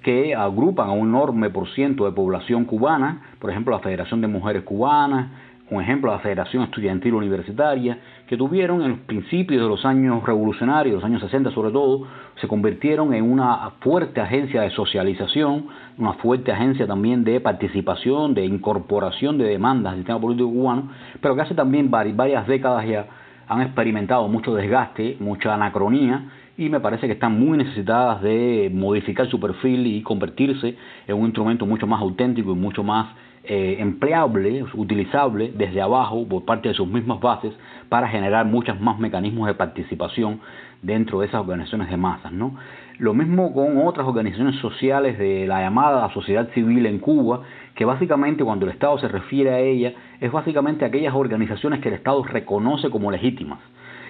que 0.02 0.34
agrupan 0.34 0.90
a 0.90 0.94
un 0.94 1.10
enorme 1.10 1.52
por 1.52 1.70
ciento 1.70 2.06
de 2.06 2.14
población 2.14 2.66
cubana, 2.66 3.22
por 3.38 3.52
ejemplo 3.52 3.76
la 3.76 3.80
Federación 3.84 4.22
de 4.22 4.28
Mujeres 4.28 4.64
Cubanas, 4.64 5.28
un 5.70 5.84
ejemplo 5.84 6.12
la 6.12 6.18
Federación 6.18 6.64
Estudiantil 6.64 7.14
Universitaria, 7.14 8.00
que 8.26 8.38
tuvieron 8.38 8.82
en 8.82 8.90
los 8.90 9.00
principios 9.02 9.62
de 9.62 9.70
los 9.70 9.86
años 9.86 10.24
revolucionarios, 10.24 10.96
los 10.96 11.04
años 11.04 11.22
60 11.22 11.52
sobre 11.52 11.70
todo, 11.70 12.08
se 12.42 12.48
convirtieron 12.48 13.14
en 13.14 13.32
una 13.32 13.70
fuerte 13.82 14.20
agencia 14.20 14.64
de 14.64 14.72
socialización, 14.72 15.68
una 16.00 16.14
fuerte 16.14 16.52
agencia 16.52 16.88
también 16.88 17.24
de 17.24 17.40
participación, 17.40 18.34
de 18.34 18.46
incorporación 18.46 19.38
de 19.38 19.44
demandas 19.44 19.94
del 19.94 20.00
sistema 20.00 20.20
político 20.20 20.50
cubano, 20.50 20.90
pero 21.22 21.36
que 21.36 21.42
hace 21.42 21.54
también 21.54 21.92
varias 21.92 22.48
décadas 22.48 22.88
ya 22.88 23.06
han 23.48 23.62
experimentado 23.62 24.28
mucho 24.28 24.54
desgaste, 24.54 25.18
mucha 25.20 25.54
anacronía 25.54 26.30
y 26.58 26.70
me 26.70 26.80
parece 26.80 27.08
que 27.08 27.14
están 27.14 27.40
muy 27.40 27.58
necesitadas 27.58 28.22
de 28.22 28.70
modificar 28.74 29.28
su 29.30 29.40
perfil 29.40 29.86
y 29.88 30.02
convertirse 30.02 30.76
en 31.08 31.16
un 31.16 31.26
instrumento 31.26 31.66
mucho 31.66 31.88
más 31.88 32.02
auténtico 32.02 32.52
y 32.52 32.56
mucho 32.56 32.84
más 32.84 33.16
eh, 33.44 33.78
empleable, 33.80 34.66
utilizable 34.74 35.54
desde 35.56 35.82
abajo 35.82 36.28
por 36.28 36.44
parte 36.44 36.68
de 36.68 36.76
sus 36.76 36.88
mismas 36.88 37.22
bases 37.22 37.54
para 37.88 38.10
generar 38.10 38.46
muchos 38.46 38.78
más 38.82 39.00
mecanismos 39.00 39.48
de 39.48 39.54
participación 39.54 40.42
dentro 40.82 41.22
de 41.22 41.28
esas 41.28 41.42
organizaciones 41.42 41.90
de 41.90 41.96
masas. 41.96 42.34
¿no? 42.34 42.56
Lo 43.00 43.14
mismo 43.14 43.54
con 43.54 43.78
otras 43.86 44.08
organizaciones 44.08 44.60
sociales 44.60 45.18
de 45.18 45.48
la 45.48 45.62
llamada 45.62 46.12
sociedad 46.14 46.50
civil 46.54 46.86
en 46.88 47.00
Cuba, 47.00 47.44
que 47.78 47.86
básicamente 47.86 48.44
cuando 48.44 48.66
el 48.66 48.74
Estado 48.74 48.98
se 48.98 49.08
refiere 49.08 49.52
a 49.52 49.60
ella 49.60 49.94
es 50.20 50.32
básicamente 50.32 50.84
aquellas 50.84 51.14
organizaciones 51.14 51.80
que 51.80 51.88
el 51.88 51.96
Estado 51.96 52.24
reconoce 52.24 52.90
como 52.90 53.10
legítimas. 53.12 53.60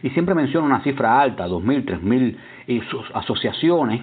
Y 0.01 0.09
siempre 0.11 0.33
menciona 0.33 0.65
una 0.65 0.81
cifra 0.83 1.21
alta, 1.21 1.47
2.000, 1.47 2.01
3.000 2.65 3.11
asociaciones 3.13 4.01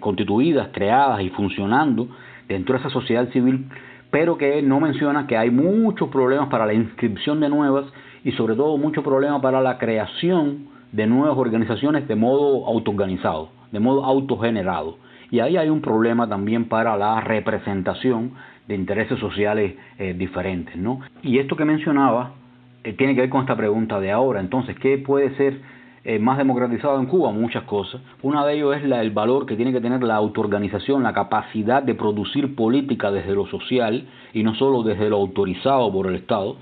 constituidas, 0.00 0.68
creadas 0.72 1.20
y 1.20 1.30
funcionando 1.30 2.08
dentro 2.48 2.74
de 2.74 2.80
esa 2.80 2.90
sociedad 2.90 3.28
civil 3.30 3.66
pero 4.10 4.36
que 4.36 4.60
no 4.62 4.80
menciona 4.80 5.26
que 5.26 5.36
hay 5.36 5.50
muchos 5.50 6.08
problemas 6.08 6.48
para 6.48 6.66
la 6.66 6.74
inscripción 6.74 7.40
de 7.40 7.48
nuevas 7.48 7.86
y 8.24 8.32
sobre 8.32 8.56
todo 8.56 8.76
muchos 8.76 9.04
problemas 9.04 9.40
para 9.40 9.60
la 9.60 9.78
creación 9.78 10.66
de 10.92 11.06
nuevas 11.06 11.38
organizaciones 11.38 12.08
de 12.08 12.16
modo 12.16 12.66
autoorganizado, 12.66 13.50
de 13.70 13.78
modo 13.78 14.04
autogenerado. 14.04 14.98
Y 15.30 15.38
ahí 15.38 15.56
hay 15.56 15.68
un 15.68 15.80
problema 15.80 16.28
también 16.28 16.68
para 16.68 16.96
la 16.96 17.20
representación 17.20 18.32
de 18.70 18.76
intereses 18.76 19.18
sociales 19.18 19.74
eh, 19.98 20.14
diferentes, 20.16 20.76
¿no? 20.76 21.00
Y 21.22 21.38
esto 21.38 21.56
que 21.56 21.64
mencionaba 21.64 22.34
eh, 22.84 22.92
tiene 22.92 23.16
que 23.16 23.22
ver 23.22 23.30
con 23.30 23.40
esta 23.40 23.56
pregunta 23.56 23.98
de 23.98 24.12
ahora. 24.12 24.38
Entonces, 24.38 24.76
¿qué 24.78 24.96
puede 24.96 25.34
ser 25.34 25.60
eh, 26.04 26.20
más 26.20 26.38
democratizado 26.38 27.00
en 27.00 27.06
Cuba? 27.06 27.32
Muchas 27.32 27.64
cosas. 27.64 28.00
Una 28.22 28.46
de 28.46 28.54
ellos 28.54 28.76
es 28.76 28.84
la, 28.84 29.00
el 29.00 29.10
valor 29.10 29.44
que 29.44 29.56
tiene 29.56 29.72
que 29.72 29.80
tener 29.80 30.04
la 30.04 30.14
autoorganización, 30.14 31.02
la 31.02 31.12
capacidad 31.12 31.82
de 31.82 31.96
producir 31.96 32.54
política 32.54 33.10
desde 33.10 33.34
lo 33.34 33.46
social 33.46 34.06
y 34.32 34.44
no 34.44 34.54
solo 34.54 34.84
desde 34.84 35.10
lo 35.10 35.16
autorizado 35.16 35.92
por 35.92 36.06
el 36.06 36.14
Estado. 36.14 36.56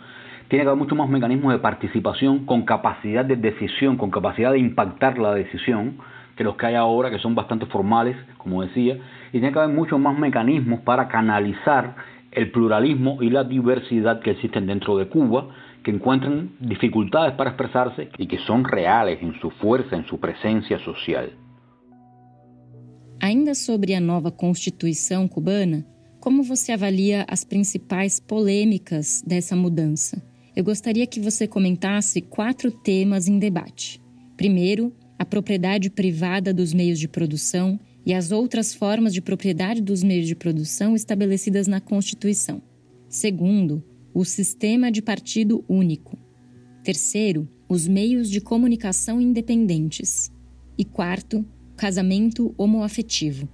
Tiene 0.48 0.64
que 0.64 0.68
haber 0.70 0.78
muchos 0.78 0.96
más 0.96 1.10
mecanismos 1.10 1.52
de 1.52 1.58
participación 1.58 2.46
con 2.46 2.62
capacidad 2.62 3.26
de 3.26 3.36
decisión, 3.36 3.98
con 3.98 4.10
capacidad 4.10 4.52
de 4.52 4.58
impactar 4.58 5.18
la 5.18 5.34
decisión 5.34 5.98
que 6.36 6.44
los 6.44 6.56
que 6.56 6.66
hay 6.66 6.74
ahora, 6.74 7.10
que 7.10 7.18
son 7.18 7.34
bastante 7.34 7.66
formales, 7.66 8.16
como 8.38 8.62
decía, 8.62 8.96
y 9.28 9.32
tiene 9.32 9.52
que 9.52 9.58
haber 9.58 9.74
muchos 9.74 9.98
más 9.98 10.18
mecanismos 10.18 10.80
para 10.80 11.08
canalizar 11.08 11.96
el 12.32 12.50
pluralismo 12.50 13.22
y 13.22 13.30
la 13.30 13.44
diversidad 13.44 14.20
que 14.20 14.30
existen 14.32 14.66
dentro 14.66 14.96
de 14.98 15.08
Cuba, 15.08 15.48
que 15.82 15.90
encuentran 15.90 16.50
dificultades 16.60 17.34
para 17.36 17.50
expressarse 17.50 18.08
e 18.18 18.26
que 18.26 18.38
são 18.46 18.62
reais 18.62 19.18
em 19.22 19.32
sua 19.40 19.50
força, 19.52 19.96
em 19.96 20.04
sua 20.04 20.18
presença 20.18 20.78
social. 20.80 21.26
Ainda 23.20 23.54
sobre 23.54 23.94
a 23.94 24.00
nova 24.00 24.30
Constituição 24.30 25.26
cubana, 25.26 25.84
como 26.20 26.42
você 26.42 26.72
avalia 26.72 27.24
as 27.28 27.44
principais 27.44 28.20
polêmicas 28.20 29.22
dessa 29.26 29.56
mudança? 29.56 30.22
Eu 30.54 30.64
gostaria 30.64 31.06
que 31.06 31.20
você 31.20 31.46
comentasse 31.46 32.20
quatro 32.20 32.70
temas 32.70 33.28
em 33.28 33.38
debate. 33.38 34.00
Primeiro, 34.36 34.92
a 35.18 35.24
propriedade 35.24 35.90
privada 35.90 36.52
dos 36.52 36.72
meios 36.74 36.98
de 36.98 37.08
produção 37.08 37.78
e 38.08 38.14
as 38.14 38.32
outras 38.32 38.72
formas 38.72 39.12
de 39.12 39.20
propriedade 39.20 39.82
dos 39.82 40.02
meios 40.02 40.26
de 40.26 40.34
produção 40.34 40.96
estabelecidas 40.96 41.66
na 41.66 41.78
Constituição. 41.78 42.62
Segundo, 43.06 43.84
o 44.14 44.24
sistema 44.24 44.90
de 44.90 45.02
partido 45.02 45.62
único. 45.68 46.18
Terceiro, 46.82 47.46
os 47.68 47.86
meios 47.86 48.30
de 48.30 48.40
comunicação 48.40 49.20
independentes. 49.20 50.32
E 50.78 50.86
quarto, 50.86 51.44
casamento 51.76 52.54
homoafetivo. 52.56 53.46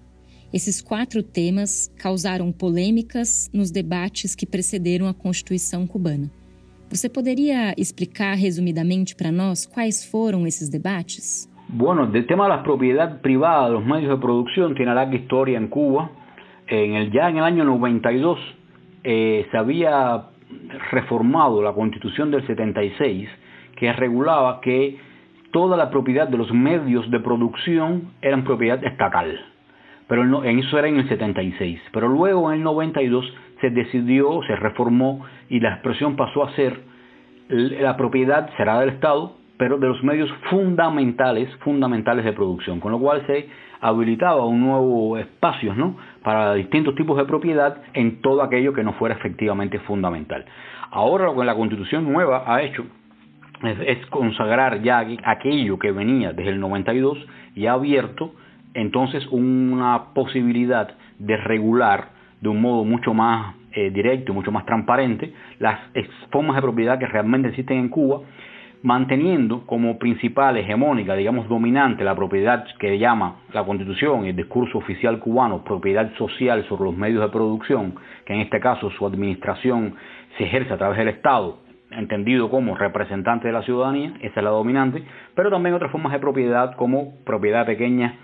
Esses 0.53 0.81
quatro 0.81 1.21
temas 1.21 1.91
causaram 1.97 2.53
polêmicas 2.53 3.51
nos 3.53 3.73
debates 3.73 4.37
que 4.37 4.47
precederam 4.47 5.09
a 5.09 5.15
Constituição 5.15 5.85
cubana. 5.85 6.31
Você 6.89 7.09
poderia 7.09 7.75
explicar 7.77 8.35
resumidamente 8.35 9.17
para 9.17 9.33
nós 9.33 9.67
quais 9.67 10.05
foram 10.05 10.47
esses 10.47 10.69
debates? 10.69 11.49
Bueno, 11.69 12.09
el 12.13 12.27
tema 12.27 12.45
de 12.45 12.51
la 12.51 12.63
propiedad 12.63 13.21
privada 13.21 13.67
de 13.67 13.73
los 13.73 13.85
medios 13.85 14.11
de 14.11 14.23
producción 14.23 14.75
tiene 14.75 14.95
larga 14.95 15.15
historia 15.15 15.59
en 15.59 15.69
Cuba. 15.69 16.11
En 16.67 16.95
el, 16.95 17.11
ya 17.11 17.29
en 17.29 17.39
el 17.39 17.45
año 17.45 17.65
92 17.65 18.39
eh, 19.03 19.47
se 19.51 19.57
había 19.57 20.25
reformado 20.91 21.63
la 21.63 21.73
constitución 21.73 22.31
del 22.31 22.47
76 22.47 23.29
que 23.77 23.93
regulaba 23.93 24.61
que 24.61 24.99
toda 25.53 25.77
la 25.77 25.91
propiedad 25.91 26.29
de 26.29 26.39
los 26.39 26.53
medios 26.53 27.11
de 27.11 27.21
producción 27.21 28.13
eran 28.23 28.45
propiedad 28.45 28.83
estatal. 28.85 29.41
Pero 30.07 30.45
en 30.45 30.59
eso 30.59 30.79
era 30.79 30.89
en 30.89 30.99
el 30.99 31.09
76. 31.09 31.81
Pero 31.93 32.09
luego 32.09 32.53
en 32.53 32.59
el 32.59 32.65
92 32.65 33.25
se 33.61 33.71
decidió, 33.71 34.43
se 34.47 34.55
reformó 34.57 35.25
y 35.49 35.61
la 35.61 35.75
expresión 35.75 36.17
pasó 36.17 36.45
a 36.45 36.53
ser 36.53 36.83
la 37.49 37.97
propiedad 37.97 38.51
será 38.57 38.81
del 38.81 38.91
Estado, 38.91 39.37
pero 39.57 39.79
de 39.79 39.89
los 39.89 40.03
medios 40.03 40.31
fundamentales, 40.51 41.49
fundamentales 41.59 42.25
de 42.25 42.33
producción, 42.33 42.81
con 42.81 42.93
lo 42.93 42.99
cual 42.99 43.25
se 43.27 43.49
habilitaba 43.81 44.45
un 44.47 44.61
nuevo 44.61 45.19
espacio 45.19 45.75
¿no? 45.75 45.97
para 46.23 46.55
distintos 46.55 46.95
tipos 46.95 47.17
de 47.17 47.25
propiedad 47.25 47.83
en 47.93 48.21
todo 48.21 48.43
aquello 48.43 48.73
que 48.73 48.83
no 48.83 48.95
fuera 48.95 49.15
efectivamente 49.15 49.79
fundamental. 49.81 50.45
Ahora 50.91 51.27
lo 51.27 51.37
que 51.37 51.45
la 51.45 51.55
constitución 51.55 52.11
nueva 52.11 52.45
ha 52.47 52.63
hecho 52.63 52.85
es, 53.63 54.05
consagrar 54.07 54.83
ya 54.83 55.07
aquello 55.25 55.79
que 55.79 55.93
venía 55.93 56.33
desde 56.33 56.51
el 56.51 56.61
92 56.61 57.19
y 57.55 57.67
ha 57.67 57.73
abierto 57.73 58.35
entonces 58.75 59.27
una 59.31 60.15
posibilidad 60.15 60.95
de 61.19 61.37
regular 61.37 62.09
de 62.41 62.49
un 62.49 62.61
modo 62.61 62.85
mucho 62.85 63.15
más 63.15 63.55
eh, 63.73 63.91
directo, 63.91 64.35
mucho 64.35 64.53
más 64.53 64.67
transparente, 64.67 65.33
las 65.59 65.81
formas 66.31 66.57
de 66.57 66.63
propiedad 66.63 66.99
que 66.99 67.07
realmente 67.07 67.49
existen 67.49 67.79
en 67.79 67.89
Cuba 67.89 68.21
manteniendo 68.85 69.65
como 69.65 69.99
principal 69.99 70.59
hegemónica, 70.59 71.15
digamos 71.15 71.49
dominante, 71.49 72.05
la 72.05 72.15
propiedad 72.15 72.67
que 72.79 72.99
llama 72.99 73.37
la 73.55 73.65
Constitución 73.65 74.27
y 74.27 74.29
el 74.29 74.37
discurso 74.37 74.77
oficial 74.77 75.19
cubano, 75.21 75.65
propiedad 75.65 76.13
social 76.19 76.63
sobre 76.69 76.85
los 76.85 76.95
medios 76.95 77.23
de 77.23 77.31
producción, 77.31 77.95
que 78.27 78.35
en 78.35 78.41
este 78.41 78.61
caso 78.61 78.91
su 78.91 79.07
administración 79.07 79.95
se 80.37 80.45
ejerce 80.45 80.75
a 80.75 80.77
través 80.77 80.99
del 80.99 81.09
Estado, 81.09 81.61
entendido 81.93 82.51
como 82.51 82.77
representante 82.77 83.47
de 83.47 83.55
la 83.55 83.63
ciudadanía, 83.63 84.13
esa 84.21 84.41
es 84.41 84.45
la 84.45 84.51
dominante, 84.51 85.03
pero 85.35 85.49
también 85.49 85.75
otras 85.75 85.91
formas 85.91 86.13
de 86.13 86.19
propiedad 86.19 86.77
como 86.77 87.15
propiedad 87.25 87.65
pequeña, 87.65 88.17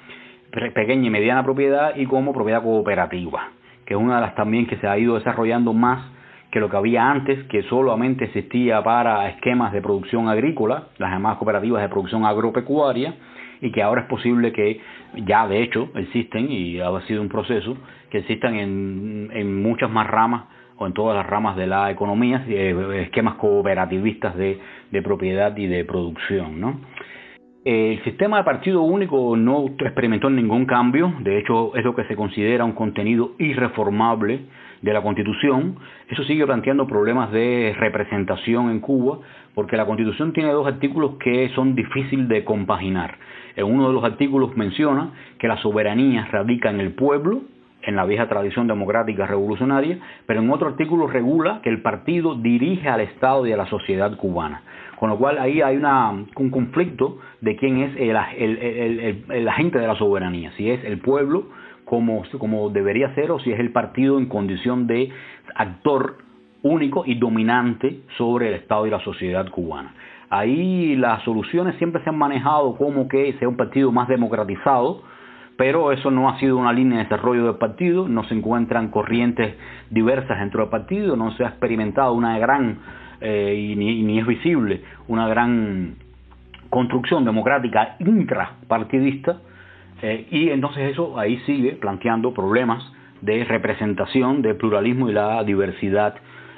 pequeña 0.74 1.06
y 1.06 1.10
mediana 1.10 1.42
propiedad 1.42 1.96
y 1.96 2.04
como 2.04 2.34
propiedad 2.34 2.62
cooperativa, 2.62 3.48
que 3.86 3.94
es 3.94 4.00
una 4.00 4.16
de 4.16 4.20
las 4.20 4.34
también 4.34 4.66
que 4.66 4.76
se 4.76 4.86
ha 4.86 4.98
ido 4.98 5.14
desarrollando 5.14 5.72
más 5.72 6.19
que 6.50 6.60
lo 6.60 6.68
que 6.68 6.76
había 6.76 7.10
antes, 7.10 7.44
que 7.44 7.62
solamente 7.64 8.24
existía 8.26 8.82
para 8.82 9.28
esquemas 9.28 9.72
de 9.72 9.80
producción 9.80 10.28
agrícola, 10.28 10.88
las 10.98 11.10
llamadas 11.10 11.38
cooperativas 11.38 11.82
de 11.82 11.88
producción 11.88 12.24
agropecuaria, 12.24 13.14
y 13.60 13.70
que 13.72 13.82
ahora 13.82 14.02
es 14.02 14.06
posible 14.08 14.52
que 14.52 14.80
ya 15.26 15.46
de 15.46 15.62
hecho 15.62 15.90
existen, 15.94 16.50
y 16.50 16.80
ha 16.80 17.00
sido 17.02 17.22
un 17.22 17.28
proceso, 17.28 17.76
que 18.10 18.18
existan 18.18 18.56
en, 18.56 19.30
en 19.32 19.62
muchas 19.62 19.90
más 19.90 20.06
ramas 20.06 20.44
o 20.76 20.86
en 20.86 20.94
todas 20.94 21.14
las 21.14 21.26
ramas 21.26 21.56
de 21.56 21.66
la 21.66 21.90
economía, 21.90 22.44
eh, 22.48 23.02
esquemas 23.04 23.34
cooperativistas 23.34 24.34
de, 24.34 24.58
de 24.90 25.02
propiedad 25.02 25.54
y 25.56 25.66
de 25.66 25.84
producción. 25.84 26.58
¿no? 26.58 26.80
El 27.64 28.02
sistema 28.04 28.38
de 28.38 28.44
partido 28.44 28.80
único 28.80 29.36
no 29.36 29.66
experimentó 29.66 30.30
ningún 30.30 30.64
cambio, 30.64 31.12
de 31.20 31.38
hecho 31.38 31.76
es 31.76 31.84
lo 31.84 31.94
que 31.94 32.04
se 32.04 32.16
considera 32.16 32.64
un 32.64 32.72
contenido 32.72 33.32
irreformable 33.38 34.46
de 34.82 34.92
la 34.92 35.02
Constitución. 35.02 35.76
Eso 36.08 36.24
sigue 36.24 36.46
planteando 36.46 36.86
problemas 36.86 37.30
de 37.32 37.74
representación 37.78 38.70
en 38.70 38.80
Cuba, 38.80 39.18
porque 39.54 39.76
la 39.76 39.86
Constitución 39.86 40.32
tiene 40.32 40.50
dos 40.52 40.66
artículos 40.66 41.12
que 41.20 41.50
son 41.54 41.74
difíciles 41.74 42.28
de 42.28 42.44
compaginar. 42.44 43.16
En 43.56 43.66
uno 43.66 43.88
de 43.88 43.94
los 43.94 44.04
artículos 44.04 44.56
menciona 44.56 45.10
que 45.38 45.48
la 45.48 45.56
soberanía 45.58 46.26
radica 46.30 46.70
en 46.70 46.80
el 46.80 46.92
pueblo, 46.92 47.42
en 47.82 47.96
la 47.96 48.04
vieja 48.04 48.28
tradición 48.28 48.66
democrática 48.66 49.26
revolucionaria, 49.26 49.98
pero 50.26 50.40
en 50.40 50.50
otro 50.50 50.68
artículo 50.68 51.06
regula 51.06 51.60
que 51.62 51.70
el 51.70 51.82
partido 51.82 52.34
dirige 52.34 52.88
al 52.88 53.00
Estado 53.00 53.46
y 53.46 53.52
a 53.52 53.56
la 53.56 53.66
sociedad 53.66 54.16
cubana. 54.16 54.62
Con 54.96 55.08
lo 55.08 55.16
cual 55.16 55.38
ahí 55.38 55.62
hay 55.62 55.76
una, 55.76 56.10
un 56.10 56.50
conflicto 56.50 57.18
de 57.40 57.56
quién 57.56 57.78
es 57.78 57.96
el, 57.96 58.16
el, 58.36 59.24
el 59.30 59.48
agente 59.48 59.78
de 59.78 59.86
la 59.86 59.96
soberanía, 59.96 60.52
si 60.58 60.70
es 60.70 60.84
el 60.84 60.98
pueblo 60.98 61.46
como, 61.90 62.22
como 62.38 62.70
debería 62.70 63.12
ser 63.16 63.32
o 63.32 63.40
si 63.40 63.50
es 63.50 63.58
el 63.58 63.72
partido 63.72 64.20
en 64.20 64.26
condición 64.26 64.86
de 64.86 65.10
actor 65.56 66.18
único 66.62 67.02
y 67.04 67.16
dominante 67.16 68.02
sobre 68.16 68.46
el 68.46 68.54
Estado 68.54 68.86
y 68.86 68.90
la 68.90 69.00
sociedad 69.00 69.48
cubana. 69.50 69.92
Ahí 70.30 70.94
las 70.94 71.20
soluciones 71.24 71.74
siempre 71.78 72.00
se 72.04 72.10
han 72.10 72.16
manejado 72.16 72.76
como 72.76 73.08
que 73.08 73.32
sea 73.40 73.48
un 73.48 73.56
partido 73.56 73.90
más 73.90 74.06
democratizado, 74.06 75.02
pero 75.56 75.90
eso 75.90 76.12
no 76.12 76.28
ha 76.30 76.38
sido 76.38 76.58
una 76.58 76.72
línea 76.72 76.98
de 76.98 77.04
desarrollo 77.04 77.44
del 77.46 77.56
partido, 77.56 78.08
no 78.08 78.22
se 78.22 78.34
encuentran 78.34 78.92
corrientes 78.92 79.56
diversas 79.90 80.38
dentro 80.38 80.60
del 80.60 80.70
partido, 80.70 81.16
no 81.16 81.32
se 81.32 81.42
ha 81.42 81.48
experimentado 81.48 82.12
una 82.12 82.38
gran, 82.38 82.78
eh, 83.20 83.66
y 83.72 83.74
ni, 83.74 84.04
ni 84.04 84.20
es 84.20 84.26
visible, 84.28 84.84
una 85.08 85.26
gran 85.26 85.96
construcción 86.68 87.24
democrática 87.24 87.96
intrapartidista, 87.98 89.40
eh, 90.02 90.26
y 90.30 90.50
entonces 90.50 90.92
eso 90.92 91.18
ahí 91.18 91.38
sigue 91.46 91.72
planteando 91.72 92.32
problemas 92.32 92.82
de 93.20 93.44
representación, 93.44 94.42
de 94.42 94.54
pluralismo 94.54 95.10
y 95.10 95.12
la 95.12 95.44
diversidad 95.44 96.14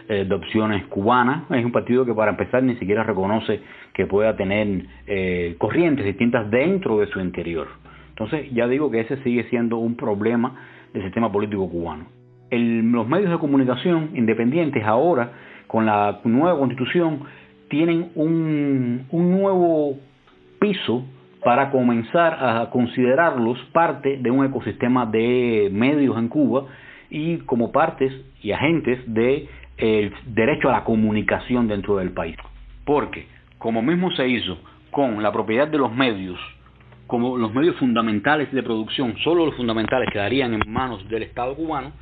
eh, 0.08 0.24
de 0.24 0.34
opciones 0.34 0.86
cubanas. 0.86 1.50
Es 1.50 1.64
un 1.64 1.72
partido 1.72 2.04
que 2.04 2.14
para 2.14 2.30
empezar 2.30 2.62
ni 2.62 2.76
siquiera 2.76 3.02
reconoce 3.02 3.60
que 3.92 4.06
pueda 4.06 4.36
tener 4.36 4.86
eh, 5.06 5.56
corrientes 5.58 6.04
distintas 6.04 6.50
dentro 6.50 6.98
de 6.98 7.06
su 7.06 7.20
interior. 7.20 7.68
Entonces 8.10 8.52
ya 8.52 8.68
digo 8.68 8.90
que 8.90 9.00
ese 9.00 9.16
sigue 9.22 9.44
siendo 9.44 9.78
un 9.78 9.96
problema 9.96 10.54
del 10.92 11.02
sistema 11.02 11.32
político 11.32 11.68
cubano. 11.68 12.06
los 12.50 13.08
medios 13.08 13.30
de 13.30 13.38
comunicación 13.38 14.10
independientes 14.14 14.84
ahora, 14.84 15.32
con 15.66 15.86
la 15.86 16.20
nueva 16.24 16.58
constitución, 16.58 17.20
tienen 17.68 18.10
un, 18.14 19.06
un 19.10 19.30
nuevo 19.30 19.98
piso 20.60 21.04
para 21.44 21.70
comenzar 21.70 22.34
a 22.40 22.70
considerarlos 22.70 23.58
parte 23.72 24.18
de 24.18 24.30
un 24.30 24.44
ecosistema 24.44 25.06
de 25.06 25.68
medios 25.72 26.16
en 26.16 26.28
Cuba 26.28 26.66
y 27.10 27.38
como 27.38 27.72
partes 27.72 28.12
y 28.42 28.52
agentes 28.52 29.00
del 29.12 29.48
derecho 30.26 30.68
a 30.68 30.72
la 30.72 30.84
comunicación 30.84 31.68
dentro 31.68 31.96
del 31.96 32.12
país. 32.12 32.36
Porque, 32.84 33.26
como 33.58 33.82
mismo 33.82 34.10
se 34.12 34.28
hizo 34.28 34.58
con 34.90 35.22
la 35.22 35.32
propiedad 35.32 35.68
de 35.68 35.78
los 35.78 35.92
medios 35.92 36.38
como 37.12 37.36
los 37.36 37.52
medios 37.52 37.76
fundamentales 37.76 38.50
de 38.52 38.62
producción, 38.62 39.14
solo 39.22 39.44
los 39.44 39.54
fundamentales 39.54 40.08
quedarían 40.10 40.54
en 40.54 40.62
manos 40.66 41.06
del 41.10 41.24
Estado 41.24 41.54
cubano, 41.54 41.92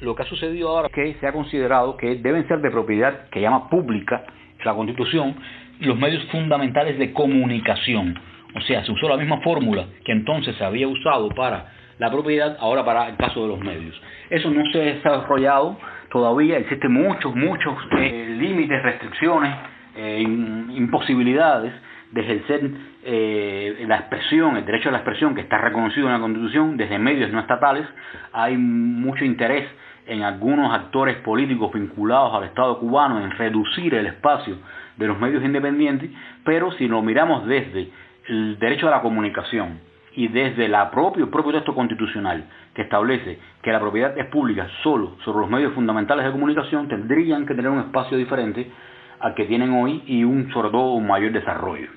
lo 0.00 0.14
que 0.14 0.22
ha 0.22 0.26
sucedido 0.26 0.68
ahora 0.68 0.88
es 0.88 0.92
que 0.92 1.14
se 1.18 1.26
ha 1.26 1.32
considerado 1.32 1.96
que 1.96 2.16
deben 2.16 2.46
ser 2.46 2.60
de 2.60 2.70
propiedad 2.70 3.30
que 3.30 3.40
llama 3.40 3.70
pública 3.70 4.22
la 4.62 4.74
Constitución 4.74 5.34
los 5.80 5.98
medios 5.98 6.22
fundamentales 6.30 6.98
de 6.98 7.10
comunicación. 7.12 8.18
O 8.54 8.60
sea, 8.62 8.84
se 8.84 8.92
usó 8.92 9.08
la 9.08 9.16
misma 9.16 9.40
fórmula 9.40 9.86
que 10.04 10.12
entonces 10.12 10.56
se 10.56 10.64
había 10.64 10.88
usado 10.88 11.28
para 11.30 11.72
la 11.98 12.10
propiedad, 12.10 12.56
ahora 12.60 12.84
para 12.84 13.08
el 13.08 13.16
caso 13.16 13.42
de 13.42 13.48
los 13.48 13.60
medios. 13.60 14.00
Eso 14.30 14.50
no 14.50 14.64
se 14.72 14.80
ha 14.80 14.84
desarrollado 14.94 15.78
todavía, 16.10 16.58
existen 16.58 16.92
muchos, 16.92 17.34
muchos 17.36 17.74
eh, 17.98 18.36
límites, 18.38 18.82
restricciones, 18.82 19.54
eh, 19.96 20.20
imposibilidades 20.22 21.72
de 22.10 22.20
ejercer 22.22 22.70
eh, 23.04 23.84
la 23.86 23.96
expresión, 23.96 24.56
el 24.56 24.64
derecho 24.64 24.88
a 24.88 24.92
la 24.92 24.98
expresión 24.98 25.34
que 25.34 25.42
está 25.42 25.58
reconocido 25.58 26.06
en 26.06 26.14
la 26.14 26.20
Constitución 26.20 26.76
desde 26.76 26.98
medios 26.98 27.30
no 27.30 27.40
estatales. 27.40 27.86
Hay 28.32 28.56
mucho 28.56 29.24
interés 29.24 29.68
en 30.06 30.22
algunos 30.22 30.72
actores 30.72 31.16
políticos 31.18 31.72
vinculados 31.72 32.34
al 32.34 32.44
Estado 32.44 32.78
cubano 32.78 33.22
en 33.22 33.30
reducir 33.32 33.94
el 33.94 34.06
espacio 34.06 34.56
de 34.96 35.06
los 35.06 35.18
medios 35.18 35.44
independientes, 35.44 36.10
pero 36.44 36.72
si 36.72 36.88
lo 36.88 37.00
miramos 37.02 37.46
desde 37.46 37.90
el 38.30 38.58
derecho 38.60 38.86
a 38.86 38.90
la 38.92 39.02
comunicación 39.02 39.80
y 40.14 40.28
desde 40.28 40.68
la 40.68 40.90
propio, 40.90 41.24
el 41.24 41.30
propio 41.30 41.52
texto 41.52 41.74
constitucional 41.74 42.44
que 42.74 42.82
establece 42.82 43.38
que 43.62 43.72
la 43.72 43.80
propiedad 43.80 44.16
es 44.16 44.26
pública 44.26 44.68
solo 44.82 45.16
sobre 45.24 45.40
los 45.40 45.50
medios 45.50 45.74
fundamentales 45.74 46.24
de 46.24 46.30
comunicación, 46.30 46.88
tendrían 46.88 47.44
que 47.44 47.54
tener 47.54 47.70
un 47.70 47.80
espacio 47.80 48.16
diferente 48.16 48.70
al 49.18 49.34
que 49.34 49.46
tienen 49.46 49.72
hoy 49.72 50.02
y 50.06 50.22
un 50.24 50.50
sobre 50.52 50.70
todo 50.70 50.94
un 50.94 51.06
mayor 51.06 51.32
desarrollo. 51.32 51.88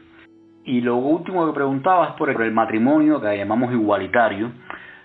Y 0.66 0.82
lo 0.82 0.96
último 0.96 1.46
que 1.46 1.54
preguntabas 1.54 2.14
por 2.14 2.30
el 2.30 2.52
matrimonio 2.52 3.22
que 3.22 3.38
llamamos 3.38 3.72
igualitario, 3.72 4.52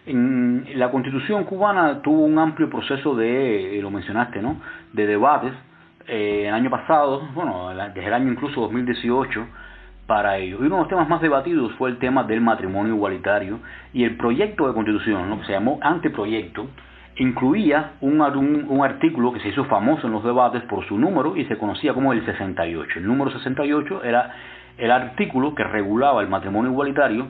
en 0.06 0.66
la 0.76 0.90
constitución 0.90 1.44
cubana 1.44 2.00
tuvo 2.00 2.24
un 2.24 2.38
amplio 2.38 2.70
proceso 2.70 3.14
de, 3.14 3.78
lo 3.82 3.90
mencionaste, 3.90 4.40
¿no? 4.40 4.56
de 4.92 5.06
debates 5.06 5.52
eh, 6.06 6.46
el 6.48 6.54
año 6.54 6.70
pasado, 6.70 7.28
bueno, 7.34 7.68
desde 7.68 8.06
el 8.06 8.14
año 8.14 8.32
incluso 8.32 8.62
2018, 8.62 9.46
para 10.09 10.38
ello. 10.38 10.56
Y 10.61 10.66
uno 10.66 10.76
de 10.76 10.80
los 10.80 10.88
temas 10.88 11.09
más 11.09 11.20
debatidos 11.20 11.70
fue 11.74 11.90
el 11.90 11.98
tema 11.98 12.24
del 12.24 12.40
matrimonio 12.40 12.94
igualitario 12.94 13.61
y 13.92 14.04
el 14.04 14.16
proyecto 14.16 14.66
de 14.66 14.72
constitución, 14.72 15.28
¿no? 15.28 15.38
que 15.38 15.46
se 15.46 15.52
llamó 15.52 15.78
anteproyecto, 15.82 16.66
incluía 17.16 17.92
un, 18.00 18.18
un, 18.22 18.84
artículo 18.84 19.34
que 19.34 19.40
se 19.40 19.50
hizo 19.50 19.66
famoso 19.66 20.06
en 20.06 20.14
los 20.14 20.24
debates 20.24 20.62
por 20.62 20.86
su 20.86 20.98
número 20.98 21.36
y 21.36 21.44
se 21.44 21.59
conocía 21.59 21.92
como 21.92 22.14
el 22.14 22.24
68. 22.24 23.00
El 23.00 23.06
número 23.06 23.30
68 23.30 24.02
era 24.02 24.34
el 24.78 24.90
artículo 24.90 25.54
que 25.54 25.62
regulaba 25.62 26.22
el 26.22 26.28
matrimonio 26.28 26.70
igualitario 26.70 27.26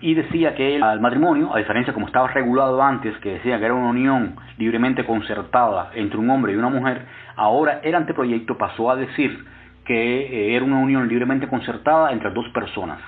y 0.00 0.14
decía 0.14 0.54
que 0.54 0.76
el 0.76 1.00
matrimonio, 1.00 1.54
a 1.54 1.58
diferencia 1.58 1.92
como 1.92 2.06
estaba 2.06 2.28
regulado 2.28 2.82
antes, 2.82 3.14
que 3.18 3.34
decía 3.34 3.58
que 3.58 3.66
era 3.66 3.74
una 3.74 3.90
unión 3.90 4.36
libremente 4.56 5.04
concertada 5.04 5.90
entre 5.94 6.18
un 6.18 6.30
hombre 6.30 6.54
y 6.54 6.56
una 6.56 6.70
mujer, 6.70 7.04
ahora 7.34 7.80
el 7.82 7.94
anteproyecto 7.94 8.56
pasó 8.56 8.90
a 8.90 8.96
decir 8.96 9.44
que 9.86 9.94
eh, 9.94 10.56
era 10.56 10.64
una 10.64 10.78
unión 10.78 11.08
libremente 11.08 11.48
concertada 11.48 12.12
entre 12.12 12.30
dos 12.30 12.48
personas. 12.50 12.98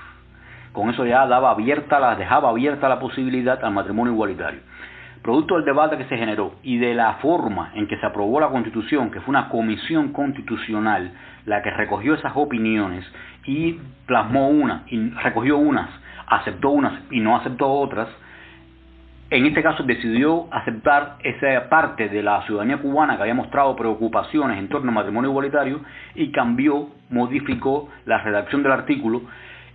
Con 0.73 0.91
eso 0.91 1.05
ya 1.05 1.27
daba 1.27 1.51
abierta 1.51 2.15
dejaba 2.15 2.51
abierta 2.51 2.89
la 2.89 3.01
posibilidad 3.01 3.63
al 3.65 3.73
matrimonio 3.73 4.13
igualitario. 4.13 4.61
Producto 5.23 5.57
del 5.57 5.65
debate 5.65 5.99
que 5.99 6.05
se 6.05 6.17
generó 6.17 6.55
y 6.63 6.79
de 6.79 6.95
la 6.95 7.15
forma 7.15 7.73
en 7.75 7.89
que 7.89 7.99
se 7.99 8.07
aprobó 8.07 8.39
la 8.39 8.49
constitución, 8.49 9.11
que 9.11 9.21
fue 9.21 9.31
una 9.31 9.49
comisión 9.49 10.13
constitucional 10.13 11.13
la 11.45 11.63
que 11.63 11.71
recogió 11.71 12.15
esas 12.15 12.33
opiniones 12.37 13.05
y 13.45 13.81
plasmó 14.07 14.49
una, 14.49 14.85
y 14.87 15.11
recogió 15.11 15.59
unas 15.59 15.91
aceptó 16.29 16.71
unas 16.71 16.93
y 17.11 17.21
no 17.21 17.37
aceptó 17.37 17.71
otras, 17.71 18.09
en 19.31 19.47
este 19.47 19.63
caso 19.63 19.83
decidió 19.83 20.47
aceptar 20.51 21.17
esa 21.23 21.69
parte 21.69 22.09
de 22.09 22.23
la 22.23 22.43
ciudadanía 22.47 22.79
cubana 22.79 23.17
que 23.17 23.23
había 23.23 23.35
mostrado 23.35 23.77
preocupaciones 23.77 24.59
en 24.59 24.69
torno 24.69 24.89
al 24.89 24.95
matrimonio 24.95 25.31
igualitario 25.31 25.81
y 26.15 26.31
cambió, 26.33 26.89
modificó 27.11 27.89
la 28.07 28.19
redacción 28.19 28.63
del 28.63 28.73
artículo 28.73 29.23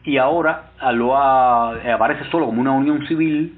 y 0.03 0.17
ahora 0.17 0.71
lo 0.93 1.15
aparece 1.15 2.25
solo 2.31 2.47
como 2.47 2.61
una 2.61 2.71
unión 2.71 3.05
civil 3.07 3.55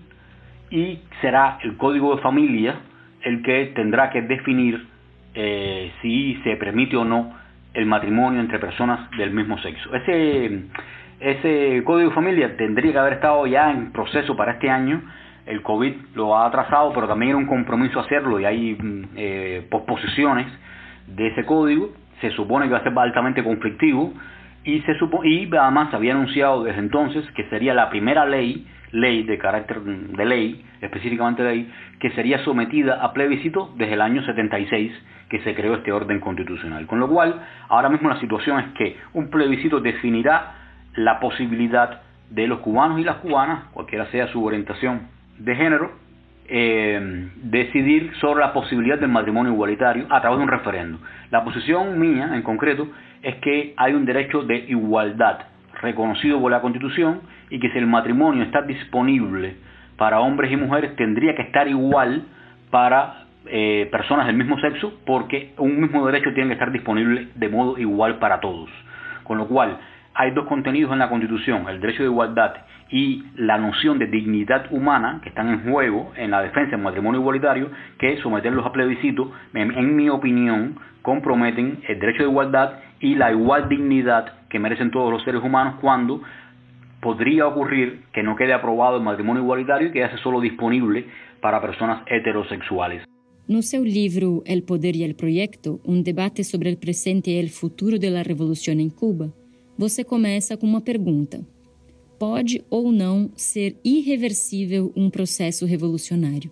y 0.70 1.00
será 1.22 1.60
el 1.64 1.78
código 1.78 2.16
de 2.16 2.22
familia 2.22 2.76
el 3.24 3.42
que 3.42 3.72
tendrá 3.76 4.10
que 4.10 4.22
definir 4.22 4.88
eh, 5.34 5.92
si 6.02 6.36
se 6.44 6.58
permite 6.58 6.98
o 6.98 7.06
no 7.06 7.34
el 7.74 7.86
matrimonio 7.86 8.40
entre 8.40 8.60
personas 8.60 9.10
del 9.12 9.32
mismo 9.32 9.58
sexo. 9.60 9.94
Ese 9.96 10.66
ese 11.20 11.82
código 11.86 12.10
de 12.10 12.16
familia 12.16 12.58
tendría 12.58 12.92
que 12.92 12.98
haber 12.98 13.14
estado 13.14 13.48
ya 13.48 13.72
en 13.72 13.92
proceso 13.92 14.36
para 14.36 14.54
este 14.54 14.70
año. 14.70 15.02
El 15.46 15.62
COVID 15.62 15.94
lo 16.16 16.36
ha 16.36 16.48
atrasado, 16.48 16.92
pero 16.94 17.08
también 17.08 17.30
era 17.30 17.38
un 17.38 17.46
compromiso 17.46 18.00
hacerlo 18.00 18.40
y 18.40 18.46
hay 18.46 18.76
mm, 18.76 19.04
eh, 19.16 19.68
posposiciones 19.70 20.48
de 21.08 21.28
ese 21.28 21.46
código. 21.46 21.92
Se 22.22 22.32
supone 22.32 22.66
que 22.66 22.74
va 22.74 22.80
a 22.80 22.84
ser 22.84 22.98
altamente 22.98 23.44
conflictivo 23.44 24.14
y, 24.64 24.82
se 24.82 24.98
supo 24.98 25.24
y 25.24 25.50
además 25.56 25.94
había 25.94 26.14
anunciado 26.14 26.64
desde 26.64 26.80
entonces 26.80 27.24
que 27.32 27.48
sería 27.50 27.74
la 27.76 27.90
primera 27.90 28.26
ley, 28.26 28.66
ley 28.92 29.24
de 29.24 29.38
carácter 29.38 29.82
de 29.82 30.26
ley, 30.26 30.66
específicamente 30.82 31.44
ley, 31.44 31.72
que 32.00 32.10
sería 32.12 32.44
sometida 32.44 33.04
a 33.04 33.14
plebiscito 33.14 33.72
desde 33.78 33.94
el 33.94 34.02
año 34.02 34.24
76 34.26 34.92
que 35.30 35.42
se 35.42 35.54
creó 35.54 35.76
este 35.76 35.92
orden 35.92 36.20
constitucional. 36.20 36.88
Con 36.88 37.00
lo 37.00 37.08
cual, 37.08 37.42
ahora 37.68 37.90
mismo 37.90 38.10
la 38.10 38.20
situación 38.20 38.60
es 38.60 38.68
que 38.74 38.98
un 39.14 39.30
plebiscito 39.30 39.80
definirá 39.80 40.56
la 40.96 41.20
posibilidad 41.20 42.02
de 42.30 42.48
los 42.48 42.60
cubanos 42.60 43.00
y 43.00 43.04
las 43.04 43.18
cubanas, 43.18 43.66
cualquiera 43.74 44.08
sea 44.08 44.28
su 44.28 44.44
orientación 44.44 45.15
de 45.38 45.56
género, 45.56 45.92
eh, 46.48 47.30
decidir 47.44 48.12
sobre 48.22 48.42
la 48.42 48.54
posibilidad 48.54 49.00
del 49.00 49.10
matrimonio 49.10 49.52
igualitario 49.52 50.06
a 50.10 50.22
través 50.22 50.38
de 50.38 50.44
un 50.44 50.50
referendo. 50.50 51.00
La 51.32 51.44
posición 51.44 52.00
mía, 52.00 52.32
en 52.34 52.44
concreto, 52.44 52.88
es 53.24 53.36
que 53.38 53.74
hay 53.78 53.94
un 53.94 54.06
derecho 54.06 54.44
de 54.44 54.58
igualdad 54.68 55.40
reconocido 55.82 56.40
por 56.40 56.52
la 56.52 56.62
Constitución 56.62 57.22
y 57.50 57.60
que 57.60 57.70
si 57.72 57.78
el 57.78 57.88
matrimonio 57.88 58.44
está 58.44 58.62
disponible 58.62 59.56
para 59.98 60.20
hombres 60.20 60.52
y 60.52 60.58
mujeres, 60.58 60.96
tendría 60.96 61.36
que 61.36 61.44
estar 61.44 61.68
igual 61.68 62.24
para 62.70 63.26
eh, 63.48 63.88
personas 63.92 64.28
del 64.28 64.36
mismo 64.36 64.60
sexo, 64.60 64.94
porque 65.06 65.54
un 65.58 65.80
mismo 65.80 66.06
derecho 66.06 66.34
tiene 66.34 66.50
que 66.50 66.54
estar 66.54 66.72
disponible 66.72 67.30
de 67.36 67.50
modo 67.50 67.78
igual 67.78 68.20
para 68.20 68.40
todos. 68.40 68.70
Con 69.24 69.38
lo 69.38 69.48
cual, 69.48 69.78
hay 70.16 70.32
dos 70.32 70.48
contenidos 70.48 70.94
en 70.94 71.00
la 71.00 71.10
Constitución, 71.10 71.68
el 71.68 71.82
derecho 71.82 72.04
de 72.04 72.10
igualdad 72.10 72.54
y 72.90 73.24
la 73.36 73.58
noción 73.58 74.00
de 74.00 74.08
dignidad 74.08 74.72
humana 74.72 75.20
que 75.22 75.30
están 75.30 75.50
en 75.50 75.70
juego 75.70 76.14
en 76.16 76.32
la 76.32 76.42
defensa 76.42 76.72
del 76.72 76.82
matrimonio 76.82 77.20
igualitario, 77.20 77.70
que 78.00 78.18
someterlos 78.22 78.66
a 78.66 78.72
plebiscito, 78.72 79.32
en, 79.54 79.96
mi 79.96 80.10
opinión, 80.10 80.78
comprometen 81.02 81.80
el 81.88 82.00
derecho 82.00 82.24
de 82.24 82.30
igualdad 82.30 82.80
y 83.02 83.16
la 83.16 83.32
igual 83.32 83.68
dignidad 83.68 84.34
que 84.50 84.58
merecen 84.58 84.90
todos 84.90 85.12
los 85.12 85.22
seres 85.24 85.44
humanos 85.44 85.76
cuando 85.82 86.22
podría 87.02 87.48
ocurrir 87.48 88.04
que 88.14 88.24
no 88.24 88.38
quede 88.38 88.54
aprobado 88.54 88.98
el 88.98 89.04
matrimonio 89.04 89.44
igualitario 89.44 89.90
y 89.90 89.92
que 89.92 90.00
sea 90.00 90.18
solo 90.20 90.40
disponible 90.40 91.06
para 91.42 91.62
personas 91.62 92.04
heterosexuales. 92.08 93.04
No 93.48 93.62
seu 93.62 93.84
livro 93.84 94.42
El 94.48 94.64
Poder 94.64 94.96
y 94.96 95.04
el 95.04 95.16
Proyecto, 95.16 95.80
un 95.84 96.04
debate 96.04 96.44
sobre 96.44 96.70
el 96.72 96.78
presente 96.78 97.32
y 97.32 97.38
el 97.38 97.50
futuro 97.50 98.00
de 98.00 98.10
la 98.10 98.24
revolución 98.24 98.80
en 98.80 98.90
Cuba, 98.90 99.28
você 99.78 100.04
começa 100.04 100.56
com 100.56 100.66
uma 100.66 100.82
pergunta: 100.82 101.46
pode 102.18 102.64
ou 102.70 102.92
não 102.92 103.32
ser 103.36 103.78
irreversível 103.84 104.92
um 104.96 105.10
processo 105.10 105.66
revolucionário? 105.66 106.52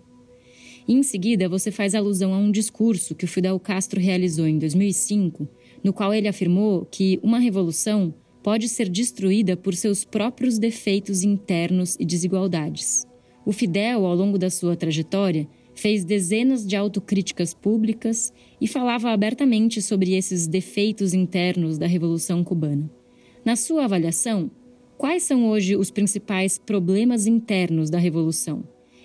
Em 0.86 1.02
seguida, 1.02 1.48
você 1.48 1.70
faz 1.70 1.94
alusão 1.94 2.34
a 2.34 2.38
um 2.38 2.50
discurso 2.50 3.14
que 3.14 3.24
o 3.24 3.28
Fidel 3.28 3.58
Castro 3.58 3.98
realizou 3.98 4.46
em 4.46 4.58
2005, 4.58 5.48
no 5.82 5.94
qual 5.94 6.12
ele 6.12 6.28
afirmou 6.28 6.84
que 6.84 7.18
uma 7.22 7.38
revolução 7.38 8.12
pode 8.42 8.68
ser 8.68 8.90
destruída 8.90 9.56
por 9.56 9.74
seus 9.74 10.04
próprios 10.04 10.58
defeitos 10.58 11.22
internos 11.22 11.96
e 11.98 12.04
desigualdades. 12.04 13.06
O 13.46 13.52
Fidel, 13.52 14.04
ao 14.04 14.14
longo 14.14 14.38
da 14.38 14.50
sua 14.50 14.76
trajetória, 14.76 15.48
fez 15.74 16.04
dezenas 16.04 16.66
de 16.66 16.76
autocríticas 16.76 17.54
públicas 17.54 18.32
e 18.60 18.68
falava 18.68 19.10
abertamente 19.10 19.80
sobre 19.80 20.14
esses 20.14 20.46
defeitos 20.46 21.14
internos 21.14 21.78
da 21.78 21.86
Revolução 21.86 22.44
Cubana. 22.44 22.90
Na 23.44 23.56
sua 23.56 23.84
avaliação, 23.84 24.50
quais 24.96 25.22
são 25.22 25.50
hoje 25.50 25.76
os 25.76 25.90
principais 25.90 26.56
problemas 26.56 27.26
internos 27.26 27.90
da 27.90 27.98
revolução? 27.98 28.62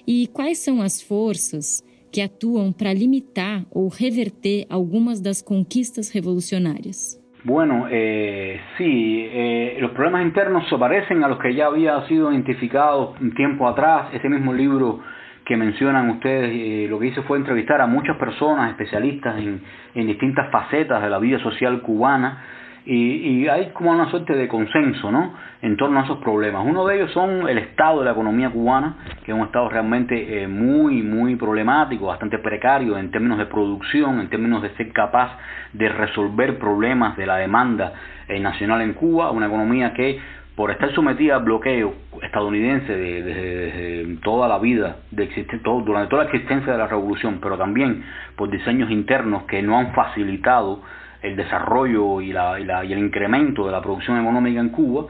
E 0.07 0.27
quais 0.27 0.59
são 0.59 0.81
as 0.81 1.01
forças 1.01 1.83
que 2.09 2.21
atuam 2.21 2.71
para 2.71 2.93
limitar 2.93 3.65
ou 3.69 3.89
reverter 3.89 4.65
algumas 4.69 5.19
das 5.19 5.41
conquistas 5.41 6.09
revolucionárias? 6.09 7.19
Bueno, 7.43 7.87
eh, 7.91 8.61
sí, 8.77 9.27
eh, 9.29 9.77
los 9.81 9.91
problemas 9.91 10.25
internos 10.25 10.69
se 10.69 10.77
parecen 10.77 11.21
a 11.21 11.27
los 11.27 11.39
que 11.39 11.53
ya 11.53 11.65
había 11.65 12.07
sido 12.07 12.31
identificado 12.31 13.15
un 13.19 13.33
tiempo 13.33 13.67
atrás. 13.67 14.07
Ese 14.13 14.29
mismo 14.29 14.53
libro 14.53 15.01
que 15.45 15.57
mencionan 15.57 16.11
ustedes, 16.11 16.51
eh, 16.53 16.87
lo 16.89 16.97
que 16.97 17.07
hice 17.07 17.23
fue 17.23 17.39
entrevistar 17.39 17.81
a 17.81 17.87
muchas 17.87 18.15
personas 18.15 18.71
especialistas 18.71 19.37
en, 19.37 19.61
en 19.95 20.07
distintas 20.07 20.49
facetas 20.49 21.01
de 21.01 21.09
la 21.09 21.19
vida 21.19 21.39
social 21.39 21.81
cubana 21.81 22.41
y, 22.86 23.47
hay 23.47 23.69
como 23.73 23.91
una 23.91 24.09
suerte 24.09 24.34
de 24.36 24.47
consenso 24.47 25.11
¿no? 25.11 25.34
en 25.61 25.77
torno 25.77 25.99
a 25.99 26.03
esos 26.03 26.17
problemas. 26.19 26.65
Uno 26.65 26.86
de 26.86 26.95
ellos 26.95 27.11
son 27.11 27.47
el 27.47 27.57
estado 27.57 27.99
de 27.99 28.05
la 28.05 28.11
economía 28.11 28.49
cubana, 28.49 28.95
que 29.23 29.32
es 29.32 29.38
un 29.38 29.45
estado 29.45 29.69
realmente 29.69 30.43
eh, 30.43 30.47
muy, 30.47 31.01
muy 31.01 31.36
problemático, 31.36 32.07
bastante 32.07 32.39
precario 32.39 32.97
en 32.97 33.11
términos 33.11 33.38
de 33.38 33.45
producción, 33.45 34.19
en 34.19 34.30
términos 34.30 34.61
de 34.61 34.69
ser 34.75 34.91
capaz 34.93 35.38
de 35.73 35.89
resolver 35.89 36.57
problemas 36.57 37.17
de 37.17 37.25
la 37.25 37.38
demanda 37.38 37.93
eh, 38.27 38.39
nacional 38.39 38.82
en 38.82 38.93
Cuba, 38.93 39.32
una 39.32 39.47
economía 39.47 39.93
que 39.93 40.19
por 40.55 40.71
estar 40.71 40.93
sometida 40.93 41.38
al 41.38 41.43
bloqueo 41.43 41.93
estadounidense 42.21 42.93
desde 42.93 44.17
toda 44.17 44.45
la 44.49 44.59
vida, 44.59 44.97
de 45.09 45.27
todo, 45.63 45.80
durante 45.82 46.09
toda 46.09 46.25
la 46.25 46.30
existencia 46.30 46.73
de 46.73 46.77
la 46.77 46.88
revolución, 46.88 47.39
pero 47.41 47.57
también 47.57 48.03
por 48.36 48.49
diseños 48.49 48.91
internos 48.91 49.43
que 49.43 49.61
no 49.61 49.77
han 49.77 49.93
facilitado 49.93 50.82
el 51.22 51.36
desarrollo 51.36 52.22
y, 52.22 52.32
la, 52.32 52.59
y, 52.59 52.65
la, 52.65 52.84
y 52.86 52.93
el 52.93 52.99
incremento 52.99 53.65
de 53.65 53.72
la 53.72 53.82
producción 53.82 54.20
económica 54.20 54.59
en 54.59 54.70
Cuba, 54.70 55.07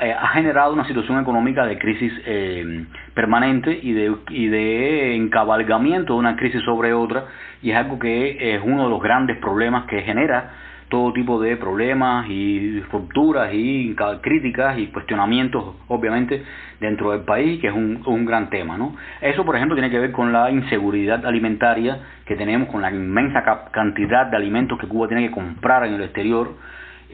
eh, 0.00 0.12
ha 0.12 0.28
generado 0.28 0.72
una 0.72 0.86
situación 0.86 1.20
económica 1.20 1.66
de 1.66 1.78
crisis 1.78 2.12
eh, 2.24 2.86
permanente 3.14 3.78
y 3.82 3.92
de, 3.92 4.16
y 4.30 4.46
de 4.46 5.16
encabalgamiento 5.16 6.14
de 6.14 6.18
una 6.18 6.36
crisis 6.36 6.62
sobre 6.62 6.94
otra, 6.94 7.26
y 7.60 7.70
es 7.70 7.76
algo 7.76 7.98
que 7.98 8.54
es 8.54 8.62
uno 8.64 8.84
de 8.84 8.90
los 8.90 9.02
grandes 9.02 9.36
problemas 9.38 9.84
que 9.86 10.00
genera 10.02 10.50
todo 10.92 11.14
tipo 11.14 11.40
de 11.40 11.56
problemas 11.56 12.28
y 12.28 12.80
rupturas 12.92 13.48
y 13.54 13.96
críticas 14.20 14.78
y 14.78 14.88
cuestionamientos, 14.88 15.74
obviamente, 15.88 16.44
dentro 16.80 17.12
del 17.12 17.22
país, 17.22 17.62
que 17.62 17.68
es 17.68 17.72
un, 17.72 18.26
gran 18.26 18.50
tema. 18.50 18.76
¿no? 18.76 18.94
Eso, 19.22 19.42
por 19.42 19.56
ejemplo, 19.56 19.74
tiene 19.74 19.88
que 19.88 19.98
ver 19.98 20.12
con 20.12 20.34
la 20.34 20.50
inseguridad 20.50 21.24
alimentaria 21.24 21.98
que 22.26 22.36
tenemos, 22.36 22.68
con 22.68 22.82
la 22.82 22.90
inmensa 22.90 23.42
cantidad 23.70 24.26
de 24.26 24.36
alimentos 24.36 24.78
que 24.78 24.86
Cuba 24.86 25.08
tiene 25.08 25.28
que 25.28 25.30
comprar 25.30 25.86
en 25.86 25.94
el 25.94 26.02
exterior, 26.02 26.56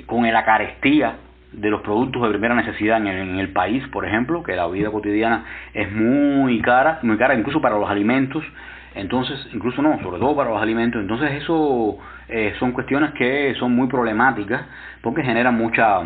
con 0.07 0.26
la 0.26 0.45
carestía 0.45 1.14
de 1.53 1.70
los 1.70 1.81
productos 1.83 2.20
de 2.20 2.31
primera 2.31 2.57
necesidad 2.57 2.97
en 2.97 3.07
el, 3.07 3.29
en 3.29 3.39
el, 3.39 3.53
país, 3.53 3.87
por 3.93 4.05
ejemplo, 4.05 4.43
que 4.43 4.57
la 4.57 4.66
vida 4.66 4.91
cotidiana 4.91 5.45
es 5.72 5.93
muy 5.93 6.61
cara, 6.62 6.99
muy 7.03 7.16
cara 7.16 7.37
incluso 7.37 7.61
para 7.61 7.79
los 7.79 7.89
alimentos, 7.89 8.43
entonces, 8.95 9.39
incluso 9.53 9.82
no, 9.82 10.01
sobre 10.03 10.18
todo 10.18 10.34
para 10.36 10.51
los 10.51 10.61
alimentos, 10.61 11.01
entonces 11.01 11.43
eso 11.43 11.99
eh, 12.28 12.55
son 12.59 12.72
cuestiones 12.72 13.12
que 13.12 13.55
son 13.59 13.74
muy 13.74 13.89
problemáticas 13.89 14.62
porque 15.03 15.22
generan 15.22 15.57
mucha 15.57 16.01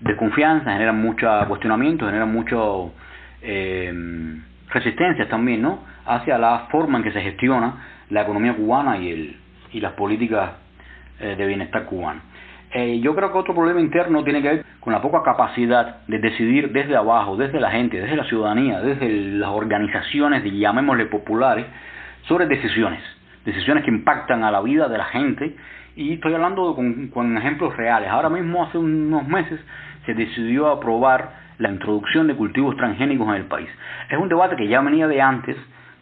desconfianza, 0.00 0.72
generan 0.72 1.00
mucho 1.00 1.28
cuestionamiento, 1.48 2.06
generan 2.06 2.32
mucho 2.32 2.92
eh, 3.42 3.92
resistencias 4.70 5.28
también, 5.28 5.62
¿no? 5.62 5.84
Hacia 6.06 6.38
la 6.38 6.66
forma 6.70 6.98
en 6.98 7.04
que 7.04 7.12
se 7.12 7.20
gestiona 7.20 7.74
la 8.10 8.22
economía 8.22 8.54
cubana 8.54 8.98
y, 8.98 9.10
el, 9.10 9.36
y 9.72 9.80
las 9.80 9.92
políticas 9.92 10.52
eh, 11.20 11.34
de 11.36 11.46
bienestar 11.46 11.84
cubano. 11.84 12.20
Eh, 12.70 13.00
yo 13.00 13.14
creo 13.14 13.32
que 13.32 13.38
otro 13.38 13.54
problema 13.54 13.80
interno 13.80 14.22
tiene 14.24 14.42
que 14.42 14.48
ver 14.48 14.64
con 14.80 14.92
la 14.92 15.00
poca 15.00 15.22
capacidad 15.22 16.06
de 16.06 16.18
decidir 16.18 16.70
desde 16.70 16.96
abajo, 16.96 17.36
desde 17.36 17.60
la 17.60 17.70
gente, 17.70 17.98
desde 17.98 18.16
la 18.16 18.24
ciudadanía, 18.24 18.80
desde 18.80 19.08
las 19.08 19.48
organizaciones, 19.48 20.44
llamémosle 20.44 21.06
populares, 21.06 21.64
sobre 22.28 22.46
decisiones, 22.46 23.02
decisiones 23.44 23.84
que 23.84 23.90
impactan 23.90 24.44
a 24.44 24.50
la 24.50 24.60
vida 24.60 24.88
de 24.88 24.98
la 24.98 25.06
gente 25.06 25.56
y 25.96 26.12
estoy 26.12 26.34
hablando 26.34 26.74
con, 26.76 27.08
con 27.08 27.36
ejemplos 27.36 27.76
reales. 27.76 28.08
Ahora 28.10 28.28
mismo, 28.28 28.64
hace 28.64 28.78
unos 28.78 29.26
meses, 29.26 29.58
se 30.06 30.14
decidió 30.14 30.68
aprobar 30.68 31.48
la 31.58 31.70
introducción 31.70 32.28
de 32.28 32.36
cultivos 32.36 32.76
transgénicos 32.76 33.26
en 33.28 33.34
el 33.34 33.44
país. 33.46 33.68
Es 34.08 34.18
un 34.18 34.28
debate 34.28 34.54
que 34.54 34.68
ya 34.68 34.80
venía 34.80 35.08
de 35.08 35.20
antes, 35.20 35.56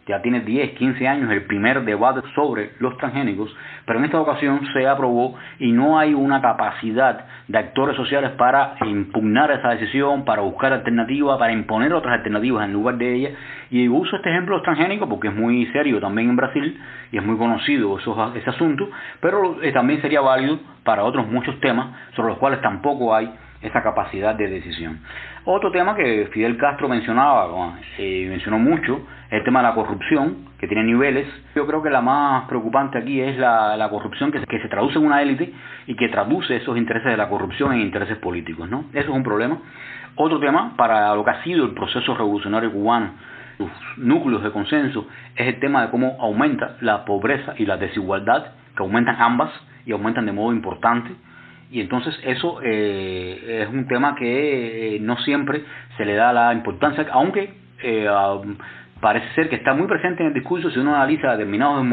ya 0.07 0.21
tiene 0.21 0.41
10, 0.41 0.71
15 0.71 1.07
años 1.07 1.31
el 1.31 1.43
primer 1.43 1.83
debate 1.83 2.21
sobre 2.33 2.71
los 2.79 2.97
transgénicos, 2.97 3.53
pero 3.85 3.99
en 3.99 4.05
esta 4.05 4.19
ocasión 4.19 4.61
se 4.73 4.87
aprobó 4.87 5.35
y 5.59 5.71
no 5.71 5.99
hay 5.99 6.13
una 6.13 6.41
capacidad 6.41 7.25
de 7.47 7.57
actores 7.57 7.95
sociales 7.95 8.31
para 8.31 8.75
impugnar 8.85 9.51
esa 9.51 9.69
decisión, 9.69 10.25
para 10.25 10.41
buscar 10.41 10.73
alternativas, 10.73 11.37
para 11.37 11.51
imponer 11.51 11.93
otras 11.93 12.17
alternativas 12.17 12.65
en 12.65 12.73
lugar 12.73 12.97
de 12.97 13.15
ella. 13.15 13.29
Y 13.69 13.87
uso 13.87 14.15
este 14.15 14.29
ejemplo 14.29 14.55
de 14.55 14.57
los 14.59 14.63
transgénicos 14.63 15.09
porque 15.09 15.27
es 15.27 15.35
muy 15.35 15.65
serio 15.67 15.99
también 15.99 16.29
en 16.29 16.35
Brasil 16.35 16.79
y 17.11 17.17
es 17.17 17.23
muy 17.23 17.37
conocido 17.37 17.97
ese 17.99 18.49
asunto, 18.49 18.89
pero 19.19 19.61
eh, 19.61 19.71
también 19.71 20.01
sería 20.01 20.21
válido 20.21 20.59
para 20.83 21.03
otros 21.03 21.27
muchos 21.27 21.59
temas 21.59 21.95
sobre 22.15 22.29
los 22.29 22.37
cuales 22.37 22.61
tampoco 22.61 23.13
hay 23.13 23.31
esa 23.61 23.81
capacidad 23.81 24.35
de 24.35 24.47
decisión. 24.47 24.99
Otro 25.49 25.71
tema 25.71 25.95
que 25.95 26.27
Fidel 26.33 26.57
Castro 26.57 26.89
mencionaba, 26.89 27.77
mencionó 27.97 28.59
mucho, 28.59 29.07
el 29.29 29.45
tema 29.45 29.61
de 29.61 29.69
la 29.69 29.75
corrupción, 29.75 30.49
que 30.59 30.67
tiene 30.67 30.83
niveles. 30.83 31.25
Yo 31.55 31.65
creo 31.65 31.81
que 31.81 31.89
la 31.89 32.01
más 32.01 32.49
preocupante 32.49 32.97
aquí 32.97 33.21
es 33.21 33.37
la, 33.37 33.87
corrupción 33.89 34.29
que 34.29 34.41
se, 34.41 34.45
que 34.45 34.59
se 34.59 34.67
traduce 34.67 34.99
en 34.99 35.05
una 35.05 35.21
élite 35.21 35.53
y 35.85 35.95
que 35.95 36.09
traduce 36.09 36.57
esos 36.57 36.77
intereses 36.77 37.09
de 37.09 37.15
la 37.15 37.29
corrupción 37.29 37.71
en 37.71 37.79
intereses 37.79 38.17
políticos. 38.17 38.69
¿no? 38.69 38.87
Eso 38.91 39.09
es 39.09 39.15
un 39.15 39.23
problema. 39.23 39.57
Otro 40.17 40.37
tema, 40.41 40.75
para 40.75 41.15
lo 41.15 41.23
que 41.23 41.31
ha 41.31 41.43
sido 41.45 41.63
el 41.63 41.73
proceso 41.73 42.13
revolucionario 42.13 42.69
cubano, 42.69 43.11
sus 43.57 43.69
núcleos 43.95 44.43
de 44.43 44.51
consenso, 44.51 45.07
es 45.33 45.47
el 45.47 45.61
tema 45.61 45.83
de 45.83 45.91
cómo 45.91 46.17
aumenta 46.19 46.75
la 46.81 47.05
pobreza 47.05 47.53
y 47.57 47.65
la 47.65 47.77
desigualdad, 47.77 48.47
que 48.75 48.83
aumentan 48.83 49.15
ambas 49.17 49.51
y 49.85 49.93
aumentan 49.93 50.25
de 50.25 50.33
modo 50.33 50.51
importante 50.51 51.15
y 51.69 51.81
entonces 51.81 52.17
eso 52.23 52.59
eh, 52.63 53.63
es 53.63 53.69
un 53.69 53.87
tema 53.87 54.15
que 54.15 54.95
eh, 54.95 54.99
no 54.99 55.17
siempre 55.17 55.63
se 55.97 56.05
le 56.05 56.15
da 56.15 56.31
la 56.31 56.53
importancia, 56.53 57.05
aunque 57.11 57.53
eh, 57.83 58.07
parece 59.01 59.27
ser 59.35 59.49
que 59.49 59.57
está 59.57 59.73
muy 59.73 59.87
presente 59.87 60.23
en 60.23 60.27
el 60.27 60.33
discurso 60.33 60.69
si 60.71 60.79
uno 60.79 60.95
analiza 60.95 61.31
determinados 61.31 61.85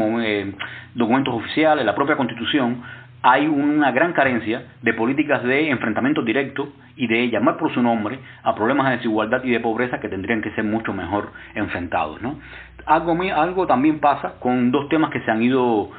documentos 0.93 1.33
oficiales, 1.33 1.85
la 1.85 1.93
propia 1.93 2.15
constitución, 2.15 2.81
hay 3.21 3.47
una 3.47 3.91
gran 3.91 4.13
carencia 4.13 4.63
de 4.81 4.93
políticas 4.93 5.43
de 5.43 5.69
enfrentamiento 5.69 6.21
directo 6.21 6.71
y 6.95 7.07
de 7.07 7.29
llamar 7.29 7.57
por 7.57 7.73
su 7.73 7.81
nombre 7.81 8.19
a 8.43 8.55
problemas 8.55 8.87
de 8.89 8.97
desigualdad 8.97 9.43
y 9.43 9.51
de 9.51 9.59
pobreza 9.59 9.99
que 9.99 10.07
tendrían 10.07 10.41
que 10.41 10.51
ser 10.51 10.63
mucho 10.63 10.93
mejor 10.93 11.31
enfrentados. 11.55 12.21
¿no? 12.21 12.39
Algo, 12.85 13.17
algo 13.35 13.67
también 13.67 13.99
pasa 13.99 14.35
con 14.39 14.71
dos 14.71 14.87
temas 14.89 15.09
que 15.09 15.21
se 15.21 15.31
han 15.31 15.41
ido 15.41 15.89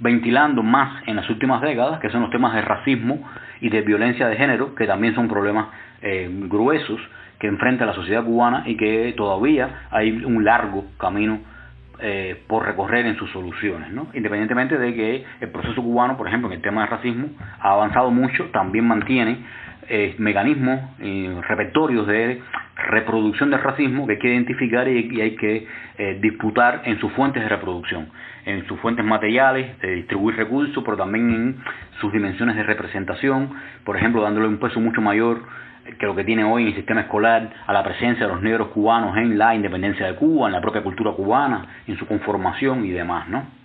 ventilando 0.00 0.62
más 0.62 1.02
en 1.06 1.16
las 1.16 1.28
últimas 1.28 1.60
décadas, 1.60 2.00
que 2.00 2.10
son 2.10 2.22
los 2.22 2.30
temas 2.30 2.54
de 2.54 2.62
racismo 2.62 3.28
y 3.60 3.68
de 3.68 3.82
violencia 3.82 4.28
de 4.28 4.36
género, 4.36 4.74
que 4.74 4.86
también 4.86 5.14
son 5.14 5.28
problemas 5.28 5.68
eh, 6.02 6.28
gruesos 6.48 7.00
que 7.38 7.46
enfrenta 7.46 7.86
la 7.86 7.94
sociedad 7.94 8.24
cubana 8.24 8.64
y 8.66 8.76
que 8.76 9.14
todavía 9.16 9.86
hay 9.90 10.10
un 10.10 10.44
largo 10.44 10.84
camino 10.98 11.40
eh, 12.00 12.40
por 12.46 12.64
recorrer 12.64 13.06
en 13.06 13.16
sus 13.16 13.30
soluciones, 13.32 13.88
independientemente 14.14 14.78
de 14.78 14.94
que 14.94 15.24
el 15.40 15.50
proceso 15.50 15.82
cubano, 15.82 16.16
por 16.16 16.28
ejemplo, 16.28 16.48
en 16.48 16.54
el 16.54 16.62
tema 16.62 16.82
de 16.82 16.86
racismo, 16.86 17.28
ha 17.60 17.72
avanzado 17.72 18.10
mucho, 18.10 18.44
también 18.52 18.86
mantiene 18.86 19.38
eh, 19.88 20.14
mecanismos 20.18 20.80
y 21.00 21.28
repertorios 21.48 22.06
de 22.06 22.40
reproducción 22.76 23.50
del 23.50 23.60
racismo 23.60 24.06
que 24.06 24.14
hay 24.14 24.18
que 24.18 24.28
identificar 24.28 24.88
y, 24.88 25.20
hay 25.20 25.36
que 25.36 25.66
eh, 25.98 26.18
disputar 26.20 26.82
en 26.84 26.98
sus 27.00 27.12
fuentes 27.12 27.42
de 27.42 27.48
reproducción, 27.48 28.08
en 28.44 28.66
sus 28.66 28.78
fuentes 28.80 29.04
materiales, 29.04 29.78
de 29.80 29.96
distribuir 29.96 30.36
recursos, 30.36 30.82
pero 30.84 30.96
también 30.96 31.30
en 31.30 31.56
sus 32.00 32.12
dimensiones 32.12 32.56
de 32.56 32.62
representación, 32.62 33.50
por 33.84 33.96
ejemplo, 33.96 34.22
dándole 34.22 34.48
un 34.48 34.58
peso 34.58 34.80
mucho 34.80 35.00
mayor 35.00 35.42
que 35.98 36.06
lo 36.06 36.14
que 36.14 36.24
tiene 36.24 36.44
hoy 36.44 36.62
en 36.62 36.68
el 36.68 36.74
sistema 36.74 37.02
escolar 37.02 37.50
a 37.66 37.72
la 37.72 37.82
presencia 37.82 38.26
de 38.26 38.32
los 38.32 38.42
negros 38.42 38.68
cubanos 38.68 39.16
en 39.16 39.38
la 39.38 39.54
independencia 39.54 40.06
de 40.06 40.14
Cuba, 40.16 40.48
en 40.48 40.52
la 40.52 40.60
propia 40.60 40.82
cultura 40.82 41.12
cubana, 41.12 41.66
en 41.86 41.96
su 41.96 42.06
conformación 42.06 42.84
y 42.84 42.90
demás, 42.90 43.28
¿no? 43.28 43.57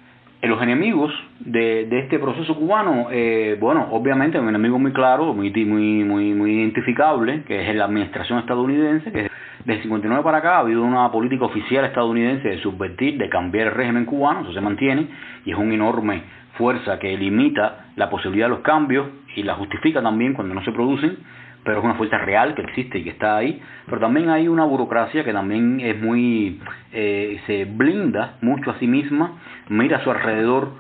Los 0.50 0.62
enemigos 0.62 1.12
de, 1.40 1.88
este 2.00 2.20
proceso 2.20 2.56
cubano, 2.56 3.08
eh, 3.12 3.56
bueno, 3.60 3.88
obviamente 3.92 4.38
un 4.40 4.50
enemigo 4.50 4.78
muy 4.78 4.92
claro, 4.92 5.34
muy, 5.34 5.52
muy, 5.66 6.04
muy, 6.34 6.52
identificable, 6.52 7.44
que 7.44 7.70
es 7.70 7.76
la 7.76 7.86
administración 7.86 8.40
estadounidense, 8.40 9.12
que 9.12 9.30
desde 9.64 9.82
59 9.84 10.22
para 10.22 10.40
acá 10.40 10.56
ha 10.56 10.60
habido 10.60 10.84
una 10.84 11.10
política 11.12 11.46
oficial 11.46 11.86
estadounidense 11.86 12.50
de 12.50 12.58
subvertir, 12.58 13.18
de 13.18 13.30
cambiar 13.30 13.68
el 13.68 13.74
régimen 13.74 14.06
cubano, 14.06 14.42
eso 14.42 14.54
se 14.54 14.60
mantiene, 14.60 15.08
y 15.46 15.52
es 15.52 15.58
una 15.58 15.74
enorme 15.74 16.24
fuerza 16.58 17.00
que 17.00 17.18
limita 17.18 17.86
la 17.96 18.10
posibilidad 18.10 18.48
de 18.48 18.56
los 18.56 18.60
cambios 18.60 19.08
y 19.36 19.44
la 19.44 19.56
justifica 19.56 20.02
también 20.02 20.34
cuando 20.34 20.54
no 20.54 20.64
se 20.64 20.72
producen, 20.72 21.18
pero 21.64 21.80
es 21.80 21.84
una 21.84 21.96
fuerza 21.96 22.18
real 22.18 22.56
que 22.56 22.62
existe 22.62 23.00
y 23.00 23.04
que 23.04 23.10
está 23.12 23.38
ahí, 23.38 23.62
pero 23.86 24.00
también 24.00 24.30
hay 24.30 24.48
una 24.48 24.66
burocracia 24.66 25.24
que 25.24 25.34
también 25.34 25.80
es 25.80 26.00
muy, 26.02 26.60
eh, 26.92 27.40
se 27.48 27.66
blinda 27.66 28.36
mucho 28.42 28.72
a 28.72 28.80
sí 28.80 28.88
misma, 28.88 29.38
mira 29.70 29.98
a 29.98 30.04
su 30.04 30.12
alrededor 30.12 30.72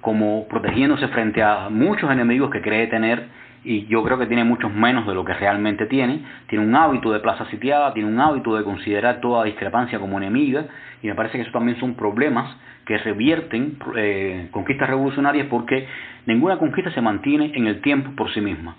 como 0.00 0.48
protegiéndose 0.48 1.08
frente 1.08 1.42
a 1.42 1.68
muchos 1.68 2.10
enemigos 2.10 2.50
que 2.50 2.62
cree 2.62 2.86
tener 2.86 3.28
y 3.62 3.86
yo 3.86 4.02
creo 4.02 4.18
que 4.18 4.26
tiene 4.26 4.44
muchos 4.44 4.72
menos 4.72 5.06
de 5.06 5.14
lo 5.14 5.24
que 5.24 5.34
realmente 5.34 5.84
tiene, 5.86 6.24
tiene 6.48 6.64
un 6.64 6.74
hábito 6.74 7.12
de 7.12 7.20
plaza 7.20 7.44
sitiada, 7.46 7.92
tiene 7.92 8.08
un 8.08 8.18
hábito 8.18 8.56
de 8.56 8.64
considerar 8.64 9.20
toda 9.20 9.44
discrepancia 9.44 9.98
como 9.98 10.16
enemiga 10.16 10.64
y 11.02 11.08
me 11.08 11.14
parece 11.14 11.36
que 11.36 11.42
eso 11.42 11.52
también 11.52 11.78
son 11.78 11.94
problemas 11.94 12.56
que 12.86 12.96
revierten 12.96 13.76
eh, 13.96 14.48
conquistas 14.50 14.88
revolucionarias 14.88 15.46
porque 15.48 15.86
ninguna 16.24 16.56
conquista 16.56 16.90
se 16.92 17.02
mantiene 17.02 17.52
en 17.54 17.66
el 17.66 17.82
tiempo 17.82 18.12
por 18.16 18.32
sí 18.32 18.40
misma 18.40 18.76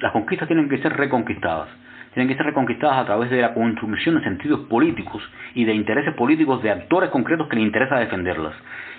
las 0.00 0.12
conquistas 0.12 0.48
tienen 0.48 0.68
que 0.68 0.78
ser 0.78 0.92
reconquistadas. 0.96 1.68
tienen 2.14 2.28
que 2.28 2.36
ser 2.36 2.46
reconquistadas 2.46 2.96
a 2.96 3.04
través 3.04 3.30
de 3.30 3.42
la 3.42 3.52
construcción 3.52 4.14
de 4.14 4.24
sentidos 4.24 4.60
políticos 4.70 5.22
y 5.54 5.66
de 5.66 5.74
intereses 5.74 6.14
políticos 6.14 6.62
de 6.62 6.70
actores 6.70 7.10
concretos 7.10 7.46
que 7.48 7.56
les 7.56 7.66
interesa 7.66 7.98
defenderlas. 7.98 8.54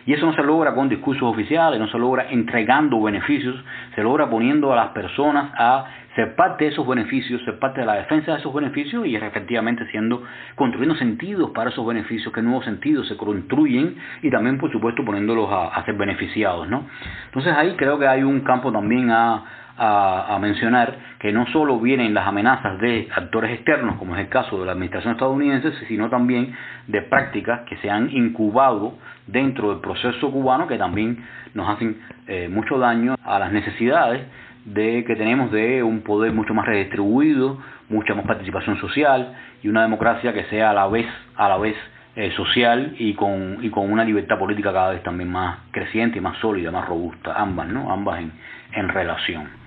Y 0.05 0.13
eso 0.13 0.25
no 0.25 0.33
se 0.33 0.43
logra 0.43 0.75
con 0.75 0.87
discursos 0.87 1.23
oficiales, 1.23 1.79
no 1.79 1.87
se 1.87 1.97
logra 1.97 2.29
entregando 2.29 3.01
beneficios, 3.01 3.55
se 3.95 4.03
logra 4.03 4.29
poniendo 4.29 4.71
a 4.71 4.75
las 4.75 4.89
personas 4.89 5.51
a 5.57 5.85
ser 6.15 6.35
parte 6.35 6.65
de 6.65 6.71
esos 6.71 6.87
beneficios, 6.87 7.43
ser 7.43 7.59
parte 7.59 7.81
de 7.81 7.85
la 7.85 7.93
defensa 7.93 8.31
de 8.31 8.39
esos 8.39 8.51
beneficios 8.51 9.05
y 9.05 9.15
efectivamente 9.15 9.85
siendo, 9.91 10.23
construyendo 10.55 10.95
sentidos 10.95 11.51
para 11.51 11.69
esos 11.69 11.85
beneficios, 11.85 12.33
que 12.33 12.41
nuevos 12.41 12.65
sentidos 12.65 13.07
se 13.07 13.15
construyen 13.17 13.95
y 14.23 14.31
también 14.31 14.57
por 14.57 14.71
supuesto 14.71 15.05
poniéndolos 15.05 15.47
a, 15.51 15.83
ser 15.85 15.95
beneficiados. 15.95 16.67
¿no? 16.67 16.87
Entonces 17.25 17.53
ahí 17.53 17.75
creo 17.77 17.99
que 17.99 18.07
hay 18.07 18.23
un 18.23 18.39
campo 18.41 18.71
también 18.71 19.11
a, 19.11 19.43
a, 19.77 20.37
mencionar 20.41 20.95
que 21.19 21.31
no 21.31 21.45
solo 21.47 21.79
vienen 21.79 22.13
las 22.13 22.27
amenazas 22.27 22.79
de 22.79 23.07
actores 23.15 23.51
externos, 23.51 23.97
como 23.97 24.15
es 24.15 24.21
el 24.21 24.29
caso 24.29 24.59
de 24.59 24.65
la 24.65 24.71
administración 24.73 25.13
estadounidense, 25.13 25.71
sino 25.87 26.09
también 26.09 26.55
de 26.87 27.01
prácticas 27.03 27.61
que 27.61 27.77
se 27.77 27.89
han 27.89 28.09
incubado 28.11 28.97
dentro 29.27 29.69
del 29.69 29.79
proceso 29.79 30.31
cubano 30.31 30.67
que 30.67 30.77
también 30.77 31.23
nos 31.53 31.69
hacen 31.69 31.99
eh, 32.27 32.49
mucho 32.49 32.77
daño 32.77 33.15
a 33.23 33.39
las 33.39 33.51
necesidades 33.51 34.23
de 34.65 35.03
que 35.05 35.15
tenemos 35.15 35.51
de 35.51 35.81
un 35.81 36.01
poder 36.01 36.33
mucho 36.33 36.53
más 36.53 36.65
redistribuido, 36.65 37.57
mucha 37.89 38.13
más 38.13 38.25
participación 38.25 38.77
social 38.79 39.33
y 39.63 39.69
una 39.69 39.81
democracia 39.81 40.33
que 40.33 40.43
sea 40.45 40.71
a 40.71 40.73
la 40.73 40.87
vez 40.87 41.07
a 41.35 41.47
la 41.47 41.57
vez 41.57 41.75
eh, 42.15 42.31
social 42.31 42.95
y 42.99 43.13
con 43.13 43.59
y 43.61 43.69
con 43.69 43.91
una 43.91 44.03
libertad 44.03 44.37
política 44.37 44.73
cada 44.73 44.91
vez 44.91 45.03
también 45.03 45.31
más 45.31 45.59
creciente 45.71 46.17
y 46.17 46.21
más 46.21 46.37
sólida, 46.39 46.71
más 46.71 46.87
robusta, 46.87 47.33
ambas, 47.35 47.67
¿no? 47.67 47.91
Ambas 47.91 48.19
en, 48.19 48.31
en 48.73 48.89
relación. 48.89 49.66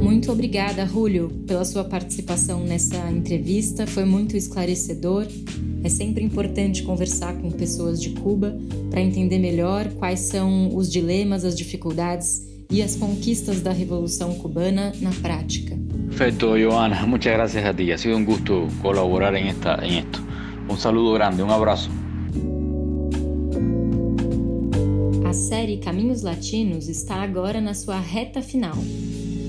Muito 0.00 0.32
obrigada, 0.32 0.84
Julio, 0.86 1.30
pela 1.46 1.64
sua 1.64 1.84
participação 1.84 2.64
nessa 2.64 3.10
entrevista. 3.10 3.86
Foi 3.86 4.04
muito 4.04 4.36
esclarecedor. 4.36 5.26
É 5.82 5.88
sempre 5.88 6.24
importante 6.24 6.82
conversar 6.82 7.34
com 7.34 7.50
pessoas 7.50 8.00
de 8.00 8.10
Cuba 8.10 8.58
para 8.90 9.00
entender 9.00 9.38
melhor 9.38 9.88
quais 9.94 10.20
são 10.20 10.74
os 10.76 10.90
dilemas, 10.90 11.44
as 11.44 11.56
dificuldades 11.56 12.46
e 12.70 12.82
as 12.82 12.96
conquistas 12.96 13.60
da 13.60 13.72
Revolução 13.72 14.34
Cubana 14.34 14.92
na 15.00 15.10
prática. 15.10 15.76
Perfeito, 16.08 16.58
Joana. 16.58 17.06
Muchas 17.06 17.32
gracias 17.32 17.64
a 17.64 17.72
ti. 17.72 17.92
Ha 17.92 17.98
sido 17.98 18.16
un 18.16 18.24
gusto 18.24 18.66
colaborar 18.82 19.34
en, 19.34 19.46
esta, 19.46 19.76
en 19.84 19.94
esto. 19.94 20.18
Un 20.68 20.76
saludo 20.78 21.12
grande, 21.12 21.42
un 21.42 21.50
abrazo. 21.50 21.90
A 25.28 25.32
série 25.34 25.76
Caminhos 25.76 26.22
Latinos 26.22 26.88
está 26.88 27.16
agora 27.16 27.60
na 27.60 27.74
sua 27.74 28.00
reta 28.00 28.40
final. 28.40 28.78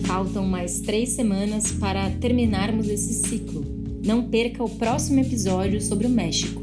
Faltam 0.06 0.46
mais 0.46 0.82
três 0.82 1.12
semanas 1.12 1.72
para 1.72 2.10
terminarmos 2.10 2.90
esse 2.90 3.14
ciclo. 3.14 3.66
Não 4.06 4.24
perca 4.24 4.62
o 4.62 4.70
próximo 4.70 5.22
episódio 5.22 5.80
sobre 5.82 6.06
o 6.06 6.10
México. 6.10 6.59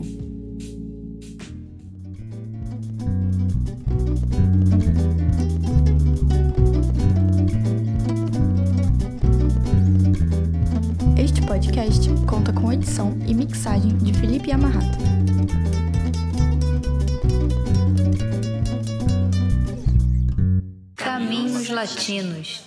Latinos 21.86 22.65